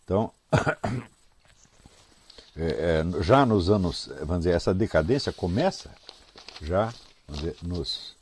Então, 0.04 0.32
é, 2.56 3.02
é, 3.02 3.24
já 3.24 3.46
nos 3.46 3.70
anos, 3.70 4.10
vamos 4.20 4.40
dizer, 4.40 4.52
essa 4.52 4.74
decadência 4.74 5.34
começa 5.34 5.90
já 6.62 6.94
dizer, 7.28 7.56
nos, 7.64 8.16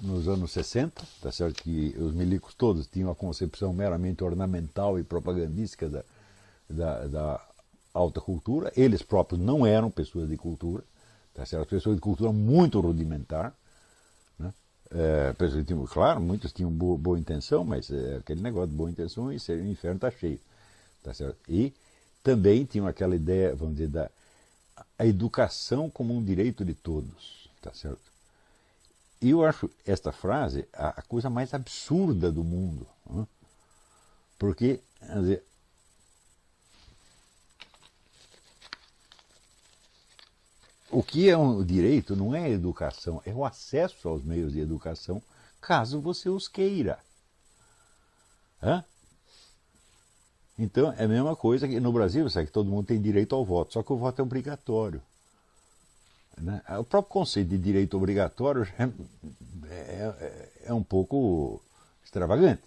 nos 0.00 0.28
anos 0.28 0.50
60, 0.52 1.02
tá 1.20 1.32
certo 1.32 1.62
que 1.62 1.94
os 1.98 2.12
milicos 2.12 2.54
todos 2.54 2.86
tinham 2.86 3.10
a 3.10 3.14
concepção 3.14 3.72
meramente 3.72 4.22
ornamental 4.22 4.98
e 4.98 5.02
propagandística 5.02 5.88
da, 5.88 6.04
da, 6.68 7.06
da 7.06 7.48
alta 7.92 8.20
cultura, 8.20 8.72
eles 8.76 9.02
próprios 9.02 9.40
não 9.40 9.66
eram 9.66 9.90
pessoas 9.90 10.28
de 10.28 10.36
cultura, 10.36 10.82
tá 11.34 11.44
certo? 11.44 11.68
pessoas 11.68 11.96
de 11.96 12.00
cultura 12.00 12.32
muito 12.32 12.80
rudimentar, 12.80 13.54
né? 14.38 14.52
é, 14.90 15.32
pessoas 15.32 15.64
claro, 15.90 16.20
muitos 16.20 16.52
tinham 16.52 16.70
boa, 16.70 16.98
boa 16.98 17.18
intenção, 17.18 17.64
mas 17.64 17.90
é, 17.90 18.16
aquele 18.16 18.42
negócio 18.42 18.68
de 18.68 18.76
boa 18.76 18.90
intenção 18.90 19.32
e 19.32 19.36
o 19.36 19.66
inferno 19.66 19.96
está 19.96 20.10
cheio, 20.10 20.40
tá 21.02 21.12
certo? 21.12 21.38
E 21.48 21.72
também 22.22 22.64
tinham 22.64 22.86
aquela 22.86 23.14
ideia, 23.14 23.54
vamos 23.54 23.76
dizer, 23.76 23.88
da 23.88 24.10
a 24.98 25.06
educação 25.06 25.90
como 25.90 26.14
um 26.14 26.24
direito 26.24 26.64
de 26.64 26.74
todos, 26.74 27.48
tá 27.60 27.72
certo? 27.72 28.12
E 29.20 29.30
eu 29.30 29.44
acho 29.44 29.70
esta 29.86 30.12
frase 30.12 30.68
a, 30.72 31.00
coisa 31.02 31.30
mais 31.30 31.54
absurda 31.54 32.30
do 32.30 32.44
mundo, 32.44 32.86
né? 33.08 33.26
porque 34.38 34.80
dizer, 35.00 35.42
o 40.90 41.02
que 41.02 41.28
é 41.28 41.36
um 41.36 41.64
direito 41.64 42.14
não 42.14 42.34
é 42.34 42.50
educação, 42.50 43.22
é 43.24 43.32
o 43.32 43.44
acesso 43.44 44.08
aos 44.08 44.22
meios 44.22 44.52
de 44.52 44.60
educação, 44.60 45.22
caso 45.60 46.00
você 46.00 46.28
os 46.28 46.46
queira. 46.46 46.98
Hã? 48.62 48.84
Então 50.58 50.92
é 50.96 51.04
a 51.04 51.08
mesma 51.08 51.34
coisa 51.34 51.66
que 51.66 51.80
no 51.80 51.92
Brasil, 51.92 52.28
sabe 52.30 52.46
que 52.46 52.52
todo 52.52 52.70
mundo 52.70 52.86
tem 52.86 53.00
direito 53.00 53.34
ao 53.34 53.44
voto, 53.44 53.72
só 53.72 53.82
que 53.82 53.92
o 53.92 53.96
voto 53.96 54.20
é 54.20 54.22
obrigatório. 54.22 55.02
Né? 56.38 56.62
O 56.78 56.84
próprio 56.84 57.12
conceito 57.12 57.48
de 57.48 57.58
direito 57.58 57.96
obrigatório 57.96 58.66
é, 58.78 58.84
é, 59.70 60.48
é 60.66 60.72
um 60.72 60.82
pouco 60.82 61.60
extravagante. 62.04 62.62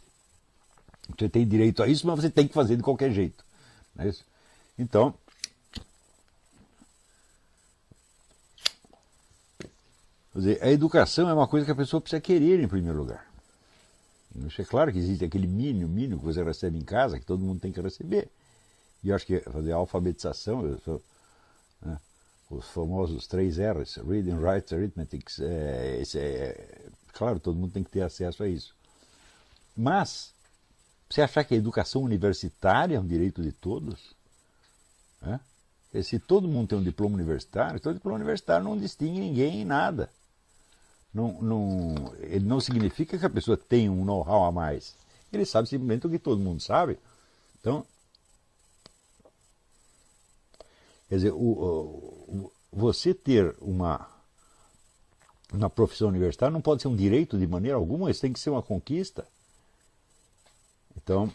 Você 1.18 1.30
tem 1.30 1.48
direito 1.48 1.82
a 1.82 1.88
isso, 1.88 2.06
mas 2.06 2.20
você 2.20 2.30
tem 2.30 2.48
que 2.48 2.54
fazer 2.54 2.76
de 2.76 2.84
qualquer 2.84 3.12
jeito. 3.12 3.46
É 3.98 4.12
então, 4.78 5.14
dizer, 10.36 10.62
a 10.62 10.70
educação 10.70 11.30
é 11.30 11.34
uma 11.34 11.48
coisa 11.48 11.66
que 11.66 11.72
a 11.72 11.76
pessoa 11.76 12.02
precisa 12.02 12.22
querer 12.22 12.62
em 12.62 12.68
primeiro 12.68 12.98
lugar. 12.98 13.26
É 14.60 14.64
claro 14.64 14.92
que 14.92 15.00
existe 15.00 15.26
aquele 15.26 15.48
mínimo, 15.48 15.90
mínimo 15.90 16.20
que 16.20 16.26
você 16.26 16.44
recebe 16.44 16.78
em 16.78 16.84
casa, 16.84 17.20
que 17.20 17.26
todo 17.26 17.44
mundo 17.44 17.60
tem 17.60 17.72
que 17.72 17.82
receber. 17.82 18.30
E 19.04 19.10
eu 19.10 19.16
acho 19.16 19.26
que 19.26 19.40
fazer 19.40 19.72
alfabetização, 19.72 20.80
sou, 20.84 21.02
né, 21.82 22.00
os 22.50 22.68
famosos 22.68 23.26
três 23.26 23.58
R's, 23.58 23.96
Reading, 23.98 24.36
Writing, 24.36 24.76
Arithmetic, 24.76 25.30
é, 25.40 26.04
é, 26.16 26.90
claro, 27.14 27.40
todo 27.40 27.58
mundo 27.58 27.72
tem 27.72 27.84
que 27.84 27.90
ter 27.90 28.02
acesso 28.02 28.44
a 28.44 28.48
isso. 28.48 28.76
Mas, 29.76 30.32
você 31.10 31.22
achar 31.22 31.44
que 31.44 31.54
a 31.54 31.58
educação 31.58 32.04
universitária 32.04 32.96
é 32.96 33.00
um 33.00 33.08
direito 33.08 33.42
de 33.42 33.52
todos? 33.52 34.16
Né? 35.22 35.40
Se 36.04 36.20
todo 36.20 36.48
mundo 36.48 36.70
tem 36.70 36.78
um 36.78 36.84
diploma 36.84 37.16
universitário, 37.16 37.80
todo 37.80 37.96
diploma 37.96 38.18
universitário 38.18 38.64
não 38.64 38.78
distingue 38.78 39.20
ninguém 39.20 39.62
em 39.62 39.66
nada 39.66 40.10
não, 41.14 41.41
não, 41.41 42.14
ele 42.20 42.45
não 42.45 42.60
significa 42.60 43.18
que 43.18 43.26
a 43.26 43.30
pessoa 43.30 43.58
tenha 43.58 43.91
um 43.91 44.05
know-how 44.05 44.45
a 44.45 44.51
mais. 44.51 44.95
Ele 45.32 45.45
sabe 45.45 45.68
simplesmente 45.68 46.08
o 46.08 46.10
que 46.10 46.20
todo 46.20 46.39
mundo 46.39 46.62
sabe. 46.62 46.97
Então, 47.60 47.86
quer 51.10 51.16
dizer, 51.16 51.32
o, 51.32 51.38
o, 51.38 52.51
você 52.72 53.14
ter 53.14 53.55
uma, 53.60 54.08
uma 55.51 55.70
profissão 55.70 56.10
universitária 56.10 56.53
não 56.53 56.62
pode 56.62 56.82
ser 56.82 56.88
um 56.88 56.95
direito 56.95 57.38
de 57.38 57.47
maneira 57.47 57.78
alguma, 57.78 58.12
isso 58.12 58.22
tem 58.22 58.34
que 58.34 58.39
ser 58.39 58.49
uma 58.49 58.62
conquista. 58.62 59.28
Então, 60.95 61.34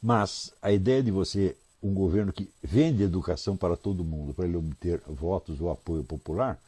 mas 0.00 0.52
a 0.62 0.70
ideia 0.72 1.02
de 1.02 1.10
você 1.10 1.56
um 1.82 1.94
governo 1.94 2.32
que 2.32 2.50
vende 2.62 3.02
educação 3.02 3.56
para 3.56 3.76
todo 3.76 4.04
mundo, 4.04 4.34
para 4.34 4.46
ele 4.46 4.56
obter 4.56 5.00
votos 5.06 5.60
ou 5.60 5.70
apoio 5.70 6.02
popular, 6.02 6.58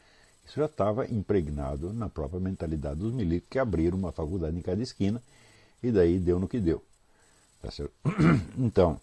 isso 0.46 0.56
já 0.56 0.66
estava 0.66 1.06
impregnado 1.06 1.92
na 1.92 2.08
própria 2.08 2.40
mentalidade 2.40 3.00
dos 3.00 3.12
milicos 3.12 3.48
que 3.48 3.58
abriram 3.58 3.98
uma 3.98 4.12
faculdade 4.12 4.56
em 4.56 4.62
cada 4.62 4.82
esquina 4.82 5.22
e 5.82 5.90
daí 5.90 6.18
deu 6.18 6.38
no 6.38 6.48
que 6.48 6.60
deu. 6.60 6.82
Tá? 7.62 7.68
Então, 8.58 9.00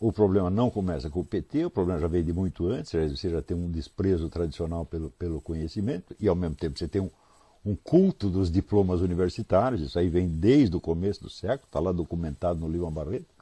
o 0.00 0.12
problema 0.12 0.50
não 0.50 0.70
começa 0.70 1.08
com 1.08 1.20
o 1.20 1.24
PT, 1.24 1.64
o 1.64 1.70
problema 1.70 2.00
já 2.00 2.06
veio 2.06 2.24
de 2.24 2.32
muito 2.32 2.68
antes, 2.68 2.92
você 2.92 3.30
já 3.30 3.40
tem 3.40 3.56
um 3.56 3.70
desprezo 3.70 4.28
tradicional 4.28 4.84
pelo, 4.84 5.10
pelo 5.10 5.40
conhecimento 5.40 6.14
e 6.20 6.28
ao 6.28 6.34
mesmo 6.34 6.54
tempo 6.54 6.78
você 6.78 6.86
tem 6.86 7.00
um, 7.00 7.10
um 7.64 7.74
culto 7.74 8.28
dos 8.28 8.50
diplomas 8.50 9.00
universitários, 9.00 9.80
isso 9.80 9.98
aí 9.98 10.08
vem 10.08 10.28
desde 10.28 10.76
o 10.76 10.80
começo 10.80 11.22
do 11.22 11.30
século, 11.30 11.66
está 11.66 11.80
lá 11.80 11.92
documentado 11.92 12.60
no 12.60 12.68
livro 12.68 12.90
Barreto. 12.90 13.35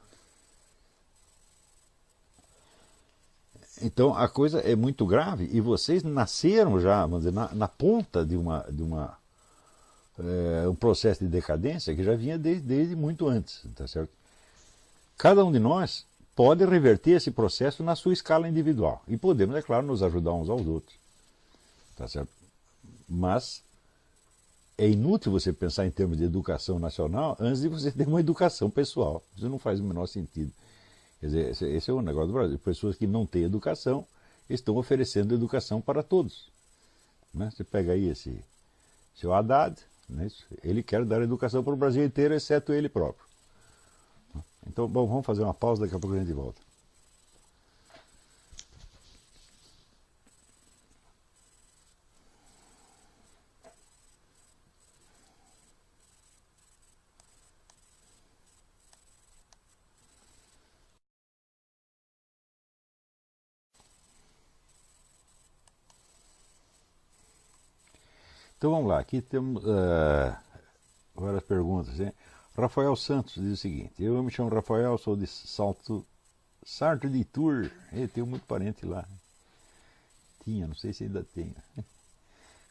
Então 3.81 4.15
a 4.15 4.27
coisa 4.27 4.59
é 4.59 4.75
muito 4.75 5.05
grave 5.05 5.49
e 5.51 5.59
vocês 5.59 6.03
nasceram 6.03 6.79
já, 6.79 7.05
dizer, 7.07 7.33
na, 7.33 7.53
na 7.53 7.67
ponta 7.67 8.25
de 8.25 8.37
uma, 8.37 8.65
de 8.69 8.81
uma 8.81 9.17
é, 10.17 10.67
um 10.67 10.75
processo 10.75 11.19
de 11.21 11.29
decadência 11.29 11.93
que 11.95 12.03
já 12.03 12.15
vinha 12.15 12.37
desde, 12.37 12.61
desde 12.61 12.95
muito 12.95 13.27
antes, 13.27 13.61
tá 13.75 13.85
certo? 13.87 14.11
Cada 15.17 15.43
um 15.43 15.51
de 15.51 15.59
nós 15.59 16.05
pode 16.35 16.65
reverter 16.65 17.11
esse 17.11 17.31
processo 17.31 17.83
na 17.83 17.95
sua 17.95 18.13
escala 18.13 18.47
individual 18.47 19.01
e 19.07 19.17
podemos, 19.17 19.55
é 19.55 19.61
claro, 19.61 19.85
nos 19.85 20.01
ajudar 20.03 20.33
uns 20.33 20.49
aos 20.49 20.65
outros, 20.67 20.95
tá 21.97 22.07
certo? 22.07 22.29
Mas 23.07 23.61
é 24.77 24.89
inútil 24.89 25.31
você 25.31 25.53
pensar 25.53 25.85
em 25.85 25.91
termos 25.91 26.17
de 26.17 26.23
educação 26.23 26.79
nacional 26.79 27.37
antes 27.39 27.61
de 27.61 27.67
você 27.67 27.91
ter 27.93 28.07
uma 28.07 28.19
educação 28.19 28.69
pessoal. 28.69 29.23
Isso 29.35 29.49
não 29.49 29.59
faz 29.59 29.79
o 29.79 29.83
menor 29.83 30.07
sentido. 30.07 30.51
Quer 31.25 31.29
dizer, 31.29 31.75
esse, 31.75 31.89
é 31.89 31.93
o 31.93 32.01
negócio 32.03 32.27
do 32.27 32.33
Brasil. 32.33 32.59
Pessoas 32.59 32.95
que 32.95 33.07
não 33.07 33.25
têm 33.25 33.43
educação 33.43 34.05
estão 34.47 34.77
oferecendo 34.77 35.33
educação 35.33 35.81
para 35.81 36.03
todos. 36.03 36.51
Né? 37.33 37.49
Você 37.49 37.63
pega 37.63 37.93
aí 37.93 38.09
esse 38.09 38.39
seu 39.15 39.33
Haddad, 39.33 39.75
né? 40.07 40.27
ele 40.63 40.83
quer 40.83 41.03
dar 41.03 41.23
educação 41.23 41.63
para 41.63 41.73
o 41.73 41.77
Brasil 41.77 42.05
inteiro, 42.05 42.35
exceto 42.35 42.71
ele 42.71 42.87
próprio. 42.87 43.25
Então, 44.67 44.87
bom, 44.87 45.07
vamos 45.07 45.25
fazer 45.25 45.41
uma 45.41 45.53
pausa, 45.53 45.81
daqui 45.81 45.95
a 45.95 45.99
pouco 45.99 46.15
a 46.15 46.19
gente 46.19 46.31
volta. 46.31 46.61
Então 68.65 68.73
vamos 68.73 68.89
lá, 68.89 68.97
aqui 68.97 69.21
temos 69.21 69.63
uh, 69.63 70.35
várias 71.13 71.43
perguntas. 71.43 71.99
Hein? 71.99 72.11
Rafael 72.57 72.95
Santos 72.95 73.35
diz 73.35 73.53
o 73.53 73.57
seguinte: 73.57 73.93
Eu 73.99 74.23
me 74.23 74.31
chamo 74.31 74.49
Rafael, 74.49 74.97
sou 74.97 75.15
de 75.15 75.27
Salto 75.27 76.03
Sartre 76.65 77.07
de 77.07 77.23
Tour. 77.25 77.69
Eu 77.93 78.07
tenho 78.07 78.25
muito 78.25 78.43
parente 78.47 78.83
lá. 78.83 79.07
Tinha, 80.43 80.65
não 80.65 80.73
sei 80.73 80.93
se 80.93 81.03
ainda 81.03 81.23
tem. 81.35 81.53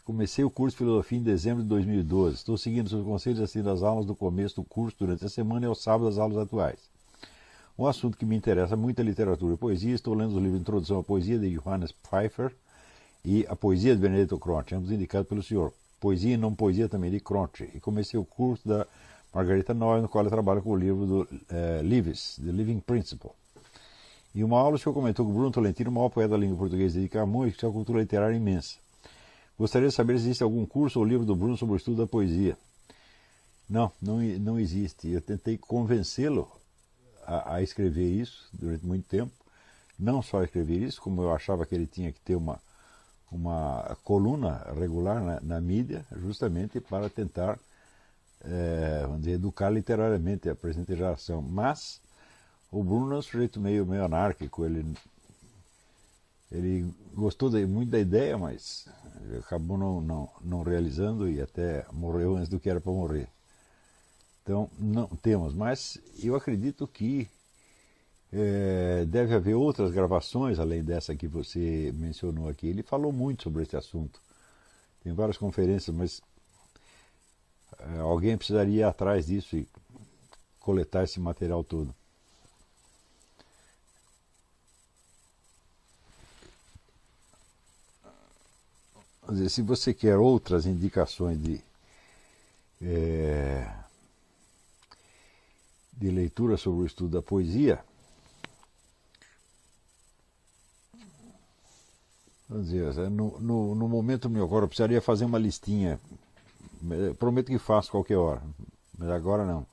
Comecei 0.04 0.44
o 0.44 0.50
curso 0.50 0.74
de 0.74 0.78
filosofia 0.78 1.16
em 1.16 1.22
dezembro 1.22 1.62
de 1.62 1.68
2012. 1.68 2.34
Estou 2.34 2.58
seguindo 2.58 2.90
seus 2.90 3.04
conselhos 3.04 3.38
assistindo 3.38 3.70
as 3.70 3.84
aulas 3.84 4.04
do 4.04 4.16
começo 4.16 4.56
do 4.56 4.64
curso 4.64 4.96
durante 4.98 5.24
a 5.24 5.28
semana 5.28 5.64
e 5.64 5.68
aos 5.68 5.80
sábados 5.80 6.14
as 6.14 6.18
aulas 6.18 6.38
atuais. 6.38 6.80
Um 7.78 7.86
assunto 7.86 8.18
que 8.18 8.26
me 8.26 8.34
interessa 8.34 8.74
muito 8.74 8.98
é 8.98 9.04
literatura 9.04 9.54
e 9.54 9.56
poesia. 9.56 9.94
Estou 9.94 10.12
lendo 10.12 10.34
os 10.34 10.42
livros 10.42 10.60
Introdução 10.60 10.98
à 10.98 11.04
Poesia 11.04 11.38
de 11.38 11.56
Johannes 11.56 11.92
Pfeiffer 11.92 12.52
e 13.24 13.46
A 13.48 13.54
Poesia 13.54 13.94
de 13.94 14.02
Benedetto 14.02 14.40
Croce, 14.40 14.74
ambos 14.74 14.90
indicados 14.90 15.28
pelo 15.28 15.40
senhor. 15.40 15.72
Poesia 16.04 16.34
e 16.34 16.36
não 16.36 16.54
poesia 16.54 16.86
também 16.86 17.10
de 17.10 17.18
Croce. 17.18 17.70
E 17.74 17.80
comecei 17.80 18.20
o 18.20 18.26
curso 18.26 18.68
da 18.68 18.86
Margarita 19.32 19.72
Noy, 19.72 20.02
no 20.02 20.08
qual 20.08 20.22
eu 20.22 20.30
trabalho 20.30 20.60
com 20.60 20.72
o 20.72 20.76
livro 20.76 21.06
do 21.06 21.22
uh, 21.22 21.82
Leavis, 21.82 22.38
The 22.44 22.52
Living 22.52 22.80
Principle. 22.80 23.30
E 24.34 24.44
uma 24.44 24.58
aula 24.58 24.76
o 24.76 24.78
senhor 24.78 24.92
comentou 24.92 25.24
que 25.24 25.32
Bruno 25.32 25.50
Tolentino, 25.50 25.88
o 25.88 25.94
maior 25.94 26.10
poeta 26.10 26.32
da 26.32 26.36
língua 26.36 26.58
portuguesa 26.58 27.00
de 27.00 27.08
Camões, 27.08 27.54
que 27.54 27.58
tinha 27.60 27.70
uma 27.70 27.74
cultura 27.74 28.00
literária 28.00 28.36
imensa. 28.36 28.76
Gostaria 29.58 29.88
de 29.88 29.94
saber 29.94 30.18
se 30.18 30.26
existe 30.26 30.42
algum 30.42 30.66
curso 30.66 30.98
ou 30.98 31.06
livro 31.06 31.24
do 31.24 31.34
Bruno 31.34 31.56
sobre 31.56 31.74
o 31.74 31.76
estudo 31.78 31.96
da 31.96 32.06
poesia. 32.06 32.54
Não, 33.66 33.90
não, 34.02 34.18
não 34.18 34.60
existe. 34.60 35.08
Eu 35.08 35.22
tentei 35.22 35.56
convencê-lo 35.56 36.52
a, 37.26 37.54
a, 37.54 37.62
escrever 37.62 38.10
isso 38.10 38.46
durante 38.52 38.84
muito 38.84 39.08
tempo 39.08 39.32
não 39.98 40.22
só 40.22 40.42
escrever 40.42 40.82
isso, 40.82 41.00
como 41.00 41.22
eu 41.22 41.32
achava 41.32 41.64
que 41.64 41.74
ele 41.74 41.86
tinha 41.86 42.12
que 42.12 42.20
ter 42.20 42.34
uma, 42.34 42.60
uma 43.34 43.96
coluna 44.04 44.64
regular 44.78 45.22
na, 45.22 45.40
na 45.40 45.60
mídia, 45.60 46.04
justamente 46.12 46.80
para 46.80 47.10
tentar 47.10 47.58
é, 48.44 49.00
vamos 49.02 49.20
dizer, 49.20 49.32
educar 49.32 49.70
literariamente 49.70 50.48
a 50.48 50.54
presente 50.54 50.94
geração. 50.94 51.42
Mas 51.42 52.00
o 52.70 52.82
Bruno 52.82 53.14
é 53.14 53.18
um 53.18 53.22
sujeito 53.22 53.60
meio, 53.60 53.86
meio 53.86 54.04
anárquico, 54.04 54.64
ele, 54.64 54.84
ele 56.52 56.94
gostou 57.14 57.50
de, 57.50 57.64
muito 57.66 57.90
da 57.90 57.98
ideia, 57.98 58.36
mas 58.36 58.86
acabou 59.38 59.78
não, 59.78 60.00
não, 60.00 60.30
não 60.42 60.62
realizando 60.62 61.28
e 61.28 61.40
até 61.40 61.86
morreu 61.92 62.36
antes 62.36 62.48
do 62.48 62.60
que 62.60 62.68
era 62.68 62.80
para 62.80 62.92
morrer. 62.92 63.28
Então, 64.42 64.68
não 64.78 65.06
temos, 65.06 65.54
mas 65.54 65.98
eu 66.22 66.36
acredito 66.36 66.86
que 66.86 67.28
é, 68.36 69.04
deve 69.04 69.32
haver 69.32 69.54
outras 69.54 69.92
gravações 69.92 70.58
além 70.58 70.82
dessa 70.82 71.14
que 71.14 71.28
você 71.28 71.92
mencionou 71.94 72.48
aqui. 72.48 72.66
Ele 72.66 72.82
falou 72.82 73.12
muito 73.12 73.44
sobre 73.44 73.62
esse 73.62 73.76
assunto. 73.76 74.20
Tem 75.04 75.12
várias 75.12 75.38
conferências, 75.38 75.94
mas 75.94 76.20
é, 77.78 78.00
alguém 78.00 78.36
precisaria 78.36 78.80
ir 78.80 78.82
atrás 78.82 79.26
disso 79.26 79.56
e 79.56 79.68
coletar 80.58 81.04
esse 81.04 81.20
material 81.20 81.62
todo. 81.62 81.94
Dizer, 89.28 89.48
se 89.48 89.62
você 89.62 89.94
quer 89.94 90.16
outras 90.16 90.66
indicações 90.66 91.40
de, 91.40 91.60
é, 92.82 93.72
de 95.92 96.10
leitura 96.10 96.56
sobre 96.56 96.82
o 96.82 96.86
estudo 96.86 97.10
da 97.10 97.22
poesia, 97.22 97.82
Vamos 102.48 102.68
dizer, 102.68 103.10
no, 103.10 103.40
no, 103.40 103.74
no 103.74 103.88
momento 103.88 104.28
meu 104.28 104.44
agora 104.44 104.64
eu 104.64 104.68
precisaria 104.68 105.00
fazer 105.00 105.24
uma 105.24 105.38
listinha. 105.38 105.98
Prometo 107.18 107.46
que 107.46 107.58
faço 107.58 107.90
qualquer 107.90 108.16
hora, 108.16 108.42
mas 108.98 109.08
agora 109.08 109.46
não. 109.46 109.66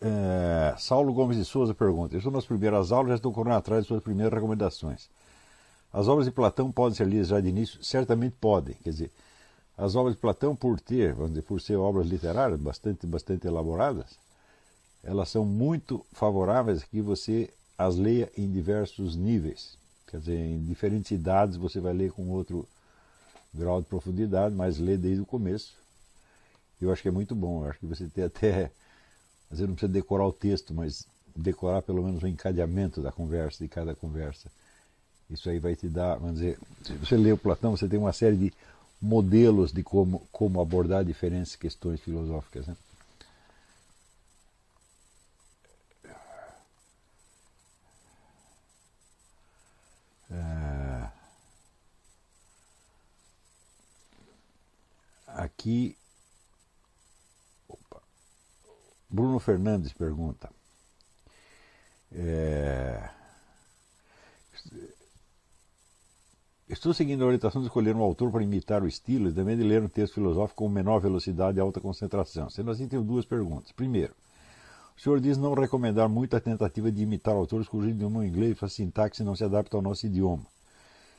É, 0.00 0.74
Saulo 0.78 1.12
Gomes 1.12 1.36
de 1.36 1.44
Souza 1.44 1.74
pergunta: 1.74 2.14
Eu 2.14 2.18
estou 2.18 2.32
nas 2.32 2.46
primeiras 2.46 2.92
aulas, 2.92 3.08
já 3.08 3.14
estou 3.16 3.32
correndo 3.32 3.56
atrás 3.56 3.82
de 3.82 3.88
suas 3.88 4.02
primeiras 4.02 4.32
recomendações. 4.32 5.08
As 5.92 6.06
obras 6.06 6.26
de 6.26 6.32
Platão 6.32 6.70
podem 6.70 6.94
ser 6.94 7.06
lidas 7.06 7.28
já 7.28 7.40
de 7.40 7.48
início? 7.48 7.82
Certamente 7.82 8.36
podem. 8.40 8.74
Quer 8.84 8.90
dizer, 8.90 9.10
as 9.76 9.96
obras 9.96 10.14
de 10.14 10.20
Platão, 10.20 10.54
por 10.54 10.78
ter, 10.78 11.14
vamos 11.14 11.30
dizer, 11.30 11.42
por 11.42 11.60
ser 11.60 11.76
obras 11.76 12.06
literárias 12.06 12.60
bastante, 12.60 13.06
bastante 13.06 13.46
elaboradas, 13.46 14.18
elas 15.02 15.28
são 15.30 15.44
muito 15.44 16.04
favoráveis 16.12 16.84
que 16.84 17.00
você 17.00 17.50
as 17.78 17.96
leia 17.96 18.30
em 18.36 18.50
diversos 18.50 19.16
níveis. 19.16 19.76
Quer 20.16 20.20
dizer, 20.20 20.38
em 20.38 20.64
diferentes 20.64 21.10
idades 21.10 21.56
você 21.58 21.78
vai 21.78 21.92
ler 21.92 22.10
com 22.10 22.30
outro 22.30 22.66
grau 23.52 23.82
de 23.82 23.86
profundidade, 23.86 24.54
mas 24.54 24.78
lê 24.78 24.96
desde 24.96 25.20
o 25.20 25.26
começo. 25.26 25.74
Eu 26.80 26.90
acho 26.90 27.02
que 27.02 27.08
é 27.08 27.10
muito 27.10 27.34
bom. 27.34 27.62
Eu 27.62 27.70
acho 27.70 27.78
que 27.78 27.86
você 27.86 28.06
tem 28.06 28.24
até. 28.24 28.70
Às 29.50 29.58
vezes 29.58 29.68
não 29.68 29.74
precisa 29.74 29.92
decorar 29.92 30.26
o 30.26 30.32
texto, 30.32 30.72
mas 30.72 31.06
decorar 31.36 31.82
pelo 31.82 32.02
menos 32.02 32.22
o 32.22 32.26
encadeamento 32.26 33.02
da 33.02 33.12
conversa, 33.12 33.62
de 33.62 33.68
cada 33.68 33.94
conversa. 33.94 34.50
Isso 35.28 35.50
aí 35.50 35.58
vai 35.58 35.76
te 35.76 35.86
dar, 35.86 36.16
vamos 36.16 36.36
dizer, 36.36 36.58
se 36.82 36.94
você 36.94 37.16
lê 37.16 37.32
o 37.32 37.38
Platão, 37.38 37.76
você 37.76 37.86
tem 37.86 37.98
uma 37.98 38.12
série 38.12 38.36
de 38.36 38.52
modelos 39.00 39.70
de 39.70 39.82
como, 39.82 40.26
como 40.32 40.62
abordar 40.62 41.04
diferentes 41.04 41.56
questões 41.56 42.00
filosóficas. 42.00 42.66
Né? 42.66 42.76
Aqui, 55.36 55.94
Opa. 57.68 58.00
Bruno 59.10 59.38
Fernandes 59.38 59.92
pergunta. 59.92 60.48
É... 62.10 63.10
Estou 66.66 66.94
seguindo 66.94 67.22
a 67.22 67.26
orientação 67.26 67.60
de 67.60 67.66
escolher 67.66 67.94
um 67.94 68.00
autor 68.00 68.32
para 68.32 68.42
imitar 68.42 68.82
o 68.82 68.88
estilo 68.88 69.28
e 69.28 69.32
também 69.32 69.58
de 69.58 69.62
ler 69.62 69.82
um 69.82 69.88
texto 69.88 70.14
filosófico 70.14 70.64
com 70.64 70.70
menor 70.70 71.00
velocidade 71.00 71.58
e 71.58 71.60
alta 71.60 71.82
concentração. 71.82 72.48
Sendo 72.48 72.70
assim, 72.70 72.88
tenho 72.88 73.04
duas 73.04 73.26
perguntas. 73.26 73.72
Primeiro, 73.72 74.14
o 74.96 75.00
senhor 75.00 75.20
diz 75.20 75.36
não 75.36 75.52
recomendar 75.52 76.08
muito 76.08 76.34
a 76.34 76.40
tentativa 76.40 76.90
de 76.90 77.02
imitar 77.02 77.34
autores 77.34 77.68
cujo 77.68 77.90
idioma 77.90 78.26
inglês 78.26 78.56
a 78.62 78.68
sintaxe 78.70 79.22
não 79.22 79.36
se 79.36 79.44
adapta 79.44 79.76
ao 79.76 79.82
nosso 79.82 80.06
idioma. 80.06 80.46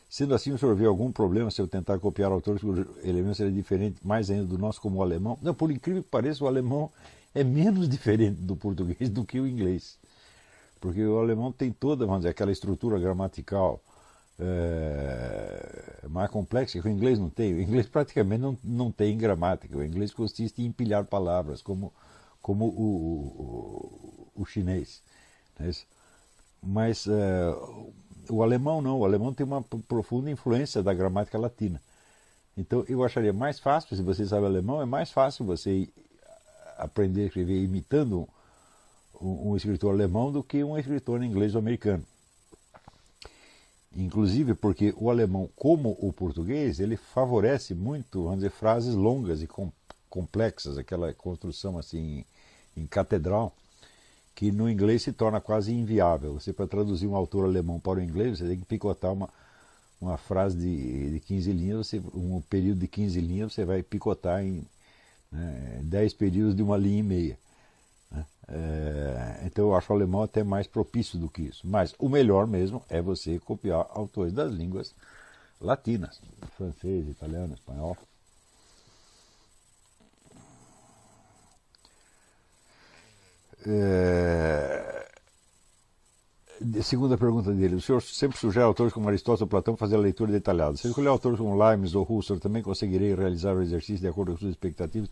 Sendo 0.09 0.33
assim, 0.33 0.51
o 0.51 0.57
senhor 0.57 0.73
vê 0.75 0.85
algum 0.85 1.11
problema 1.11 1.51
se 1.51 1.61
eu 1.61 1.67
tentar 1.67 1.99
copiar 1.99 2.31
autores 2.31 2.61
cujos 2.61 2.85
elementos 3.03 3.37
serem 3.37 3.53
diferentes 3.53 4.01
mais 4.01 4.29
ainda 4.29 4.45
do 4.45 4.57
nosso, 4.57 4.79
como 4.79 4.99
o 4.99 5.01
alemão? 5.01 5.37
Não, 5.41 5.53
por 5.53 5.69
incrível 5.69 6.01
que 6.01 6.09
pareça, 6.09 6.43
o 6.43 6.47
alemão 6.47 6.89
é 7.35 7.43
menos 7.43 7.87
diferente 7.89 8.39
do 8.41 8.55
português 8.55 9.09
do 9.09 9.25
que 9.25 9.39
o 9.39 9.47
inglês. 9.47 9.97
Porque 10.79 11.03
o 11.03 11.19
alemão 11.19 11.51
tem 11.51 11.71
toda, 11.71 12.05
vamos 12.05 12.21
dizer, 12.21 12.29
aquela 12.29 12.51
estrutura 12.51 12.99
gramatical 12.99 13.81
é, 14.39 16.07
mais 16.09 16.29
complexa 16.29 16.79
que 16.79 16.87
o 16.87 16.91
inglês 16.91 17.19
não 17.19 17.29
tem. 17.29 17.53
O 17.55 17.61
inglês 17.61 17.87
praticamente 17.87 18.41
não, 18.41 18.57
não 18.63 18.91
tem 18.91 19.17
gramática. 19.17 19.77
O 19.77 19.83
inglês 19.83 20.13
consiste 20.13 20.61
em 20.61 20.65
empilhar 20.65 21.05
palavras, 21.05 21.61
como, 21.61 21.91
como 22.41 22.65
o, 22.65 24.31
o, 24.35 24.41
o 24.41 24.45
chinês. 24.45 25.01
É 25.59 25.69
Mas 26.61 27.07
é, 27.07 27.55
o 28.29 28.43
alemão 28.43 28.81
não. 28.81 28.99
O 28.99 29.05
alemão 29.05 29.33
tem 29.33 29.45
uma 29.45 29.61
profunda 29.61 30.29
influência 30.29 30.83
da 30.83 30.93
gramática 30.93 31.37
latina. 31.37 31.81
Então 32.57 32.83
eu 32.87 33.03
acharia 33.03 33.33
mais 33.33 33.59
fácil, 33.59 33.95
se 33.95 34.01
você 34.01 34.25
sabe 34.25 34.45
alemão, 34.45 34.81
é 34.81 34.85
mais 34.85 35.11
fácil 35.11 35.45
você 35.45 35.87
aprender 36.77 37.23
a 37.23 37.25
escrever 37.27 37.63
imitando 37.63 38.27
um, 39.21 39.51
um 39.51 39.57
escritor 39.57 39.93
alemão 39.93 40.31
do 40.31 40.43
que 40.43 40.63
um 40.63 40.77
escritor 40.77 41.23
inglês 41.23 41.55
ou 41.55 41.59
americano. 41.59 42.03
Inclusive 43.95 44.53
porque 44.53 44.93
o 44.97 45.09
alemão, 45.09 45.49
como 45.55 45.97
o 45.99 46.13
português, 46.13 46.79
ele 46.79 46.95
favorece 46.95 47.73
muito, 47.73 48.23
vamos 48.23 48.37
dizer, 48.39 48.51
frases 48.51 48.93
longas 48.93 49.41
e 49.41 49.47
com, 49.47 49.71
complexas, 50.09 50.77
aquela 50.77 51.13
construção 51.13 51.77
assim 51.77 52.23
em, 52.75 52.81
em 52.81 52.85
catedral, 52.85 53.53
que 54.37 54.51
no 54.51 54.69
inglês 54.69 55.01
se 55.01 55.11
torna 55.11 55.41
quase 55.41 55.73
inviável. 55.73 56.35
Você, 56.35 56.53
para 56.53 56.67
traduzir 56.67 57.07
um 57.07 57.15
autor 57.15 57.45
alemão 57.45 57.79
para 57.79 57.97
o 57.97 58.03
inglês, 58.03 58.37
você 58.37 58.47
tem 58.47 58.59
que 58.59 58.65
picotar 58.65 59.11
uma, 59.11 59.27
uma 59.99 60.15
frase 60.15 60.55
de, 60.55 61.13
de 61.13 61.19
15 61.21 61.51
linhas, 61.51 61.87
você, 61.87 61.99
um 62.13 62.39
período 62.41 62.77
de 62.77 62.87
15 62.87 63.19
linhas, 63.19 63.53
você 63.53 63.65
vai 63.65 63.81
picotar 63.81 64.43
em 64.43 64.63
né, 65.31 65.79
10 65.81 66.13
períodos 66.13 66.55
de 66.55 66.61
uma 66.61 66.77
linha 66.77 66.99
e 66.99 67.03
meia. 67.03 67.39
É, 68.47 69.41
então 69.43 69.65
eu 69.65 69.75
acho 69.75 69.91
o 69.91 69.95
alemão 69.95 70.21
até 70.21 70.43
mais 70.43 70.67
propício 70.67 71.17
do 71.17 71.27
que 71.27 71.41
isso. 71.41 71.65
Mas 71.67 71.95
o 71.97 72.07
melhor 72.07 72.45
mesmo 72.45 72.83
é 72.89 73.01
você 73.01 73.39
copiar 73.39 73.87
autores 73.89 74.31
das 74.33 74.53
línguas 74.53 74.93
latinas, 75.59 76.21
francês, 76.55 77.09
italiano, 77.09 77.55
espanhol. 77.55 77.97
É, 83.67 85.07
segunda 86.81 87.17
pergunta 87.17 87.51
dele. 87.51 87.75
O 87.75 87.81
senhor 87.81 88.01
sempre 88.01 88.37
sugere 88.37 88.63
autores 88.65 88.93
como 88.93 89.07
Aristóteles 89.09 89.41
ou 89.41 89.47
Platão 89.47 89.75
fazer 89.75 89.95
a 89.95 89.99
leitura 89.99 90.31
detalhada. 90.31 90.77
Se 90.77 90.87
escolher 90.87 91.09
autores 91.09 91.37
como 91.37 91.71
Limes 91.71 91.93
ou 91.95 92.05
Husserl, 92.09 92.39
também 92.39 92.63
conseguirei 92.63 93.13
realizar 93.13 93.55
o 93.55 93.61
exercício 93.61 93.99
de 93.99 94.07
acordo 94.07 94.31
com 94.33 94.39
suas 94.39 94.51
expectativas 94.51 95.09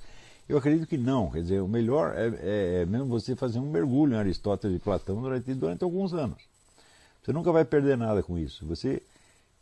eu 0.48 0.58
acredito 0.58 0.88
que 0.88 0.98
não. 0.98 1.30
Quer 1.30 1.42
dizer, 1.42 1.62
o 1.62 1.68
melhor 1.68 2.14
é, 2.16 2.28
é, 2.28 2.82
é 2.82 2.86
mesmo 2.86 3.08
você 3.08 3.36
fazer 3.36 3.60
um 3.60 3.70
mergulho 3.70 4.14
em 4.14 4.18
Aristóteles 4.18 4.78
e 4.78 4.80
Platão 4.80 5.22
durante, 5.22 5.54
durante 5.54 5.84
alguns 5.84 6.14
anos. 6.14 6.38
Você 7.24 7.34
nunca 7.34 7.52
vai 7.52 7.66
perder 7.66 7.98
nada 7.98 8.22
com 8.22 8.38
isso. 8.38 8.66
Você, 8.68 9.02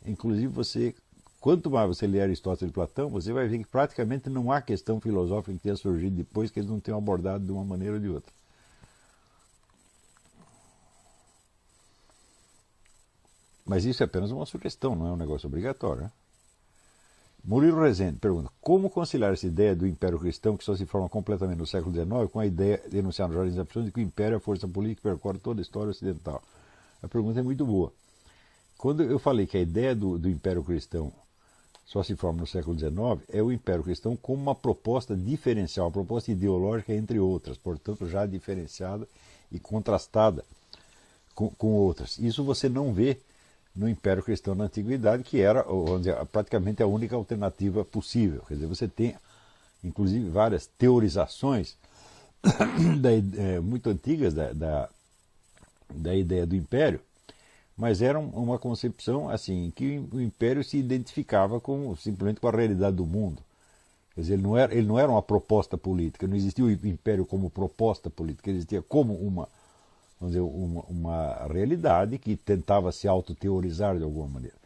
inclusive, 0.04 0.48
você, 0.48 0.94
quanto 1.40 1.70
mais 1.70 1.88
você 1.88 2.06
ler 2.06 2.20
Aristóteles 2.22 2.70
e 2.70 2.74
Platão, 2.74 3.08
você 3.08 3.32
vai 3.32 3.48
ver 3.48 3.58
que 3.58 3.66
praticamente 3.66 4.28
não 4.28 4.52
há 4.52 4.60
questão 4.60 5.00
filosófica 5.00 5.52
que 5.52 5.62
tenha 5.62 5.76
surgido 5.76 6.16
depois 6.16 6.50
que 6.50 6.60
eles 6.60 6.68
não 6.68 6.78
tenham 6.78 6.98
abordado 6.98 7.44
de 7.44 7.52
uma 7.52 7.64
maneira 7.64 7.94
ou 7.94 8.00
de 8.00 8.08
outra. 8.08 8.32
Mas 13.64 13.84
isso 13.84 14.02
é 14.02 14.06
apenas 14.06 14.30
uma 14.30 14.44
sugestão, 14.44 14.94
não 14.94 15.08
é 15.08 15.12
um 15.12 15.16
negócio 15.16 15.46
obrigatório. 15.46 16.02
Né? 16.02 16.12
Murilo 17.44 17.82
Rezende 17.82 18.18
pergunta: 18.18 18.50
como 18.60 18.90
conciliar 18.90 19.32
essa 19.32 19.46
ideia 19.46 19.74
do 19.74 19.86
império 19.86 20.18
cristão 20.18 20.56
que 20.56 20.64
só 20.64 20.76
se 20.76 20.86
forma 20.86 21.08
completamente 21.08 21.58
no 21.58 21.66
século 21.66 21.94
XIX 21.94 22.30
com 22.30 22.40
a 22.40 22.46
ideia 22.46 22.82
denunciada 22.90 23.32
no 23.32 23.38
Jardim 23.40 23.56
da 23.56 23.82
de 23.82 23.90
que 23.90 24.00
o 24.00 24.02
império 24.02 24.34
é 24.34 24.38
a 24.38 24.40
força 24.40 24.66
política 24.66 25.02
que 25.02 25.14
percorre 25.14 25.38
toda 25.38 25.60
a 25.60 25.62
história 25.62 25.90
ocidental? 25.90 26.42
A 27.02 27.08
pergunta 27.08 27.40
é 27.40 27.42
muito 27.42 27.66
boa. 27.66 27.92
Quando 28.78 29.02
eu 29.02 29.18
falei 29.18 29.46
que 29.46 29.56
a 29.56 29.60
ideia 29.60 29.94
do, 29.94 30.18
do 30.18 30.28
império 30.28 30.62
cristão 30.62 31.12
só 31.84 32.02
se 32.02 32.16
forma 32.16 32.40
no 32.40 32.46
século 32.46 32.78
XIX, 32.78 32.94
é 33.28 33.42
o 33.42 33.52
império 33.52 33.84
cristão 33.84 34.16
como 34.16 34.42
uma 34.42 34.54
proposta 34.54 35.14
diferencial, 35.14 35.86
uma 35.86 35.92
proposta 35.92 36.32
ideológica 36.32 36.94
entre 36.94 37.18
outras, 37.18 37.58
portanto 37.58 38.08
já 38.08 38.24
diferenciada 38.24 39.06
e 39.52 39.58
contrastada 39.58 40.44
com, 41.34 41.50
com 41.50 41.72
outras. 41.72 42.18
Isso 42.18 42.42
você 42.42 42.68
não 42.68 42.92
vê 42.92 43.18
no 43.74 43.88
Império 43.88 44.22
Cristão 44.22 44.54
na 44.54 44.64
Antiguidade, 44.64 45.24
que 45.24 45.40
era 45.40 45.64
dizer, 45.98 46.14
praticamente 46.26 46.82
a 46.82 46.86
única 46.86 47.16
alternativa 47.16 47.84
possível. 47.84 48.42
Quer 48.46 48.54
dizer, 48.54 48.66
você 48.66 48.86
tem, 48.86 49.16
inclusive, 49.82 50.28
várias 50.30 50.66
teorizações 50.66 51.76
da, 53.00 53.10
é, 53.12 53.60
muito 53.60 53.90
antigas 53.90 54.32
da, 54.32 54.52
da, 54.52 54.88
da, 55.92 56.14
ideia 56.14 56.46
do 56.46 56.54
Império, 56.54 57.00
mas 57.76 58.00
era 58.00 58.18
uma 58.18 58.58
concepção 58.58 59.28
assim 59.28 59.72
que 59.74 59.98
o 60.12 60.20
Império 60.20 60.62
se 60.62 60.76
identificava 60.76 61.60
com 61.60 61.96
simplesmente 61.96 62.40
com 62.40 62.46
a 62.46 62.52
realidade 62.52 62.96
do 62.96 63.04
mundo. 63.04 63.42
Quer 64.14 64.20
dizer, 64.20 64.34
ele 64.34 64.42
não 64.42 64.56
era, 64.56 64.72
ele 64.72 64.86
não 64.86 64.96
era 64.96 65.10
uma 65.10 65.22
proposta 65.22 65.76
política, 65.76 66.28
não 66.28 66.36
existia 66.36 66.64
o 66.64 66.70
Império 66.70 67.26
como 67.26 67.50
proposta 67.50 68.08
política, 68.08 68.48
ele 68.48 68.58
existia 68.58 68.80
como 68.80 69.14
uma 69.14 69.48
vamos 70.24 70.32
dizer, 70.32 70.40
uma, 70.40 70.82
uma 70.82 71.46
realidade 71.52 72.18
que 72.18 72.36
tentava 72.36 72.90
se 72.92 73.06
autoteorizar 73.06 73.96
de 73.96 74.02
alguma 74.02 74.26
maneira. 74.26 74.56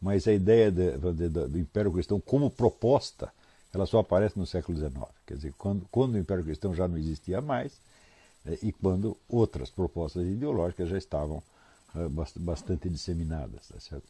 Mas 0.00 0.26
a 0.28 0.32
ideia 0.32 0.70
de, 0.70 0.92
do 0.92 1.58
Império 1.58 1.92
Cristão 1.92 2.20
como 2.20 2.50
proposta, 2.50 3.32
ela 3.72 3.86
só 3.86 4.00
aparece 4.00 4.38
no 4.38 4.46
século 4.46 4.76
XIX. 4.76 4.92
Quer 5.26 5.36
dizer, 5.36 5.54
quando, 5.56 5.86
quando 5.90 6.14
o 6.14 6.18
Império 6.18 6.44
Cristão 6.44 6.74
já 6.74 6.86
não 6.86 6.98
existia 6.98 7.40
mais 7.40 7.72
é, 8.44 8.58
e 8.62 8.72
quando 8.72 9.16
outras 9.28 9.70
propostas 9.70 10.26
ideológicas 10.26 10.88
já 10.88 10.98
estavam 10.98 11.42
é, 11.94 12.08
bastante 12.36 12.88
disseminadas. 12.88 13.68
Tá 13.68 13.80
certo? 13.80 14.04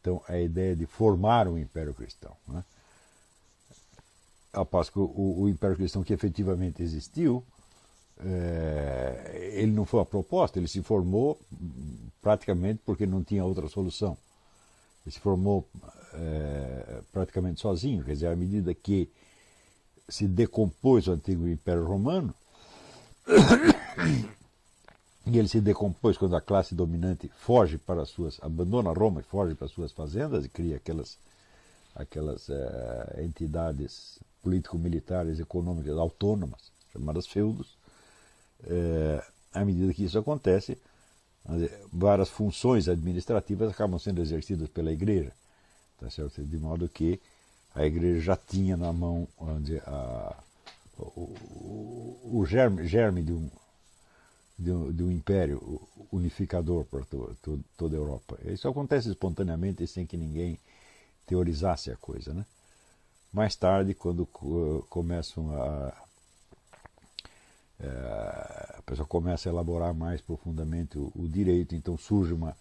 Então, 0.00 0.22
a 0.28 0.38
ideia 0.38 0.76
de 0.76 0.86
formar 0.86 1.48
um 1.48 1.58
Império 1.58 1.94
Cristão. 1.94 2.36
Né? 2.46 2.62
Após 4.52 4.90
que 4.90 4.98
o, 4.98 5.40
o 5.40 5.48
Império 5.48 5.76
Cristão 5.76 6.02
que 6.02 6.12
efetivamente 6.12 6.82
existiu, 6.82 7.42
é, 8.18 9.50
ele 9.54 9.72
não 9.72 9.84
foi 9.84 10.00
a 10.00 10.04
proposta, 10.04 10.58
ele 10.58 10.68
se 10.68 10.82
formou 10.82 11.38
praticamente 12.22 12.80
porque 12.84 13.06
não 13.06 13.22
tinha 13.22 13.44
outra 13.44 13.68
solução. 13.68 14.16
Ele 15.04 15.12
se 15.12 15.20
formou 15.20 15.68
é, 16.14 17.00
praticamente 17.12 17.60
sozinho, 17.60 18.04
quer 18.04 18.12
dizer, 18.12 18.28
à 18.28 18.36
medida 18.36 18.74
que 18.74 19.10
se 20.08 20.26
decompôs 20.26 21.06
o 21.08 21.12
antigo 21.12 21.46
Império 21.46 21.84
Romano, 21.84 22.34
e 25.26 25.38
ele 25.38 25.48
se 25.48 25.60
decompôs 25.60 26.16
quando 26.16 26.36
a 26.36 26.40
classe 26.40 26.74
dominante 26.74 27.30
foge 27.36 27.76
para 27.76 28.04
suas, 28.06 28.38
abandona 28.42 28.92
Roma 28.92 29.20
e 29.20 29.24
foge 29.24 29.54
para 29.54 29.68
suas 29.68 29.92
fazendas 29.92 30.44
e 30.44 30.48
cria 30.48 30.76
aquelas, 30.76 31.18
aquelas 31.94 32.48
é, 32.48 33.24
entidades 33.24 34.18
político-militares, 34.42 35.40
econômicas 35.40 35.98
autônomas, 35.98 36.70
chamadas 36.92 37.26
feudos 37.26 37.76
é, 38.66 39.24
à 39.52 39.64
medida 39.64 39.92
que 39.92 40.04
isso 40.04 40.18
acontece, 40.18 40.78
várias 41.92 42.28
funções 42.28 42.88
administrativas 42.88 43.70
acabam 43.70 43.98
sendo 43.98 44.20
exercidas 44.20 44.68
pela 44.68 44.92
igreja, 44.92 45.32
tá 45.98 46.10
certo? 46.10 46.42
de 46.42 46.58
modo 46.58 46.88
que 46.88 47.20
a 47.74 47.84
igreja 47.84 48.20
já 48.20 48.36
tinha 48.36 48.76
na 48.76 48.92
mão 48.92 49.28
a, 49.86 50.36
o, 50.98 52.18
o, 52.24 52.46
germe, 52.46 52.86
germe 52.86 53.22
de, 53.22 53.32
um, 53.32 53.50
de, 54.58 54.72
um, 54.72 54.92
de 54.92 55.02
um 55.04 55.10
império 55.10 55.80
unificador 56.10 56.84
para 56.86 57.04
to, 57.04 57.36
to, 57.42 57.60
toda 57.76 57.96
a 57.96 58.00
Europa. 58.00 58.38
Isso 58.46 58.66
acontece 58.66 59.08
espontaneamente 59.10 59.86
sem 59.86 60.06
que 60.06 60.16
ninguém 60.16 60.58
teorizasse 61.26 61.90
a 61.90 61.96
coisa. 61.96 62.32
Né? 62.32 62.44
Mais 63.32 63.54
tarde, 63.54 63.94
quando 63.94 64.26
começam 64.88 65.54
a 65.54 66.05
a 67.80 68.82
pessoa 68.86 69.06
começa 69.06 69.48
a 69.48 69.52
elaborar 69.52 69.94
mais 69.94 70.20
profundamente 70.20 70.98
o, 70.98 71.12
o 71.14 71.28
direito, 71.28 71.74
então 71.74 71.96
surge 71.96 72.32
uma, 72.32 72.56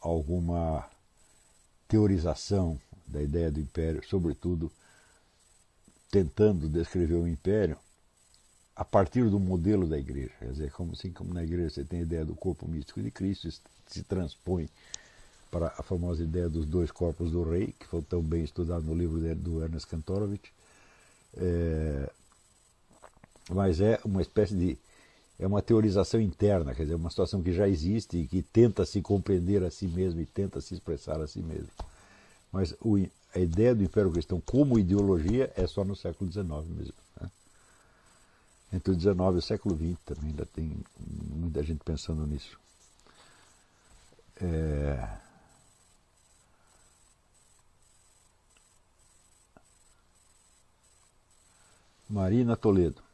alguma 0.00 0.88
teorização 1.86 2.80
da 3.06 3.22
ideia 3.22 3.50
do 3.50 3.60
império, 3.60 4.02
sobretudo 4.06 4.70
tentando 6.10 6.68
descrever 6.68 7.14
o 7.14 7.28
império 7.28 7.76
a 8.74 8.84
partir 8.84 9.28
do 9.28 9.38
modelo 9.38 9.86
da 9.86 9.98
igreja. 9.98 10.32
Quer 10.38 10.52
dizer, 10.52 10.72
como, 10.72 10.92
assim 10.92 11.12
como 11.12 11.34
na 11.34 11.44
igreja 11.44 11.70
você 11.70 11.84
tem 11.84 12.00
a 12.00 12.02
ideia 12.02 12.24
do 12.24 12.34
corpo 12.34 12.66
místico 12.66 13.02
de 13.02 13.10
Cristo, 13.10 13.46
isso 13.46 13.60
se 13.86 14.02
transpõe 14.02 14.68
para 15.50 15.68
a 15.76 15.82
famosa 15.82 16.22
ideia 16.22 16.48
dos 16.48 16.64
dois 16.64 16.90
corpos 16.90 17.30
do 17.32 17.42
rei, 17.42 17.74
que 17.78 17.86
foi 17.86 18.02
tão 18.02 18.22
bem 18.22 18.44
estudado 18.44 18.84
no 18.84 18.94
livro 18.94 19.18
do 19.34 19.62
Ernest 19.62 19.86
Kantorowicz. 19.88 20.50
É, 21.36 22.10
mas 23.50 23.80
é 23.80 23.98
uma 24.04 24.22
espécie 24.22 24.54
de 24.54 24.78
é 25.38 25.46
uma 25.46 25.62
teorização 25.62 26.20
interna, 26.20 26.74
quer 26.74 26.82
dizer, 26.82 26.94
uma 26.94 27.08
situação 27.08 27.42
que 27.42 27.50
já 27.50 27.66
existe 27.66 28.18
e 28.18 28.26
que 28.26 28.42
tenta 28.42 28.84
se 28.84 29.00
compreender 29.00 29.64
a 29.64 29.70
si 29.70 29.88
mesmo 29.88 30.20
e 30.20 30.26
tenta 30.26 30.60
se 30.60 30.74
expressar 30.74 31.18
a 31.18 31.26
si 31.26 31.40
mesmo. 31.40 31.70
Mas 32.52 32.74
o, 32.78 32.98
a 33.34 33.38
ideia 33.38 33.74
do 33.74 33.82
Império 33.82 34.12
Cristão 34.12 34.38
como 34.38 34.78
ideologia 34.78 35.50
é 35.56 35.66
só 35.66 35.82
no 35.82 35.96
século 35.96 36.30
XIX 36.30 36.46
mesmo. 36.68 36.94
Né? 37.18 37.30
Entre 38.74 38.92
o 38.92 39.00
XIX 39.00 39.16
e 39.16 39.38
o 39.38 39.42
século 39.42 39.74
XX 39.74 39.98
também 40.04 40.30
ainda 40.30 40.44
tem 40.44 40.76
muita 41.34 41.62
gente 41.62 41.82
pensando 41.82 42.26
nisso. 42.26 42.58
É... 44.42 45.08
Marina 52.10 52.56
Toledo. 52.56 53.09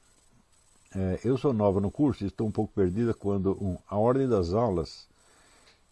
É, 0.98 1.20
eu 1.24 1.36
sou 1.36 1.52
nova 1.52 1.78
no 1.78 1.90
curso 1.90 2.24
e 2.24 2.26
estou 2.26 2.46
um 2.46 2.50
pouco 2.50 2.72
perdida 2.72 3.12
quando 3.12 3.52
um, 3.62 3.76
a 3.86 3.98
ordem 3.98 4.26
das 4.26 4.54
aulas 4.54 5.06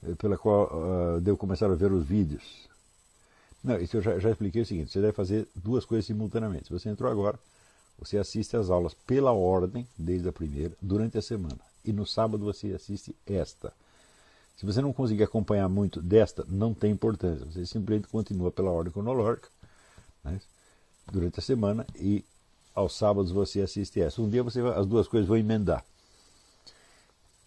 é, 0.03 0.15
pela 0.15 0.39
qual 0.39 0.65
uh, 0.73 1.21
devo 1.21 1.37
começar 1.37 1.71
a 1.71 1.75
ver 1.75 1.93
os 1.93 2.07
vídeos. 2.07 2.43
Não, 3.63 3.79
isso 3.79 3.99
eu 3.99 4.01
já, 4.01 4.19
já, 4.19 4.31
expliquei 4.31 4.63
o 4.63 4.67
seguinte: 4.67 4.91
você 4.91 5.03
deve 5.03 5.13
fazer 5.13 5.47
duas 5.55 5.85
coisas 5.85 6.07
simultaneamente. 6.07 6.69
Se 6.69 6.73
você 6.73 6.89
entrou 6.89 7.11
agora, 7.11 7.39
você 7.99 8.17
assiste 8.17 8.57
às 8.57 8.71
aulas 8.71 8.95
pela 8.95 9.31
ordem, 9.31 9.87
desde 9.95 10.27
a 10.27 10.33
primeira, 10.33 10.75
durante 10.81 11.19
a 11.19 11.23
semana. 11.23 11.59
E 11.85 11.93
no 11.93 12.07
sábado 12.07 12.43
você 12.43 12.73
assiste 12.73 13.15
esta. 13.27 13.75
Se 14.57 14.65
você 14.65 14.81
não 14.81 14.93
conseguir 14.93 15.25
acompanhar 15.25 15.69
muito 15.69 16.01
desta, 16.01 16.47
não 16.49 16.73
tem 16.73 16.91
importância. 16.91 17.45
Você 17.45 17.67
simplesmente 17.67 18.09
continua 18.09 18.51
pela 18.51 18.71
ordem 18.71 18.91
cronológica 18.91 19.49
né, 20.25 20.41
durante 21.13 21.41
a 21.41 21.43
semana 21.43 21.87
e 21.95 22.25
aos 22.75 22.97
sábados 22.97 23.31
você 23.31 23.61
assiste 23.61 24.01
essa. 24.01 24.21
Um 24.21 24.29
dia 24.29 24.43
você 24.43 24.61
vai, 24.61 24.79
as 24.79 24.87
duas 24.87 25.07
coisas 25.07 25.29
vão 25.29 25.37
emendar. 25.37 25.85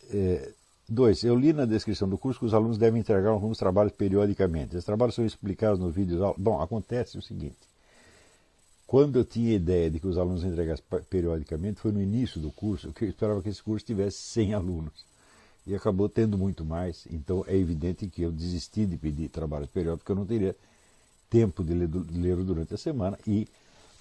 É, 0.10 0.54
dois, 0.88 1.24
eu 1.24 1.36
li 1.36 1.52
na 1.52 1.66
descrição 1.66 2.08
do 2.08 2.18
curso 2.18 2.40
que 2.40 2.46
os 2.46 2.54
alunos 2.54 2.78
devem 2.78 3.02
entregar 3.02 3.30
alguns 3.30 3.58
trabalhos 3.58 3.92
periodicamente. 3.94 4.76
Esses 4.76 4.86
trabalhos 4.86 5.16
são 5.16 5.26
explicados 5.26 5.80
nos 5.80 5.94
vídeos. 5.94 6.34
Bom, 6.38 6.62
acontece 6.62 7.18
o 7.18 7.22
seguinte. 7.22 7.58
Quando 8.86 9.20
eu 9.20 9.26
tinha 9.26 9.54
ideia 9.54 9.90
de 9.90 10.00
que 10.00 10.08
os 10.08 10.18
alunos 10.18 10.46
entregassem 10.46 10.86
periodicamente, 11.10 11.82
foi 11.82 11.92
no 11.92 12.02
início 12.02 12.40
do 12.40 12.50
curso, 12.50 12.94
que 12.94 13.04
eu 13.04 13.10
esperava 13.10 13.42
que 13.42 13.50
esse 13.50 13.62
curso 13.62 13.86
tivesse 13.86 14.18
100 14.18 14.54
alunos. 14.54 15.06
E 15.66 15.76
acabou 15.76 16.08
tendo 16.08 16.38
muito 16.38 16.64
mais. 16.64 17.06
Então 17.12 17.44
é 17.46 17.58
evidente 17.58 18.08
que 18.08 18.22
eu 18.22 18.32
desisti 18.32 18.86
de 18.86 18.96
pedir 18.96 19.28
trabalhos 19.28 19.70
periódicos, 19.70 20.04
porque 20.04 20.12
eu 20.14 20.16
não 20.16 20.26
teria 20.26 20.56
tempo 21.30 21.66
de 21.66 21.74
ler, 21.74 21.90
de 21.90 22.18
ler 22.18 22.38
durante 22.38 22.74
a 22.74 22.78
semana 22.78 23.20
e 23.28 23.46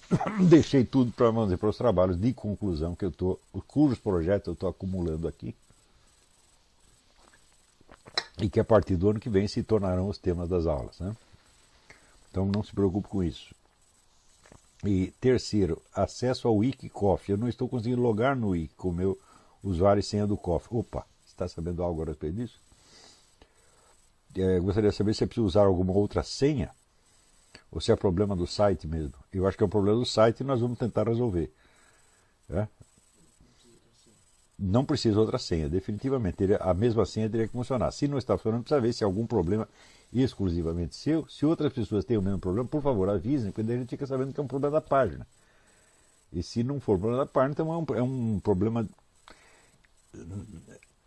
deixei 0.49 0.85
tudo 0.85 1.11
para 1.11 1.31
dizer, 1.31 1.57
para 1.57 1.69
os 1.69 1.77
trabalhos 1.77 2.17
de 2.17 2.33
conclusão 2.33 2.95
que 2.95 3.05
eu 3.05 3.09
estou, 3.09 3.39
cujos 3.67 3.99
projetos 3.99 4.47
eu 4.47 4.53
estou 4.53 4.69
acumulando 4.69 5.27
aqui 5.27 5.55
e 8.39 8.49
que 8.49 8.59
a 8.59 8.63
partir 8.63 8.95
do 8.95 9.09
ano 9.09 9.19
que 9.19 9.29
vem 9.29 9.47
se 9.47 9.63
tornarão 9.63 10.07
os 10.07 10.17
temas 10.17 10.47
das 10.47 10.65
aulas. 10.65 10.99
Né? 10.99 11.15
Então 12.29 12.45
não 12.45 12.63
se 12.63 12.73
preocupe 12.73 13.07
com 13.07 13.23
isso. 13.23 13.53
E 14.85 15.11
terceiro, 15.19 15.81
acesso 15.93 16.47
ao 16.47 16.55
Wikicoff. 16.57 17.31
Eu 17.31 17.37
não 17.37 17.49
estou 17.49 17.67
conseguindo 17.67 18.01
logar 18.01 18.35
no 18.35 18.49
Wiki 18.49 18.75
com 18.75 18.89
o 18.89 18.93
meu 18.93 19.19
usuário 19.63 19.99
e 19.99 20.03
senha 20.03 20.27
do 20.27 20.37
COF. 20.37 20.67
Opa, 20.69 21.05
está 21.25 21.47
sabendo 21.47 21.81
algo 21.81 22.03
a 22.03 22.05
respeito 22.05 22.35
disso? 22.35 22.59
É, 24.35 24.59
gostaria 24.59 24.91
de 24.91 24.95
saber 24.95 25.15
se 25.15 25.23
é 25.23 25.27
preciso 25.27 25.47
usar 25.47 25.65
alguma 25.65 25.93
outra 25.93 26.21
senha 26.21 26.69
ou 27.77 27.81
se 27.81 27.91
é 27.91 27.95
problema 27.95 28.35
do 28.35 28.47
site 28.47 28.87
mesmo. 28.87 29.13
Eu 29.31 29.45
acho 29.45 29.55
que 29.55 29.63
é 29.63 29.67
um 29.67 29.69
problema 29.69 29.99
do 29.99 30.05
site 30.05 30.39
e 30.39 30.43
nós 30.43 30.61
vamos 30.61 30.79
tentar 30.79 31.07
resolver. 31.07 31.53
É? 32.49 32.67
Não 34.57 34.83
precisa 34.83 35.19
outra 35.19 35.37
senha, 35.37 35.69
definitivamente. 35.69 36.37
A 36.59 36.73
mesma 36.73 37.05
senha 37.05 37.29
teria 37.29 37.45
que 37.45 37.53
funcionar. 37.53 37.91
Se 37.91 38.07
não 38.07 38.17
está 38.17 38.35
funcionando, 38.35 38.63
precisa 38.63 38.81
ver 38.81 38.93
se 38.93 39.03
há 39.03 39.07
algum 39.07 39.27
problema 39.27 39.69
exclusivamente 40.11 40.95
seu. 40.95 41.27
Se 41.29 41.45
outras 41.45 41.71
pessoas 41.71 42.03
têm 42.03 42.17
o 42.17 42.21
mesmo 42.21 42.39
problema, 42.39 42.67
por 42.67 42.81
favor, 42.81 43.09
avisem, 43.09 43.51
porque 43.51 43.61
daí 43.61 43.75
a 43.75 43.79
gente 43.81 43.89
fica 43.89 44.07
sabendo 44.07 44.33
que 44.33 44.39
é 44.39 44.43
um 44.43 44.47
problema 44.47 44.71
da 44.71 44.81
página. 44.81 45.27
E 46.33 46.41
se 46.41 46.63
não 46.63 46.79
for 46.79 46.97
problema 46.97 47.25
da 47.25 47.31
página, 47.31 47.51
então 47.51 47.71
é 47.71 47.77
um, 47.77 47.95
é 47.95 48.01
um 48.01 48.39
problema 48.39 48.89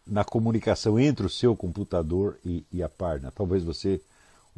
na 0.06 0.22
comunicação 0.22 1.00
entre 1.00 1.26
o 1.26 1.28
seu 1.28 1.56
computador 1.56 2.38
e, 2.44 2.64
e 2.70 2.80
a 2.80 2.88
página. 2.88 3.32
Talvez 3.32 3.64
você 3.64 4.00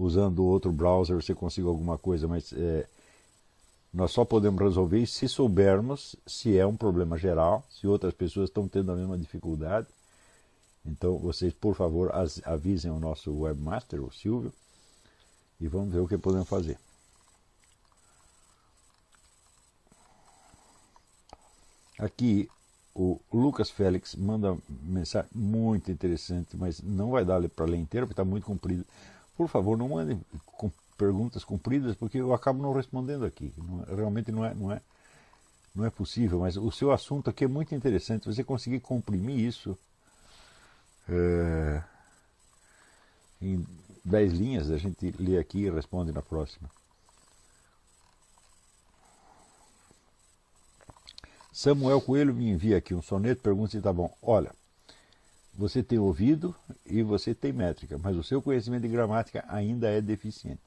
usando 0.03 0.44
outro 0.44 0.72
browser 0.72 1.16
você 1.16 1.34
consiga 1.34 1.68
alguma 1.68 1.96
coisa, 1.96 2.26
mas 2.26 2.53
é, 2.53 2.86
nós 3.92 4.11
só 4.11 4.24
podemos 4.24 4.61
resolver 4.61 5.07
se 5.07 5.28
soubermos 5.28 6.16
se 6.26 6.57
é 6.59 6.66
um 6.66 6.76
problema 6.76 7.16
geral, 7.16 7.64
se 7.70 7.86
outras 7.86 8.14
pessoas 8.14 8.48
estão 8.48 8.66
tendo 8.66 8.90
a 8.92 8.96
mesma 8.96 9.16
dificuldade 9.18 9.86
Então, 10.84 11.16
vocês, 11.18 11.53
por 11.53 11.74
favor, 11.76 12.11
avisem 12.44 12.90
o 12.90 12.98
nosso 12.98 13.32
webmaster, 13.32 14.03
o 14.03 14.11
Silvio, 14.11 14.53
e 15.61 15.68
vamos 15.68 15.92
ver 15.92 16.00
o 16.00 16.09
que 16.09 16.18
podemos 16.18 16.48
fazer. 16.48 16.76
Aqui 21.98 22.48
o 22.94 23.20
Lucas 23.32 23.70
Félix 23.70 24.14
manda 24.14 24.57
mensagem 24.68 25.30
muito 25.34 25.90
interessante, 25.90 26.57
mas 26.57 26.80
não 26.80 27.11
vai 27.11 27.24
dar 27.24 27.48
para 27.48 27.64
ler 27.64 27.78
inteiro 27.78 28.07
porque 28.07 28.20
está 28.20 28.24
muito 28.24 28.44
comprido. 28.44 28.84
Por 29.37 29.49
favor, 29.49 29.76
não 29.76 29.89
mandem 29.89 30.20
com 30.47 30.70
perguntas 30.97 31.45
compridas 31.45 31.97
porque 31.97 32.18
eu 32.18 32.33
acabo 32.35 32.62
não 32.62 32.72
respondendo 32.72 33.24
aqui. 33.24 33.53
Não, 33.57 33.97
realmente 33.97 34.30
não 34.30 34.45
é, 34.45 34.55
não, 34.55 34.70
é, 34.72 34.80
não 35.74 35.85
é 35.85 35.91
possível, 35.91 36.41
mas 36.41 36.57
o 36.57 36.70
seu 36.70 36.93
assunto 36.93 37.30
aqui 37.30 37.45
é 37.45 37.49
muito 37.49 37.74
interessante. 37.74 38.26
Você 38.26 38.45
conseguir 38.45 38.80
comprimir 38.80 39.39
isso 39.39 39.76
é, 41.09 41.83
em 43.41 43.66
dez 44.05 44.33
linhas, 44.33 44.70
a 44.70 44.78
gente 44.78 45.14
lê 45.18 45.39
aqui 45.39 45.61
e 45.61 45.70
responde 45.70 46.12
na 46.12 46.22
próxima. 46.22 46.70
Samuel 51.53 52.01
Coelho 52.01 52.35
me 52.35 52.49
envia 52.49 52.78
aqui 52.78 52.95
um 52.95 53.03
soneto, 53.03 53.43
pergunta 53.43 53.72
se 53.72 53.76
está 53.78 53.93
bom. 53.93 54.16
Olha, 54.22 54.55
você 55.55 55.82
tem 55.82 55.98
ouvido 55.98 56.55
e 56.86 57.03
você 57.03 57.34
tem 57.34 57.53
métrica, 57.53 57.98
mas 57.98 58.16
o 58.16 58.22
seu 58.22 58.40
conhecimento 58.40 58.82
de 58.82 58.88
gramática 58.88 59.44
ainda 59.48 59.88
é 59.88 60.00
deficiente. 60.00 60.61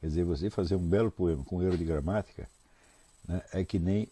Quer 0.00 0.08
dizer, 0.08 0.24
você 0.24 0.50
fazer 0.50 0.76
um 0.76 0.86
belo 0.86 1.10
poema 1.10 1.44
com 1.44 1.62
erro 1.62 1.76
de 1.76 1.84
gramática 1.84 2.48
né, 3.26 3.42
é 3.52 3.64
que 3.64 3.78
nem 3.78 4.08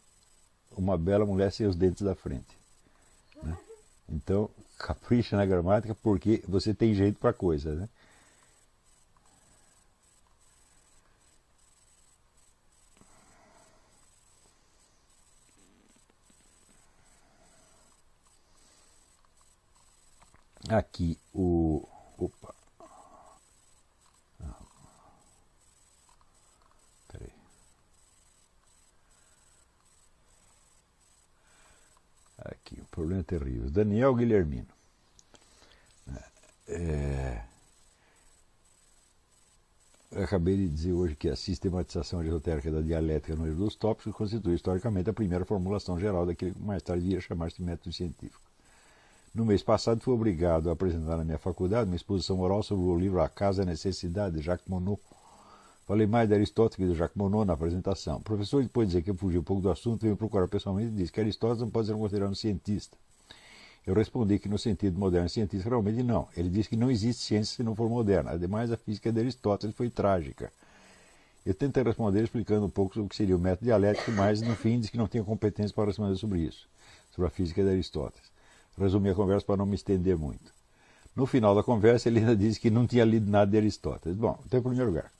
uma 0.76 0.96
bela 0.98 1.24
mulher 1.24 1.50
sem 1.52 1.66
os 1.66 1.76
dentes 1.76 2.02
da 2.02 2.14
frente. 2.14 2.56
Né? 3.42 3.56
Então, 4.08 4.50
capricha 4.78 5.36
na 5.36 5.46
gramática 5.46 5.94
porque 5.94 6.42
você 6.46 6.74
tem 6.74 6.94
jeito 6.94 7.18
para 7.18 7.32
coisa. 7.32 7.74
Né? 7.74 7.88
Aqui 20.68 21.18
o. 21.32 21.86
Opa! 22.18 22.54
Ah. 24.40 24.66
Aqui, 32.38 32.80
o 32.80 32.84
problema 32.86 33.20
é 33.20 33.24
terrível. 33.24 33.70
Daniel 33.70 34.14
Guilhermino. 34.14 34.66
É... 36.68 37.42
Eu 40.10 40.24
acabei 40.24 40.56
de 40.56 40.68
dizer 40.68 40.92
hoje 40.92 41.16
que 41.16 41.28
a 41.28 41.36
sistematização 41.36 42.22
esotérica 42.22 42.70
da 42.70 42.80
dialética 42.80 43.36
no 43.36 43.44
livro 43.44 43.64
dos 43.64 43.76
tópicos 43.76 44.14
constitui 44.14 44.54
historicamente 44.54 45.10
a 45.10 45.12
primeira 45.12 45.44
formulação 45.44 45.98
geral 45.98 46.24
daquilo 46.24 46.54
que 46.54 46.62
mais 46.62 46.82
tarde 46.82 47.02
viria 47.02 47.18
a 47.18 47.20
chamar-se 47.20 47.60
método 47.62 47.92
científico. 47.92 48.45
No 49.36 49.44
mês 49.44 49.62
passado 49.62 50.00
fui 50.00 50.14
obrigado 50.14 50.70
a 50.70 50.72
apresentar 50.72 51.18
na 51.18 51.22
minha 51.22 51.36
faculdade 51.36 51.90
uma 51.90 51.94
exposição 51.94 52.40
oral 52.40 52.62
sobre 52.62 52.86
o 52.86 52.98
livro 52.98 53.20
A 53.20 53.28
Casa 53.28 53.60
e 53.60 53.64
a 53.64 53.66
Necessidade, 53.66 54.36
de 54.36 54.40
Jacques 54.40 54.66
Monod. 54.66 54.98
Falei 55.86 56.06
mais 56.06 56.26
de 56.26 56.34
Aristóteles 56.34 56.76
que 56.76 56.90
de 56.90 56.98
Jacques 56.98 57.18
Monod 57.18 57.46
na 57.46 57.52
apresentação. 57.52 58.16
O 58.16 58.22
professor, 58.22 58.62
depois 58.62 58.88
de 58.88 58.92
dizer 58.92 59.02
que 59.02 59.10
eu 59.10 59.14
fugi 59.14 59.36
um 59.36 59.42
pouco 59.42 59.60
do 59.60 59.70
assunto, 59.70 60.00
veio 60.00 60.12
me 60.14 60.16
procurar 60.16 60.48
pessoalmente 60.48 60.88
e 60.88 60.96
disse 60.96 61.12
que 61.12 61.20
Aristóteles 61.20 61.60
não 61.60 61.68
pode 61.68 61.86
ser 61.86 61.92
considerado 61.92 62.30
um 62.30 62.34
cientista. 62.34 62.96
Eu 63.86 63.92
respondi 63.92 64.38
que 64.38 64.48
no 64.48 64.56
sentido 64.56 64.98
moderno 64.98 65.28
cientista 65.28 65.68
realmente 65.68 66.02
não. 66.02 66.26
Ele 66.34 66.48
disse 66.48 66.70
que 66.70 66.76
não 66.76 66.90
existe 66.90 67.22
ciência 67.22 67.56
se 67.56 67.62
não 67.62 67.74
for 67.74 67.90
moderna. 67.90 68.30
Ademais, 68.30 68.72
a 68.72 68.76
física 68.78 69.12
de 69.12 69.20
Aristóteles 69.20 69.76
foi 69.76 69.90
trágica. 69.90 70.50
Eu 71.44 71.52
tentei 71.52 71.82
responder 71.82 72.24
explicando 72.24 72.64
um 72.64 72.70
pouco 72.70 72.94
sobre 72.94 73.04
o 73.04 73.08
que 73.10 73.16
seria 73.16 73.36
o 73.36 73.38
método 73.38 73.66
dialético, 73.66 74.12
mas 74.12 74.40
no 74.40 74.56
fim 74.56 74.80
disse 74.80 74.90
que 74.90 74.96
não 74.96 75.06
tinha 75.06 75.22
competência 75.22 75.74
para 75.74 75.84
responder 75.84 76.16
sobre 76.16 76.38
isso, 76.38 76.66
sobre 77.14 77.26
a 77.26 77.30
física 77.30 77.62
de 77.62 77.68
Aristóteles 77.68 78.34
resumir 78.78 79.10
a 79.10 79.14
conversa 79.14 79.46
para 79.46 79.56
não 79.56 79.66
me 79.66 79.74
estender 79.74 80.16
muito. 80.16 80.54
No 81.14 81.24
final 81.26 81.54
da 81.54 81.62
conversa, 81.62 82.08
ele 82.08 82.18
ainda 82.18 82.36
disse 82.36 82.60
que 82.60 82.70
não 82.70 82.86
tinha 82.86 83.04
lido 83.04 83.30
nada 83.30 83.50
de 83.50 83.56
Aristóteles. 83.56 84.18
Bom, 84.18 84.38
então, 84.44 84.60
em 84.60 84.62
primeiro 84.62 84.90
lugar, 84.90 85.10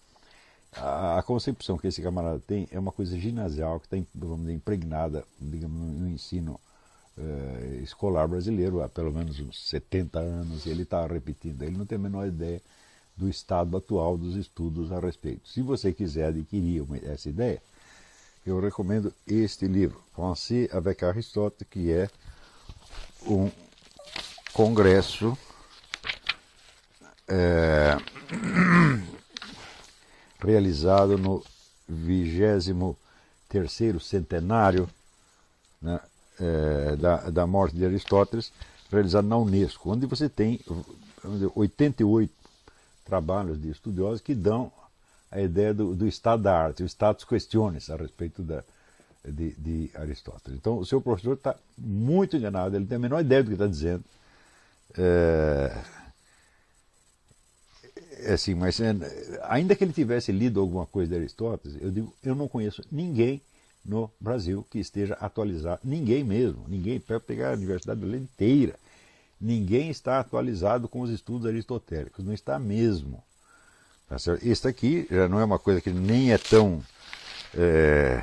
a, 0.73 1.23
concepção 1.23 1.79
que 1.79 1.87
esse 1.87 2.03
camarada 2.03 2.39
tem 2.47 2.69
é 2.71 2.79
uma 2.79 2.93
coisa 2.93 3.19
ginasial 3.19 3.81
que 3.81 3.87
está 3.87 4.09
vamos 4.15 4.41
dizer, 4.41 4.53
impregnada 4.53 5.25
digamos, 5.41 5.99
no 5.99 6.09
ensino 6.09 6.61
uh, 7.17 7.83
escolar 7.83 8.29
brasileiro 8.29 8.83
há 8.83 8.89
pelo 8.89 9.11
menos 9.11 9.41
uns 9.41 9.69
70 9.69 10.19
anos, 10.19 10.67
e 10.67 10.71
ele 10.71 10.83
está 10.83 11.07
repetindo. 11.07 11.63
Ele 11.63 11.79
não 11.79 11.87
tem 11.87 11.97
a 11.97 12.01
menor 12.01 12.27
ideia 12.27 12.61
do 13.17 13.29
estado 13.29 13.75
atual 13.77 14.19
dos 14.19 14.37
estudos 14.37 14.93
a 14.93 15.01
respeito. 15.01 15.49
Se 15.49 15.63
você 15.63 15.93
quiser 15.93 16.27
adquirir 16.27 16.83
uma, 16.83 16.99
essa 16.99 17.31
ideia, 17.31 17.63
eu 18.45 18.61
recomendo 18.61 19.13
este 19.27 19.67
livro, 19.67 20.01
Français 20.15 20.69
avec 20.73 21.03
Aristote, 21.05 21.65
que 21.65 21.91
é 21.91 22.09
um 23.27 23.51
congresso 24.53 25.37
é, 27.29 27.97
realizado 30.41 31.19
no 31.19 31.45
23 31.89 32.97
centenário 34.01 34.89
né, 35.81 36.01
é, 36.41 36.97
da, 36.97 37.31
da 37.31 37.47
morte 37.47 37.77
de 37.77 37.85
Aristóteles, 37.85 38.53
realizado 38.91 39.27
na 39.27 39.37
Unesco, 39.37 39.91
onde 39.91 40.07
você 40.07 40.29
tem 40.29 40.61
dizer, 41.25 41.51
88 41.55 42.33
trabalhos 43.05 43.61
de 43.61 43.71
estudiosos 43.71 44.21
que 44.21 44.35
dão 44.35 44.71
a 45.31 45.41
ideia 45.41 45.75
do, 45.75 45.95
do 45.95 46.07
estado 46.07 46.43
da 46.43 46.57
arte, 46.57 46.83
o 46.83 46.87
status 46.87 47.25
questiones 47.25 47.91
a 47.91 47.97
respeito 47.97 48.43
da, 48.43 48.63
de, 49.31 49.53
de 49.53 49.91
Aristóteles. 49.95 50.59
Então, 50.59 50.79
o 50.79 50.87
seu 50.87 51.01
professor 51.01 51.35
está 51.35 51.57
muito 51.77 52.37
enganado, 52.37 52.77
ele 52.77 52.87
tem 52.87 52.97
a 52.97 53.01
menor 53.01 53.21
ideia 53.21 53.43
do 53.43 53.49
que 53.49 53.55
está 53.55 53.67
dizendo. 53.67 54.05
É, 54.97 55.77
é 58.19 58.33
assim, 58.33 58.55
mas 58.55 58.81
é, 58.81 58.95
ainda 59.45 59.75
que 59.75 59.85
ele 59.85 59.93
tivesse 59.93 60.33
lido 60.33 60.61
alguma 60.61 60.87
coisa 60.87 61.11
de 61.11 61.17
Aristóteles, 61.17 61.77
eu 61.81 61.91
digo, 61.91 62.15
eu 62.23 62.35
não 62.35 62.49
conheço 62.49 62.83
ninguém 62.91 63.41
no 63.85 64.11
Brasil 64.21 64.67
que 64.71 64.79
esteja 64.79 65.15
atualizado, 65.15 65.81
ninguém 65.85 66.25
mesmo, 66.25 66.65
ninguém, 66.69 66.99
para 66.99 67.21
pegar 67.21 67.51
a 67.51 67.55
Universidade 67.55 68.01
Brasileira 68.01 68.25
inteira, 68.25 68.75
ninguém 69.41 69.91
está 69.91 70.19
atualizado 70.19 70.89
com 70.89 71.01
os 71.01 71.11
estudos 71.11 71.47
aristotélicos, 71.47 72.25
não 72.25 72.33
está 72.33 72.59
mesmo. 72.59 73.23
Tá 74.09 74.17
Este 74.43 74.69
aqui 74.69 75.07
já 75.11 75.29
não 75.29 75.39
é 75.39 75.45
uma 75.45 75.59
coisa 75.59 75.81
que 75.81 75.91
nem 75.91 76.33
é 76.33 76.39
tão 76.39 76.83
é, 77.55 78.23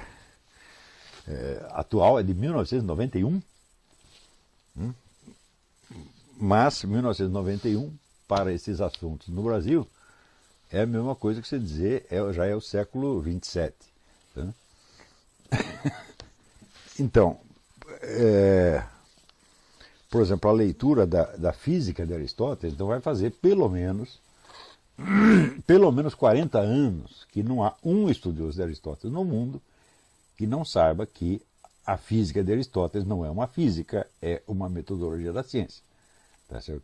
é, 1.27 1.65
atual 1.71 2.19
é 2.19 2.23
de 2.23 2.33
1991, 2.33 3.41
hum? 4.77 4.93
mas 6.37 6.83
1991 6.83 7.93
para 8.27 8.51
esses 8.51 8.81
assuntos 8.81 9.27
no 9.27 9.43
Brasil 9.43 9.87
é 10.71 10.81
a 10.81 10.85
mesma 10.87 11.15
coisa 11.15 11.41
que 11.41 11.47
você 11.47 11.59
dizer 11.59 12.05
é, 12.09 12.33
já 12.33 12.45
é 12.45 12.55
o 12.55 12.61
século 12.61 13.21
27. 13.21 13.75
Tá? 14.33 14.47
então, 16.99 17.37
é, 18.01 18.83
por 20.09 20.21
exemplo, 20.21 20.49
a 20.49 20.53
leitura 20.53 21.05
da, 21.05 21.23
da 21.35 21.53
física 21.53 22.05
de 22.05 22.13
Aristóteles 22.13 22.73
então 22.73 22.87
vai 22.87 22.99
fazer 22.99 23.31
pelo 23.31 23.69
menos 23.69 24.19
pelo 25.65 25.91
menos 25.91 26.13
40 26.15 26.59
anos 26.59 27.25
que 27.31 27.41
não 27.41 27.63
há 27.63 27.75
um 27.83 28.09
estudioso 28.09 28.57
de 28.57 28.63
Aristóteles 28.63 29.13
no 29.13 29.23
mundo 29.23 29.61
que 30.37 30.47
não 30.47 30.63
saiba 30.65 31.05
que 31.05 31.41
a 31.85 31.97
física 31.97 32.43
de 32.43 32.51
Aristóteles 32.51 33.05
não 33.05 33.25
é 33.25 33.29
uma 33.29 33.47
física, 33.47 34.07
é 34.21 34.41
uma 34.47 34.69
metodologia 34.69 35.33
da 35.33 35.43
ciência. 35.43 35.83
Tá 36.47 36.61
certo? 36.61 36.83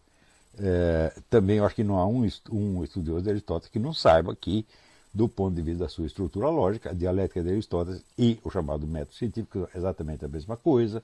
É, 0.57 1.13
também 1.29 1.59
acho 1.59 1.75
que 1.75 1.83
não 1.83 1.97
há 1.97 2.05
um, 2.05 2.27
um 2.51 2.83
estudioso 2.83 3.23
de 3.23 3.29
Aristóteles 3.29 3.71
que 3.71 3.79
não 3.79 3.93
saiba 3.93 4.35
que, 4.35 4.65
do 5.13 5.29
ponto 5.29 5.55
de 5.55 5.61
vista 5.61 5.83
da 5.83 5.89
sua 5.89 6.05
estrutura 6.05 6.49
lógica, 6.49 6.89
a 6.89 6.93
dialética 6.93 7.41
de 7.41 7.49
Aristóteles 7.49 8.03
e 8.17 8.39
o 8.43 8.49
chamado 8.49 8.85
método 8.85 9.15
científico 9.15 9.59
são 9.59 9.69
exatamente 9.75 10.25
a 10.25 10.27
mesma 10.27 10.57
coisa. 10.57 11.03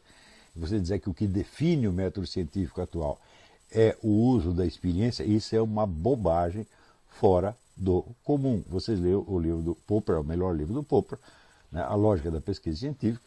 Você 0.56 0.80
dizer 0.80 1.00
que 1.00 1.10
o 1.10 1.14
que 1.14 1.28
define 1.28 1.88
o 1.88 1.94
método 1.94 2.28
científico 2.28 2.82
atual 2.82 3.20
é 3.72 3.96
o 4.02 4.10
uso 4.10 4.54
da 4.54 4.66
experiência, 4.66 5.24
isso 5.24 5.56
é 5.56 5.62
uma 5.62 5.86
bobagem 5.86 6.66
fora 7.10 7.56
do 7.76 8.06
comum. 8.24 8.64
Vocês 8.70 9.00
lêem 9.00 9.16
o 9.16 9.40
livro 9.40 9.62
do 9.62 9.76
Popper, 9.76 10.16
é 10.16 10.20
o 10.20 10.24
melhor 10.24 10.56
livro 10.56 10.74
do 10.74 10.84
Popper, 10.84 11.18
né, 11.72 11.82
a 11.82 11.96
lógica 11.96 12.32
da 12.32 12.42
pesquisa 12.42 12.78
científica, 12.78 13.24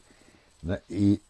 né, 0.62 0.80
e 0.88 1.20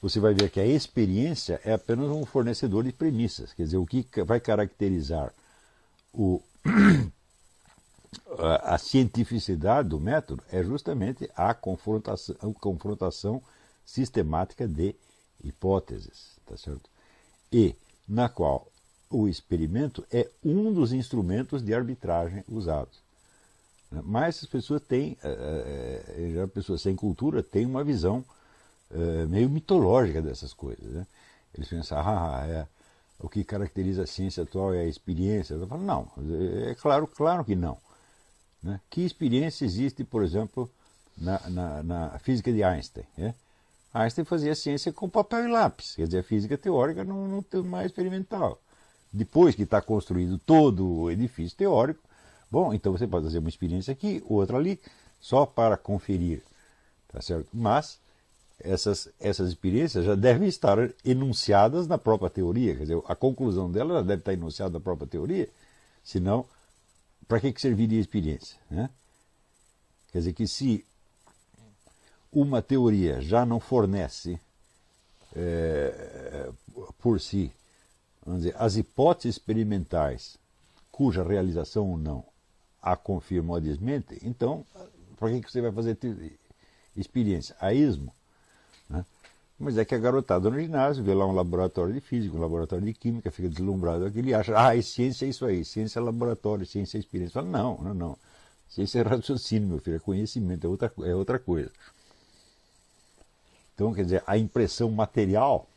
você 0.00 0.20
vai 0.20 0.32
ver 0.32 0.50
que 0.50 0.60
a 0.60 0.66
experiência 0.66 1.60
é 1.64 1.72
apenas 1.72 2.08
um 2.10 2.24
fornecedor 2.24 2.84
de 2.84 2.92
premissas, 2.92 3.52
quer 3.52 3.64
dizer, 3.64 3.78
o 3.78 3.86
que 3.86 4.06
vai 4.24 4.40
caracterizar 4.40 5.32
o, 6.12 6.40
a, 8.38 8.74
a 8.74 8.78
cientificidade 8.78 9.88
do 9.88 10.00
método 10.00 10.42
é 10.50 10.62
justamente 10.62 11.30
a 11.34 11.52
confrontação, 11.54 12.36
a 12.40 12.60
confrontação 12.60 13.42
sistemática 13.84 14.66
de 14.66 14.94
hipóteses, 15.42 16.36
tá 16.46 16.56
certo? 16.56 16.88
E 17.52 17.74
na 18.08 18.28
qual 18.28 18.66
o 19.10 19.28
experimento 19.28 20.06
é 20.12 20.28
um 20.44 20.72
dos 20.72 20.92
instrumentos 20.92 21.62
de 21.62 21.74
arbitragem 21.74 22.44
usados. 22.48 23.00
Mas 23.90 24.42
as 24.42 24.46
pessoas 24.46 24.82
têm, 24.82 25.16
é, 25.22 26.30
já 26.34 26.46
pessoas 26.46 26.82
sem 26.82 26.94
cultura 26.94 27.42
têm 27.42 27.64
uma 27.64 27.82
visão 27.82 28.24
meio 29.28 29.50
mitológica 29.50 30.22
dessas 30.22 30.52
coisas. 30.52 30.84
Né? 30.84 31.06
Eles 31.54 31.68
pensam, 31.68 31.98
ah, 31.98 32.46
é, 32.46 32.66
o 33.18 33.28
que 33.28 33.44
caracteriza 33.44 34.02
a 34.04 34.06
ciência 34.06 34.42
atual 34.42 34.72
é 34.74 34.80
a 34.80 34.86
experiência. 34.86 35.54
Eu 35.54 35.66
falo, 35.66 35.82
não, 35.82 36.08
é 36.66 36.74
claro, 36.74 37.06
claro 37.06 37.44
que 37.44 37.54
não. 37.54 37.78
Né? 38.62 38.80
Que 38.90 39.04
experiência 39.04 39.64
existe, 39.64 40.04
por 40.04 40.22
exemplo, 40.22 40.70
na, 41.16 41.40
na, 41.48 41.82
na 41.82 42.18
física 42.18 42.52
de 42.52 42.62
Einstein? 42.62 43.06
Né? 43.16 43.34
Einstein 43.92 44.24
fazia 44.24 44.54
ciência 44.54 44.92
com 44.92 45.08
papel 45.08 45.48
e 45.48 45.48
lápis, 45.48 45.94
quer 45.96 46.06
dizer, 46.06 46.18
a 46.18 46.22
física 46.22 46.56
teórica 46.56 47.04
não, 47.04 47.26
não 47.26 47.42
tem 47.42 47.62
mais 47.62 47.86
experimental. 47.86 48.60
Depois 49.12 49.54
que 49.54 49.62
está 49.62 49.80
construído 49.80 50.38
todo 50.38 50.86
o 50.86 51.10
edifício 51.10 51.56
teórico, 51.56 52.00
bom, 52.50 52.72
então 52.72 52.92
você 52.92 53.06
pode 53.06 53.24
fazer 53.24 53.38
uma 53.38 53.48
experiência 53.48 53.92
aqui, 53.92 54.22
outra 54.26 54.56
ali, 54.56 54.80
só 55.20 55.44
para 55.46 55.76
conferir, 55.76 56.42
tá 57.08 57.20
certo? 57.20 57.48
Mas 57.52 57.98
essas, 58.60 59.08
essas 59.20 59.48
experiências 59.48 60.04
já 60.04 60.14
devem 60.14 60.48
estar 60.48 60.78
enunciadas 61.04 61.86
na 61.86 61.98
própria 61.98 62.30
teoria, 62.30 62.74
quer 62.74 62.82
dizer, 62.82 63.02
a 63.06 63.14
conclusão 63.14 63.70
dela 63.70 63.94
já 63.94 64.02
deve 64.02 64.20
estar 64.20 64.32
enunciada 64.32 64.74
na 64.74 64.80
própria 64.80 65.06
teoria, 65.06 65.48
senão, 66.02 66.44
para 67.26 67.40
que, 67.40 67.52
que 67.52 67.60
serviria 67.60 67.98
a 67.98 68.00
experiência? 68.00 68.58
Né? 68.70 68.90
Quer 70.12 70.18
dizer 70.18 70.32
que 70.32 70.46
se 70.46 70.84
uma 72.32 72.60
teoria 72.60 73.20
já 73.20 73.44
não 73.44 73.60
fornece 73.60 74.40
é, 75.34 76.50
por 76.98 77.20
si 77.20 77.52
vamos 78.24 78.42
dizer, 78.42 78.56
as 78.58 78.76
hipóteses 78.76 79.36
experimentais 79.36 80.36
cuja 80.90 81.22
realização 81.22 81.90
ou 81.90 81.96
não 81.96 82.24
a 82.82 82.96
confirma 82.96 83.50
ou 83.50 83.56
a 83.56 83.60
desmente, 83.60 84.18
então, 84.22 84.64
para 85.18 85.30
que, 85.30 85.40
que 85.42 85.50
você 85.50 85.60
vai 85.60 85.72
fazer 85.72 85.98
experiência? 86.96 87.56
A 87.60 87.72
ismo. 87.72 88.12
Né? 88.88 89.04
Mas 89.58 89.76
é 89.76 89.84
que 89.84 89.94
a 89.94 89.98
garotada 89.98 90.48
no 90.48 90.60
ginásio 90.60 91.02
vê 91.02 91.12
lá 91.12 91.26
um 91.26 91.32
laboratório 91.32 91.92
de 91.92 92.00
física, 92.00 92.36
um 92.36 92.40
laboratório 92.40 92.84
de 92.84 92.94
química, 92.94 93.30
fica 93.30 93.48
deslumbrado 93.48 94.04
aquilo 94.04 94.28
e 94.28 94.34
acha, 94.34 94.54
ah, 94.56 94.76
e 94.76 94.82
ciência 94.82 95.26
é 95.26 95.28
isso 95.28 95.44
aí, 95.44 95.64
ciência 95.64 95.98
é 95.98 96.02
laboratório, 96.02 96.64
ciência 96.64 96.96
é 96.96 97.00
experiência. 97.00 97.34
Fala, 97.34 97.48
não, 97.48 97.78
não, 97.78 97.94
não. 97.94 98.18
Ciência 98.68 99.00
é 99.00 99.02
raciocínio, 99.02 99.68
meu 99.68 99.78
filho, 99.80 99.96
é 99.96 99.98
conhecimento, 99.98 100.66
é 100.66 100.70
outra, 100.70 100.92
é 101.04 101.14
outra 101.14 101.38
coisa. 101.38 101.70
Então, 103.74 103.92
quer 103.94 104.04
dizer, 104.04 104.22
a 104.26 104.36
impressão 104.36 104.90
material 104.90 105.68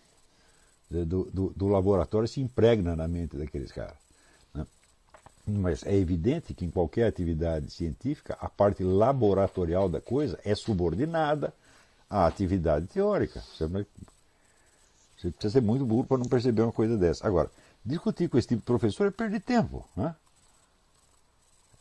do, 0.89 1.25
do, 1.25 1.53
do 1.55 1.67
laboratório 1.67 2.27
se 2.27 2.41
impregna 2.41 2.95
na 2.95 3.07
mente 3.07 3.37
daqueles 3.37 3.71
caras. 3.71 4.00
Mas 5.59 5.85
é 5.85 5.95
evidente 5.95 6.53
que 6.53 6.65
em 6.65 6.69
qualquer 6.69 7.07
atividade 7.07 7.69
científica, 7.71 8.37
a 8.39 8.49
parte 8.49 8.83
laboratorial 8.83 9.89
da 9.89 9.99
coisa 9.99 10.39
é 10.43 10.55
subordinada 10.55 11.53
à 12.09 12.25
atividade 12.25 12.87
teórica. 12.87 13.41
Você, 13.41 13.67
você 13.67 15.31
precisa 15.31 15.53
ser 15.53 15.61
muito 15.61 15.85
burro 15.85 16.05
para 16.05 16.17
não 16.17 16.25
perceber 16.25 16.61
uma 16.61 16.71
coisa 16.71 16.97
dessa. 16.97 17.25
Agora, 17.27 17.49
discutir 17.83 18.29
com 18.29 18.37
esse 18.37 18.47
tipo 18.47 18.61
de 18.61 18.65
professor 18.65 19.07
é 19.07 19.11
perder 19.11 19.41
tempo. 19.41 19.87
Né? 19.95 20.15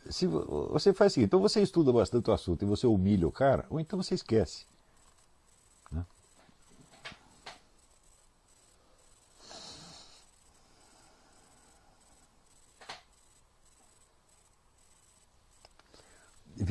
Se 0.08 0.26
você 0.26 0.92
faz 0.92 1.12
o 1.12 1.14
seguinte, 1.14 1.28
então 1.28 1.40
você 1.40 1.60
estuda 1.60 1.92
bastante 1.92 2.30
o 2.30 2.32
assunto 2.32 2.62
e 2.62 2.66
você 2.66 2.86
humilha 2.86 3.28
o 3.28 3.32
cara, 3.32 3.66
ou 3.68 3.78
então 3.78 4.02
você 4.02 4.14
esquece. 4.14 4.64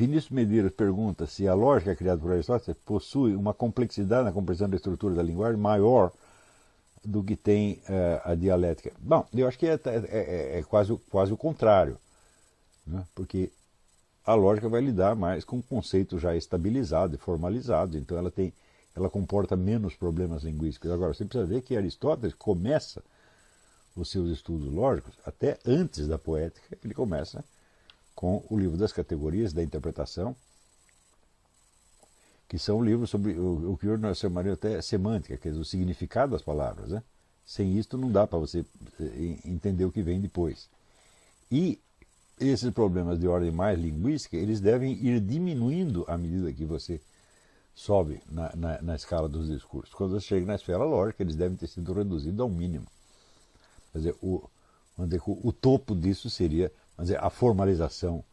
Vinícius 0.00 0.30
Medeiros 0.30 0.72
pergunta 0.72 1.26
se 1.26 1.46
a 1.46 1.52
lógica 1.52 1.94
criada 1.94 2.18
por 2.18 2.32
Aristóteles 2.32 2.80
possui 2.86 3.36
uma 3.36 3.52
complexidade 3.52 4.24
na 4.24 4.32
compreensão 4.32 4.66
da 4.66 4.76
estrutura 4.76 5.14
da 5.14 5.22
linguagem 5.22 5.60
maior 5.60 6.10
do 7.04 7.22
que 7.22 7.36
tem 7.36 7.82
uh, 7.86 8.30
a 8.30 8.34
dialética. 8.34 8.92
Bom, 8.98 9.26
eu 9.34 9.46
acho 9.46 9.58
que 9.58 9.66
é, 9.66 9.74
é, 9.74 10.00
é, 10.08 10.58
é 10.58 10.62
quase, 10.62 10.96
quase 11.10 11.34
o 11.34 11.36
contrário, 11.36 11.98
né? 12.86 13.04
porque 13.14 13.50
a 14.24 14.32
lógica 14.32 14.70
vai 14.70 14.80
lidar 14.80 15.14
mais 15.14 15.44
com 15.44 15.60
conceitos 15.60 16.22
já 16.22 16.34
estabilizados 16.34 17.14
e 17.14 17.18
formalizados, 17.18 17.94
então 17.94 18.16
ela 18.16 18.30
tem, 18.30 18.54
ela 18.96 19.10
comporta 19.10 19.54
menos 19.54 19.94
problemas 19.94 20.44
linguísticos. 20.44 20.90
Agora, 20.90 21.12
você 21.12 21.26
precisa 21.26 21.44
ver 21.44 21.60
que 21.60 21.76
Aristóteles 21.76 22.34
começa 22.34 23.02
os 23.94 24.10
seus 24.10 24.30
estudos 24.30 24.72
lógicos 24.72 25.12
até 25.26 25.58
antes 25.66 26.08
da 26.08 26.18
poética, 26.18 26.78
ele 26.82 26.94
começa 26.94 27.44
com 28.20 28.44
o 28.50 28.58
livro 28.58 28.76
das 28.76 28.92
categorias 28.92 29.54
da 29.54 29.62
interpretação, 29.62 30.36
que 32.46 32.58
são 32.58 32.84
livros 32.84 33.08
sobre 33.08 33.32
o, 33.32 33.72
o 33.72 33.78
que 33.78 33.88
hoje 33.88 34.02
nós 34.02 34.18
chamamos 34.18 34.52
até 34.52 34.82
semântica, 34.82 35.38
quer 35.38 35.48
dizer, 35.48 35.60
o 35.62 35.64
significado 35.64 36.32
das 36.32 36.42
palavras. 36.42 36.90
Né? 36.90 37.02
Sem 37.46 37.78
isto 37.78 37.96
não 37.96 38.12
dá 38.12 38.26
para 38.26 38.38
você 38.38 38.62
eh, 39.00 39.38
entender 39.46 39.86
o 39.86 39.90
que 39.90 40.02
vem 40.02 40.20
depois. 40.20 40.68
E 41.50 41.80
esses 42.38 42.68
problemas 42.74 43.18
de 43.18 43.26
ordem 43.26 43.50
mais 43.50 43.78
linguística, 43.78 44.36
eles 44.36 44.60
devem 44.60 45.02
ir 45.02 45.18
diminuindo 45.18 46.04
à 46.06 46.18
medida 46.18 46.52
que 46.52 46.66
você 46.66 47.00
sobe 47.74 48.20
na, 48.30 48.54
na, 48.54 48.82
na 48.82 48.96
escala 48.96 49.30
dos 49.30 49.48
discursos. 49.48 49.94
Quando 49.94 50.20
você 50.20 50.26
chega 50.26 50.44
na 50.44 50.56
esfera 50.56 50.84
lógica, 50.84 51.22
eles 51.22 51.36
devem 51.36 51.56
ter 51.56 51.68
sido 51.68 51.90
reduzidos 51.94 52.40
ao 52.40 52.50
mínimo. 52.50 52.86
Quer 53.92 53.98
dizer, 53.98 54.14
o, 54.20 54.46
dizer, 54.98 55.22
o 55.24 55.50
topo 55.54 55.94
disso 55.94 56.28
seria 56.28 56.70
dizer, 57.02 57.22
a 57.22 57.30
formalização 57.30 58.24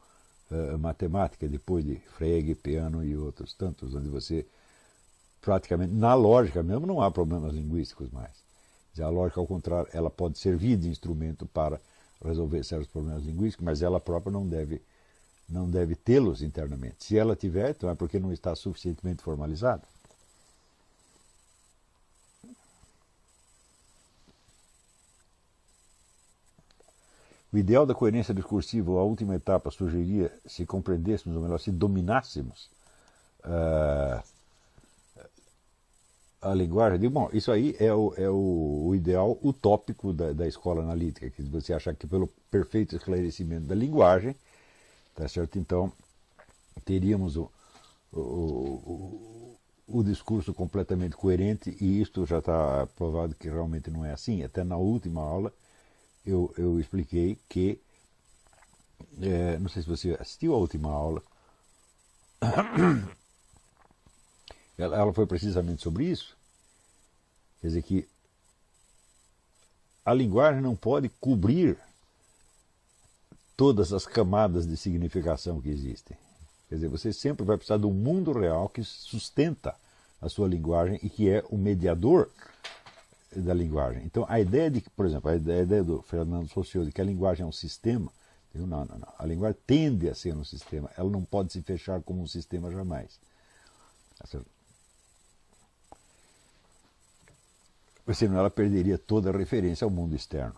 uh, 0.51 0.77
matemática 0.77 1.47
depois 1.47 1.85
de 1.85 1.95
Frege, 2.17 2.55
Peano 2.55 3.03
e 3.03 3.15
outros 3.15 3.53
tantos, 3.53 3.95
onde 3.95 4.09
você 4.09 4.45
praticamente, 5.41 5.93
na 5.93 6.13
lógica 6.13 6.61
mesmo, 6.61 6.85
não 6.85 7.01
há 7.01 7.09
problemas 7.09 7.53
linguísticos 7.53 8.09
mais. 8.11 8.31
A 8.99 9.09
lógica, 9.09 9.39
ao 9.39 9.45
contrário, 9.45 9.87
ela 9.93 10.09
pode 10.09 10.39
servir 10.39 10.75
de 10.75 10.89
instrumento 10.89 11.45
para 11.45 11.79
resolver 12.23 12.63
certos 12.63 12.87
problemas 12.87 13.23
linguísticos, 13.23 13.63
mas 13.63 13.81
ela 13.81 13.99
própria 13.99 14.31
não 14.31 14.47
deve 14.47 14.81
não 15.47 15.69
deve 15.69 15.95
tê-los 15.95 16.41
internamente. 16.41 17.05
Se 17.05 17.17
ela 17.17 17.33
tiver, 17.33 17.69
então 17.69 17.89
é 17.89 17.95
porque 17.95 18.19
não 18.19 18.33
está 18.33 18.53
suficientemente 18.53 19.23
formalizada. 19.23 19.83
O 27.51 27.57
ideal 27.57 27.85
da 27.85 27.95
coerência 27.95 28.33
discursiva, 28.33 28.91
a 28.91 29.03
última 29.03 29.35
etapa, 29.35 29.71
sugeria 29.71 30.31
se 30.45 30.65
compreendêssemos, 30.65 31.35
ou 31.35 31.41
melhor, 31.41 31.59
se 31.59 31.71
dominássemos 31.71 32.69
uh, 33.45 34.21
a 36.41 36.53
linguagem. 36.53 36.99
Digo, 36.99 37.13
bom, 37.13 37.29
isso 37.31 37.51
aí 37.51 37.75
é 37.79 37.93
o, 37.93 38.13
é 38.17 38.29
o, 38.29 38.87
o 38.87 38.95
ideal 38.95 39.37
utópico 39.41 40.11
da, 40.11 40.33
da, 40.33 40.45
escola 40.45 40.83
analítica, 40.83 41.29
que 41.29 41.41
você 41.43 41.73
achar 41.73 41.95
que 41.95 42.05
pelo 42.05 42.27
perfeito 42.51 42.95
esclarecimento 42.95 43.65
da 43.65 43.75
linguagem, 43.75 44.35
tá 45.15 45.27
certo? 45.27 45.57
Então, 45.57 45.91
teríamos 46.83 47.37
o, 47.37 47.49
o, 48.11 49.55
o 49.87 50.03
discurso 50.03 50.53
completamente 50.53 51.15
coerente, 51.15 51.75
e 51.79 52.01
isto 52.01 52.25
já 52.25 52.39
está 52.39 52.87
provado 52.97 53.35
que 53.35 53.47
realmente 53.49 53.89
não 53.89 54.03
é 54.03 54.11
assim. 54.11 54.43
Até 54.43 54.65
na 54.65 54.75
última 54.75 55.21
aula 55.21 55.53
eu, 56.27 56.53
eu 56.57 56.79
expliquei 56.79 57.39
que, 57.47 57.79
é, 59.21 59.57
não 59.57 59.69
sei 59.69 59.81
se 59.81 59.87
você 59.87 60.17
assistiu 60.19 60.53
a 60.53 60.57
última 60.57 60.91
aula, 60.91 61.23
ela, 64.77 64.97
ela 64.97 65.13
foi 65.13 65.25
precisamente 65.25 65.81
sobre 65.81 66.05
isso. 66.05 66.35
Quer 67.61 67.67
dizer 67.67 67.81
que 67.81 68.07
a 70.05 70.13
linguagem 70.13 70.61
não 70.61 70.75
pode 70.75 71.09
cobrir 71.19 71.77
todas 73.55 73.93
as 73.93 74.05
camadas 74.05 74.67
de 74.67 74.77
significação 74.77 75.61
que 75.61 75.69
existem. 75.69 76.17
Quer 76.69 76.75
dizer, 76.75 76.89
você 76.89 77.13
sempre 77.13 77.45
vai 77.45 77.57
precisar 77.57 77.83
um 77.85 77.93
mundo 77.93 78.33
real 78.33 78.67
que 78.67 78.83
sustenta 78.83 79.73
a 80.21 80.27
sua 80.27 80.47
linguagem 80.47 80.99
e 81.01 81.09
que 81.09 81.29
é 81.29 81.43
o 81.49 81.57
mediador 81.57 82.29
da 83.35 83.53
linguagem. 83.53 84.03
Então, 84.05 84.25
a 84.27 84.39
ideia 84.39 84.69
de 84.71 84.81
por 84.81 85.05
exemplo, 85.05 85.29
a 85.29 85.35
ideia 85.35 85.83
do 85.83 86.01
Fernando 86.01 86.49
Saussure 86.49 86.85
de 86.85 86.91
que 86.91 87.01
a 87.01 87.03
linguagem 87.03 87.43
é 87.43 87.47
um 87.47 87.51
sistema, 87.51 88.11
não, 88.53 88.65
não, 88.65 88.85
não. 88.85 89.13
A 89.19 89.25
linguagem 89.25 89.59
tende 89.67 90.09
a 90.09 90.15
ser 90.15 90.35
um 90.35 90.43
sistema, 90.43 90.89
ela 90.97 91.09
não 91.09 91.23
pode 91.23 91.53
se 91.53 91.61
fechar 91.61 92.01
como 92.01 92.21
um 92.21 92.27
sistema 92.27 92.71
jamais. 92.71 93.19
Senão 98.13 98.39
ela 98.39 98.49
perderia 98.49 98.97
toda 98.97 99.29
a 99.29 99.37
referência 99.37 99.85
ao 99.85 99.91
mundo 99.91 100.15
externo. 100.15 100.55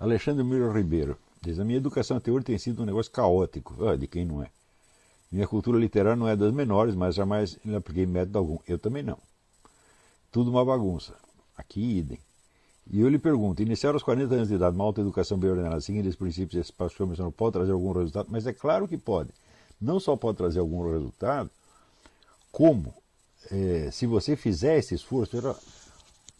Alexandre 0.00 0.42
Miro 0.42 0.72
Ribeiro 0.72 1.16
diz: 1.40 1.60
A 1.60 1.64
minha 1.64 1.76
educação 1.76 2.16
anterior 2.16 2.42
tem 2.42 2.58
sido 2.58 2.82
um 2.82 2.86
negócio 2.86 3.12
caótico. 3.12 3.86
Ah, 3.86 3.96
de 3.96 4.08
quem 4.08 4.24
não 4.24 4.42
é? 4.42 4.50
Minha 5.32 5.48
cultura 5.48 5.78
literária 5.78 6.14
não 6.14 6.28
é 6.28 6.36
das 6.36 6.52
menores, 6.52 6.94
mas 6.94 7.14
jamais 7.14 7.58
lhe 7.64 7.74
apliquei 7.74 8.04
método 8.04 8.36
algum. 8.36 8.58
Eu 8.68 8.78
também 8.78 9.02
não. 9.02 9.16
Tudo 10.30 10.50
uma 10.50 10.62
bagunça. 10.62 11.14
Aqui, 11.56 11.80
idem. 11.80 12.18
E 12.90 13.00
eu 13.00 13.08
lhe 13.08 13.18
pergunto, 13.18 13.62
iniciar 13.62 13.94
aos 13.94 14.02
40 14.02 14.34
anos 14.34 14.48
de 14.48 14.56
idade, 14.56 14.76
uma 14.76 14.84
alta 14.84 15.00
educação 15.00 15.38
bem 15.38 15.48
ordenada, 15.48 15.80
seguindo 15.80 16.04
esses 16.04 16.16
princípios, 16.16 16.60
esse 16.60 16.72
passo 16.72 16.94
que 16.94 17.04
mencionou, 17.04 17.32
pode 17.32 17.54
trazer 17.54 17.72
algum 17.72 17.92
resultado? 17.92 18.26
Mas 18.30 18.46
é 18.46 18.52
claro 18.52 18.86
que 18.86 18.98
pode. 18.98 19.30
Não 19.80 19.98
só 19.98 20.16
pode 20.16 20.36
trazer 20.36 20.58
algum 20.58 20.92
resultado, 20.92 21.48
como, 22.50 22.92
é, 23.50 23.90
se 23.90 24.06
você 24.06 24.36
fizer 24.36 24.78
esse 24.78 24.94
esforço, 24.94 25.36
era, 25.36 25.56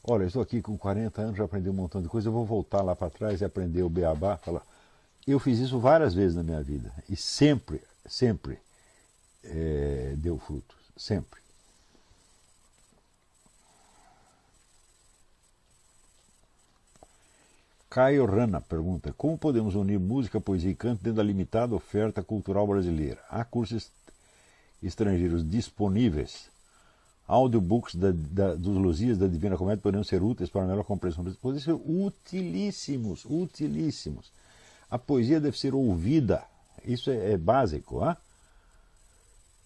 olha, 0.05 0.25
eu 0.25 0.27
estou 0.27 0.43
aqui 0.43 0.61
com 0.61 0.77
40 0.77 1.23
anos, 1.23 1.37
já 1.39 1.45
aprendi 1.45 1.71
um 1.71 1.73
montão 1.73 2.03
de 2.03 2.09
coisa, 2.09 2.29
eu 2.29 2.33
vou 2.33 2.45
voltar 2.45 2.83
lá 2.83 2.95
para 2.95 3.09
trás 3.09 3.41
e 3.41 3.45
aprender 3.45 3.83
o 3.83 3.89
beabá, 3.89 4.37
falar. 4.37 4.67
Eu 5.27 5.39
fiz 5.39 5.61
isso 5.61 5.79
várias 5.79 6.13
vezes 6.13 6.37
na 6.37 6.43
minha 6.43 6.63
vida 6.63 6.93
e 7.09 7.17
sempre, 7.17 7.81
sempre 8.07 8.59
é, 9.45 10.15
deu 10.17 10.39
frutos, 10.39 10.77
sempre. 10.97 11.41
Caio 17.93 18.25
Rana 18.25 18.61
pergunta: 18.61 19.13
Como 19.13 19.37
podemos 19.37 19.75
unir 19.75 19.99
música, 19.99 20.41
poesia 20.41 20.71
e 20.71 20.75
canto 20.75 21.03
dentro 21.03 21.19
da 21.19 21.23
limitada 21.23 21.75
oferta 21.75 22.23
cultural 22.23 22.67
brasileira? 22.67 23.21
Há 23.29 23.45
cursos 23.45 23.91
estrangeiros 24.83 25.49
disponíveis? 25.49 26.51
Audiobooks 27.29 27.95
da, 27.95 28.11
da, 28.13 28.55
dos 28.55 28.77
Luzias 28.77 29.19
da 29.19 29.27
Divina 29.27 29.57
Comédia 29.57 29.83
poderiam 29.83 30.05
ser 30.05 30.23
úteis 30.23 30.51
para 30.51 30.63
a 30.63 30.67
melhor 30.67 30.85
compreensão. 30.85 31.25
Podem 31.41 31.61
ser 31.61 31.73
utilíssimos, 31.73 33.25
utilíssimos. 33.25 34.33
A 34.91 34.99
poesia 34.99 35.41
deve 35.41 35.59
ser 35.59 35.75
ouvida, 35.75 36.43
isso 36.85 37.11
é, 37.11 37.33
é 37.33 37.37
básico. 37.37 38.05
Hein? 38.07 38.17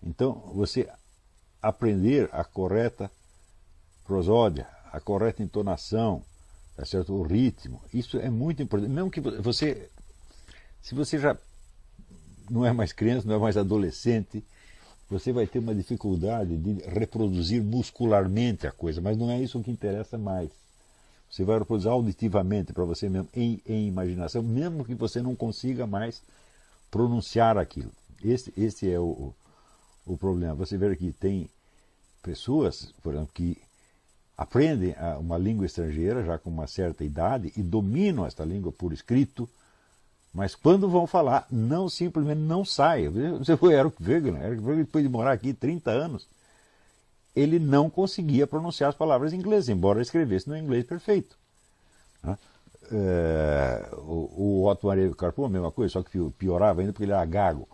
Então, 0.06 0.34
você 0.54 0.88
aprender 1.60 2.30
a 2.32 2.44
correta 2.44 3.10
prosódia, 4.04 4.68
a 4.92 5.00
correta 5.00 5.42
entonação, 5.42 6.22
tá 6.76 6.84
certo? 6.84 7.12
o 7.12 7.22
ritmo, 7.22 7.82
isso 7.92 8.16
é 8.18 8.30
muito 8.30 8.62
importante. 8.62 8.92
Mesmo 8.92 9.10
que 9.10 9.20
você, 9.20 9.90
se 10.80 10.94
você 10.94 11.18
já 11.18 11.36
não 12.48 12.64
é 12.64 12.72
mais 12.72 12.92
criança, 12.92 13.26
não 13.26 13.34
é 13.34 13.38
mais 13.38 13.56
adolescente, 13.56 14.44
você 15.10 15.32
vai 15.32 15.46
ter 15.46 15.58
uma 15.58 15.74
dificuldade 15.74 16.56
de 16.56 16.88
reproduzir 16.88 17.60
muscularmente 17.60 18.66
a 18.66 18.72
coisa, 18.72 19.00
mas 19.00 19.16
não 19.16 19.28
é 19.28 19.40
isso 19.40 19.60
que 19.60 19.70
interessa 19.72 20.16
mais. 20.16 20.50
Você 21.28 21.44
vai 21.44 21.58
reproduzir 21.58 21.90
auditivamente 21.90 22.72
para 22.72 22.84
você 22.84 23.08
mesmo, 23.08 23.28
em, 23.34 23.60
em, 23.66 23.88
imaginação, 23.88 24.40
mesmo 24.40 24.84
que 24.84 24.94
você 24.94 25.20
não 25.20 25.34
consiga 25.34 25.84
mais 25.84 26.22
pronunciar 26.92 27.58
aquilo. 27.58 27.90
Esse, 28.24 28.52
esse 28.56 28.90
é 28.90 28.98
o, 28.98 29.34
o 30.06 30.16
problema. 30.16 30.54
Você 30.54 30.78
vê 30.78 30.94
que 30.94 31.12
tem 31.12 31.50
pessoas, 32.22 32.94
por 33.02 33.12
exemplo, 33.12 33.30
que 33.34 33.58
aprendem 34.38 34.94
uma 35.18 35.36
língua 35.36 35.66
estrangeira 35.66 36.24
já 36.24 36.38
com 36.38 36.50
uma 36.50 36.66
certa 36.66 37.04
idade 37.04 37.52
e 37.56 37.62
dominam 37.62 38.26
esta 38.26 38.44
língua 38.44 38.70
por 38.70 38.92
escrito, 38.92 39.48
mas 40.32 40.54
quando 40.54 40.88
vão 40.88 41.06
falar, 41.06 41.46
não 41.50 41.88
simplesmente 41.88 42.40
não 42.40 42.64
sai. 42.64 43.08
Você 43.08 43.56
foi 43.56 43.74
Eric 43.74 43.96
Wegener, 44.02 44.42
Eric 44.42 44.60
Wegener 44.60 44.84
depois 44.84 45.02
de 45.02 45.10
morar 45.10 45.32
aqui 45.32 45.54
30 45.54 45.90
anos, 45.90 46.28
ele 47.34 47.58
não 47.58 47.88
conseguia 47.88 48.46
pronunciar 48.46 48.90
as 48.90 48.96
palavras 48.96 49.32
em 49.32 49.36
inglês, 49.36 49.68
embora 49.68 50.02
escrevesse 50.02 50.48
no 50.48 50.56
inglês 50.56 50.84
perfeito. 50.84 51.36
É, 52.92 53.88
o, 53.94 54.62
o 54.62 54.68
Otto 54.68 54.86
Maria 54.86 55.12
Carpo, 55.14 55.44
a 55.44 55.48
mesma 55.48 55.72
coisa, 55.72 55.92
só 55.92 56.02
que 56.02 56.18
piorava 56.38 56.80
ainda 56.80 56.92
porque 56.92 57.04
ele 57.04 57.12
era 57.12 57.24
gago. 57.24 57.66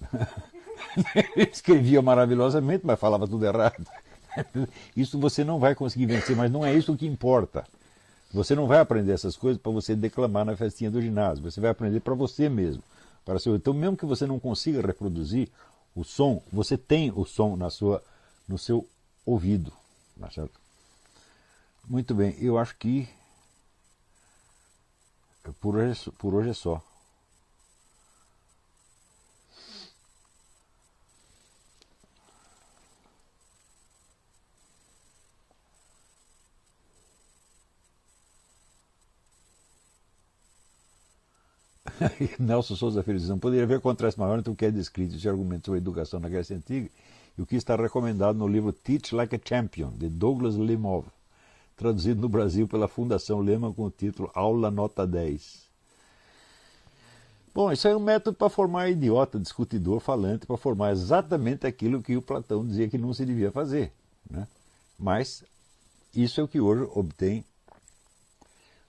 Escrevia 1.36 2.02
maravilhosamente, 2.02 2.86
mas 2.86 2.98
falava 2.98 3.26
tudo 3.26 3.44
errado. 3.44 3.86
Isso 4.96 5.18
você 5.18 5.44
não 5.44 5.58
vai 5.58 5.74
conseguir 5.74 6.06
vencer, 6.06 6.36
mas 6.36 6.50
não 6.50 6.64
é 6.64 6.72
isso 6.72 6.96
que 6.96 7.06
importa. 7.06 7.64
Você 8.32 8.54
não 8.54 8.66
vai 8.66 8.78
aprender 8.78 9.12
essas 9.12 9.36
coisas 9.36 9.60
para 9.60 9.72
você 9.72 9.96
declamar 9.96 10.44
na 10.44 10.56
festinha 10.56 10.90
do 10.90 11.00
ginásio. 11.00 11.42
Você 11.42 11.60
vai 11.60 11.70
aprender 11.70 12.00
para 12.00 12.14
você 12.14 12.48
mesmo. 12.48 12.82
Para 13.24 13.38
seu... 13.38 13.56
Então, 13.56 13.72
mesmo 13.72 13.96
que 13.96 14.06
você 14.06 14.26
não 14.26 14.38
consiga 14.38 14.86
reproduzir 14.86 15.48
o 15.94 16.04
som, 16.04 16.42
você 16.52 16.76
tem 16.76 17.10
o 17.14 17.24
som 17.24 17.56
na 17.56 17.70
sua, 17.70 18.02
no 18.46 18.58
seu 18.58 18.86
ouvido. 19.24 19.72
Tá? 20.20 20.46
Muito 21.88 22.14
bem, 22.14 22.36
eu 22.38 22.58
acho 22.58 22.76
que 22.76 23.08
por 25.60 25.76
hoje, 25.76 26.10
por 26.18 26.34
hoje 26.34 26.50
é 26.50 26.54
só. 26.54 26.82
Nelson 42.38 42.76
Souza 42.76 43.02
Feliz 43.02 43.28
não 43.28 43.38
poderia 43.38 43.64
haver 43.64 43.80
contraste 43.80 44.18
maior 44.18 44.38
entre 44.38 44.52
o 44.52 44.54
que 44.54 44.66
é 44.66 44.70
descrito 44.70 45.16
de 45.16 45.28
argumentos 45.28 45.66
sobre 45.66 45.78
educação 45.78 46.20
na 46.20 46.28
Grécia 46.28 46.56
Antiga 46.56 46.88
e 47.36 47.42
o 47.42 47.46
que 47.46 47.56
está 47.56 47.76
recomendado 47.76 48.36
no 48.36 48.48
livro 48.48 48.72
Teach 48.72 49.14
Like 49.14 49.36
a 49.36 49.40
Champion, 49.42 49.90
de 49.96 50.08
Douglas 50.08 50.56
Lemov, 50.56 51.06
traduzido 51.76 52.20
no 52.20 52.28
Brasil 52.28 52.66
pela 52.66 52.88
Fundação 52.88 53.40
Lehman 53.40 53.72
com 53.72 53.84
o 53.84 53.90
título 53.90 54.30
Aula 54.34 54.70
Nota 54.70 55.06
10. 55.06 55.68
Bom, 57.54 57.72
isso 57.72 57.88
é 57.88 57.96
um 57.96 58.00
método 58.00 58.36
para 58.36 58.48
formar 58.48 58.90
idiota, 58.90 59.38
discutidor, 59.38 60.00
falante, 60.00 60.46
para 60.46 60.56
formar 60.56 60.92
exatamente 60.92 61.66
aquilo 61.66 62.02
que 62.02 62.16
o 62.16 62.22
Platão 62.22 62.64
dizia 62.64 62.88
que 62.88 62.98
não 62.98 63.12
se 63.12 63.24
devia 63.24 63.50
fazer. 63.50 63.92
Né? 64.30 64.46
Mas 64.98 65.42
isso 66.14 66.40
é 66.40 66.44
o 66.44 66.48
que 66.48 66.60
hoje 66.60 66.88
obtém 66.94 67.44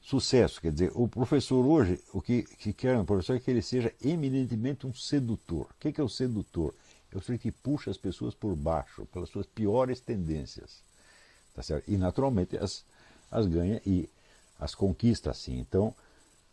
sucesso. 0.09 0.59
Quer 0.59 0.71
dizer, 0.71 0.91
o 0.95 1.07
professor 1.07 1.63
hoje, 1.63 1.99
o 2.11 2.19
que, 2.19 2.41
que 2.41 2.73
quer 2.73 2.97
no 2.97 3.05
professor 3.05 3.35
é 3.35 3.39
que 3.39 3.51
ele 3.51 3.61
seja 3.61 3.93
eminentemente 4.03 4.87
um 4.87 4.93
sedutor. 4.93 5.67
O 5.69 5.75
que 5.79 6.01
é, 6.01 6.03
o 6.03 6.09
sedutor? 6.09 6.73
É 7.11 7.17
o 7.17 7.37
que 7.37 7.51
puxa 7.51 7.91
as 7.91 7.97
pessoas 7.97 8.33
por 8.33 8.55
baixo, 8.55 9.05
pelas 9.13 9.29
suas 9.29 9.45
piores 9.45 9.99
tendências. 9.99 10.81
Tá 11.53 11.61
certo? 11.61 11.89
E 11.91 11.95
naturalmente 11.95 12.57
as, 12.57 12.83
as 13.29 13.45
ganha 13.45 13.79
e 13.85 14.09
as 14.59 14.73
conquista 14.73 15.29
assim. 15.29 15.59
Então, 15.59 15.93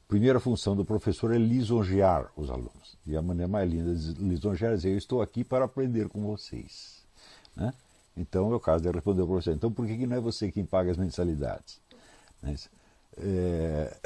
a 0.05 0.09
primeira 0.09 0.39
função 0.39 0.77
do 0.77 0.85
professor 0.85 1.35
é 1.35 1.39
lisonjear 1.39 2.31
os 2.37 2.51
alunos. 2.51 2.97
E 3.07 3.17
a 3.17 3.23
maneira 3.23 3.49
mais 3.49 3.71
linda 3.71 3.95
de 3.95 4.13
lisonjear 4.23 4.73
é 4.73 4.77
dizer: 4.77 4.93
Eu 4.93 4.99
estou 4.99 5.23
aqui 5.23 5.43
para 5.43 5.65
aprender 5.65 6.09
com 6.09 6.23
vocês. 6.23 7.03
Né? 7.57 7.73
Então, 8.17 8.53
é 8.53 8.55
o 8.55 8.61
caso 8.61 8.83
de 8.83 8.91
responder 8.91 9.23
ao 9.23 9.27
professor: 9.27 9.55
Então, 9.55 9.73
por 9.73 9.87
que, 9.87 9.97
que 9.97 10.07
não 10.07 10.17
é 10.17 10.21
você 10.21 10.53
quem 10.53 10.65
paga 10.65 10.91
as 10.91 10.97
mensalidades? 10.97 11.81
Né? 12.43 12.55
É... 13.19 13.97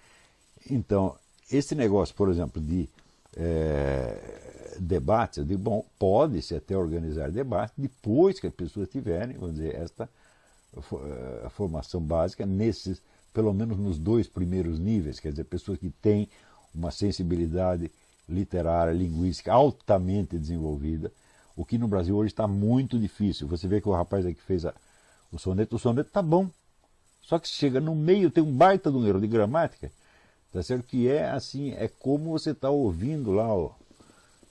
então, 0.70 1.16
esse 1.50 1.74
negócio, 1.74 2.14
por 2.14 2.28
exemplo, 2.28 2.60
de 2.60 2.88
é, 3.36 4.76
debate, 4.78 5.40
eu 5.40 5.44
digo, 5.44 5.60
bom, 5.60 5.84
pode-se 5.98 6.54
até 6.54 6.76
organizar 6.76 7.30
debate 7.30 7.72
depois 7.76 8.38
que 8.40 8.46
as 8.46 8.54
pessoas 8.54 8.88
tiverem, 8.88 9.36
vamos 9.36 9.56
dizer, 9.56 9.74
esta 9.74 10.08
é, 10.76 11.48
formação 11.50 12.00
básica 12.00 12.46
nesses, 12.46 13.02
pelo 13.32 13.52
menos 13.52 13.78
nos 13.78 13.98
dois 13.98 14.28
primeiros 14.28 14.78
níveis, 14.78 15.20
quer 15.20 15.30
dizer, 15.30 15.44
pessoas 15.44 15.78
que 15.78 15.90
têm 15.90 16.28
uma 16.74 16.90
sensibilidade 16.90 17.90
literária, 18.28 18.92
linguística 18.92 19.52
altamente 19.52 20.38
desenvolvida, 20.38 21.10
o 21.56 21.64
que 21.64 21.76
no 21.76 21.88
Brasil 21.88 22.16
hoje 22.16 22.32
está 22.32 22.46
muito 22.46 22.98
difícil. 22.98 23.48
Você 23.48 23.66
vê 23.66 23.80
que 23.80 23.88
o 23.88 23.92
rapaz 23.92 24.24
que 24.24 24.34
fez 24.34 24.64
a, 24.64 24.72
o 25.32 25.38
soneto, 25.38 25.76
o 25.76 25.78
soneto 25.78 26.08
está 26.08 26.22
bom, 26.22 26.48
só 27.30 27.38
que 27.38 27.46
chega 27.46 27.78
no 27.78 27.94
meio, 27.94 28.28
tem 28.28 28.42
um 28.42 28.52
baita 28.52 28.90
de 28.90 28.96
um 28.96 29.06
erro 29.06 29.20
de 29.20 29.28
gramática, 29.28 29.88
tá 30.52 30.60
certo? 30.64 30.82
Que 30.82 31.08
é 31.08 31.30
assim, 31.30 31.70
é 31.74 31.86
como 31.86 32.32
você 32.32 32.50
está 32.50 32.68
ouvindo 32.70 33.30
lá, 33.30 33.54
ó, 33.54 33.70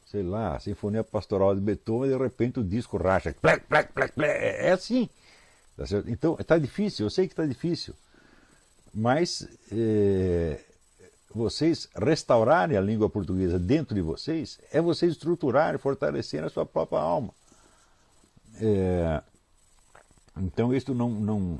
sei 0.06 0.24
lá, 0.24 0.56
a 0.56 0.60
Sinfonia 0.62 1.04
Pastoral 1.04 1.54
de 1.54 1.60
Beethoven, 1.60 2.10
e 2.10 2.14
de 2.14 2.24
repente 2.24 2.58
o 2.58 2.64
disco 2.64 2.96
racha. 2.96 3.36
Plec, 3.42 3.66
plec, 3.68 3.92
plec, 3.92 4.14
plec, 4.14 4.32
é 4.32 4.72
assim. 4.72 5.10
Tá 5.76 5.86
certo? 5.86 6.10
Então, 6.10 6.38
está 6.40 6.58
difícil, 6.58 7.06
eu 7.06 7.10
sei 7.10 7.28
que 7.28 7.34
está 7.34 7.46
difícil. 7.46 7.94
Mas 8.94 9.46
é, 9.74 10.62
vocês 11.36 11.90
restaurarem 11.94 12.78
a 12.78 12.82
língua 12.82 13.10
portuguesa 13.10 13.60
dentro 13.60 13.94
de 13.94 14.02
vocês 14.02 14.58
é 14.72 14.80
vocês 14.80 15.12
estruturarem, 15.12 15.78
fortalecerem 15.78 16.46
a 16.46 16.50
sua 16.50 16.66
própria 16.66 17.00
alma. 17.00 17.34
É, 18.62 19.22
então, 20.38 20.74
isso 20.74 20.94
não, 20.94 21.10
não, 21.10 21.60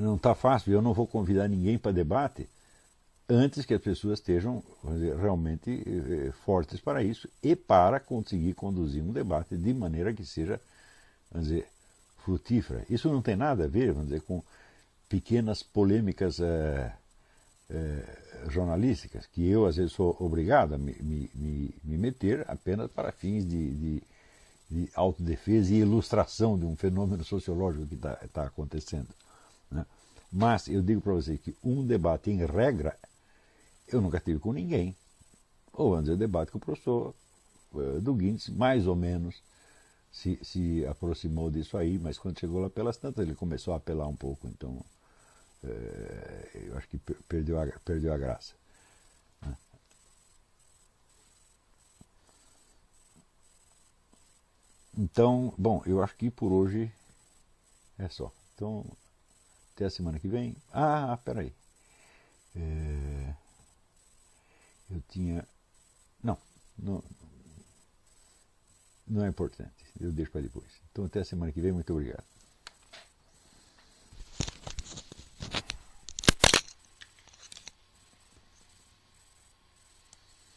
não 0.00 0.16
está 0.16 0.34
fácil, 0.34 0.72
eu 0.72 0.82
não 0.82 0.92
vou 0.92 1.06
convidar 1.06 1.48
ninguém 1.48 1.78
para 1.78 1.92
debate 1.92 2.48
antes 3.28 3.66
que 3.66 3.74
as 3.74 3.82
pessoas 3.82 4.18
estejam 4.18 4.62
dizer, 4.84 5.16
realmente 5.16 5.82
eh, 5.86 6.32
fortes 6.44 6.80
para 6.80 7.02
isso 7.02 7.28
e 7.42 7.54
para 7.54 8.00
conseguir 8.00 8.54
conduzir 8.54 9.02
um 9.02 9.12
debate 9.12 9.56
de 9.56 9.74
maneira 9.74 10.14
que 10.14 10.24
seja, 10.24 10.58
vamos 11.30 11.48
dizer, 11.48 11.68
frutífera. 12.24 12.86
Isso 12.88 13.10
não 13.12 13.20
tem 13.20 13.36
nada 13.36 13.64
a 13.64 13.68
ver, 13.68 13.92
vamos 13.92 14.08
dizer, 14.08 14.22
com 14.22 14.42
pequenas 15.08 15.62
polêmicas 15.62 16.40
é, 16.40 16.92
jornalísticas 18.48 19.26
que 19.26 19.46
eu 19.46 19.66
às 19.66 19.76
vezes 19.76 19.92
sou 19.92 20.16
obrigado 20.20 20.74
a 20.74 20.78
me, 20.78 20.94
me, 21.02 21.74
me 21.84 21.98
meter 21.98 22.44
apenas 22.48 22.90
para 22.90 23.12
fins 23.12 23.46
de, 23.46 23.74
de, 23.74 24.02
de, 24.70 24.90
autodefesa 24.94 25.72
e 25.74 25.80
ilustração 25.80 26.58
de 26.58 26.64
um 26.64 26.74
fenômeno 26.74 27.24
sociológico 27.24 27.86
que 27.86 27.94
está 27.94 28.14
tá 28.32 28.44
acontecendo. 28.44 29.08
Mas 30.30 30.68
eu 30.68 30.82
digo 30.82 31.00
para 31.00 31.14
você 31.14 31.38
que 31.38 31.56
um 31.62 31.86
debate 31.86 32.30
em 32.30 32.44
regra 32.44 32.96
eu 33.86 34.00
nunca 34.00 34.20
tive 34.20 34.38
com 34.38 34.52
ninguém. 34.52 34.94
Ou 35.72 35.94
antes 35.94 36.10
eu 36.10 36.16
debate 36.16 36.50
com 36.50 36.58
o 36.58 36.60
professor 36.60 37.14
uh, 37.72 38.00
do 38.00 38.14
Guindes, 38.14 38.48
mais 38.48 38.86
ou 38.86 38.94
menos 38.94 39.42
se, 40.12 40.38
se 40.42 40.84
aproximou 40.86 41.50
disso 41.50 41.76
aí, 41.76 41.98
mas 41.98 42.18
quando 42.18 42.38
chegou 42.38 42.60
lá 42.60 42.70
pelas 42.70 42.96
tantas 42.96 43.24
ele 43.24 43.34
começou 43.34 43.72
a 43.74 43.76
apelar 43.76 44.08
um 44.08 44.16
pouco, 44.16 44.48
então 44.48 44.84
é, 45.64 46.62
eu 46.66 46.76
acho 46.76 46.88
que 46.88 46.98
perdeu 47.28 47.60
a, 47.60 47.66
perdeu 47.84 48.12
a 48.12 48.18
graça. 48.18 48.54
Né? 49.42 49.56
Então, 54.96 55.54
bom, 55.56 55.82
eu 55.86 56.02
acho 56.02 56.16
que 56.16 56.30
por 56.30 56.52
hoje 56.52 56.90
é 57.98 58.08
só. 58.08 58.32
Então, 58.54 58.84
até 59.78 59.84
a 59.84 59.90
semana 59.90 60.18
que 60.18 60.26
vem. 60.26 60.56
Ah, 60.72 61.16
peraí. 61.24 61.52
É, 62.56 63.34
eu 64.90 65.00
tinha. 65.08 65.46
Não, 66.22 66.36
não, 66.76 67.04
não 69.06 69.24
é 69.24 69.28
importante. 69.28 69.70
Eu 70.00 70.10
deixo 70.10 70.32
para 70.32 70.40
depois. 70.40 70.66
Então, 70.90 71.04
até 71.04 71.20
a 71.20 71.24
semana 71.24 71.52
que 71.52 71.60
vem. 71.60 71.70
Muito 71.70 71.92
obrigado. 71.92 72.24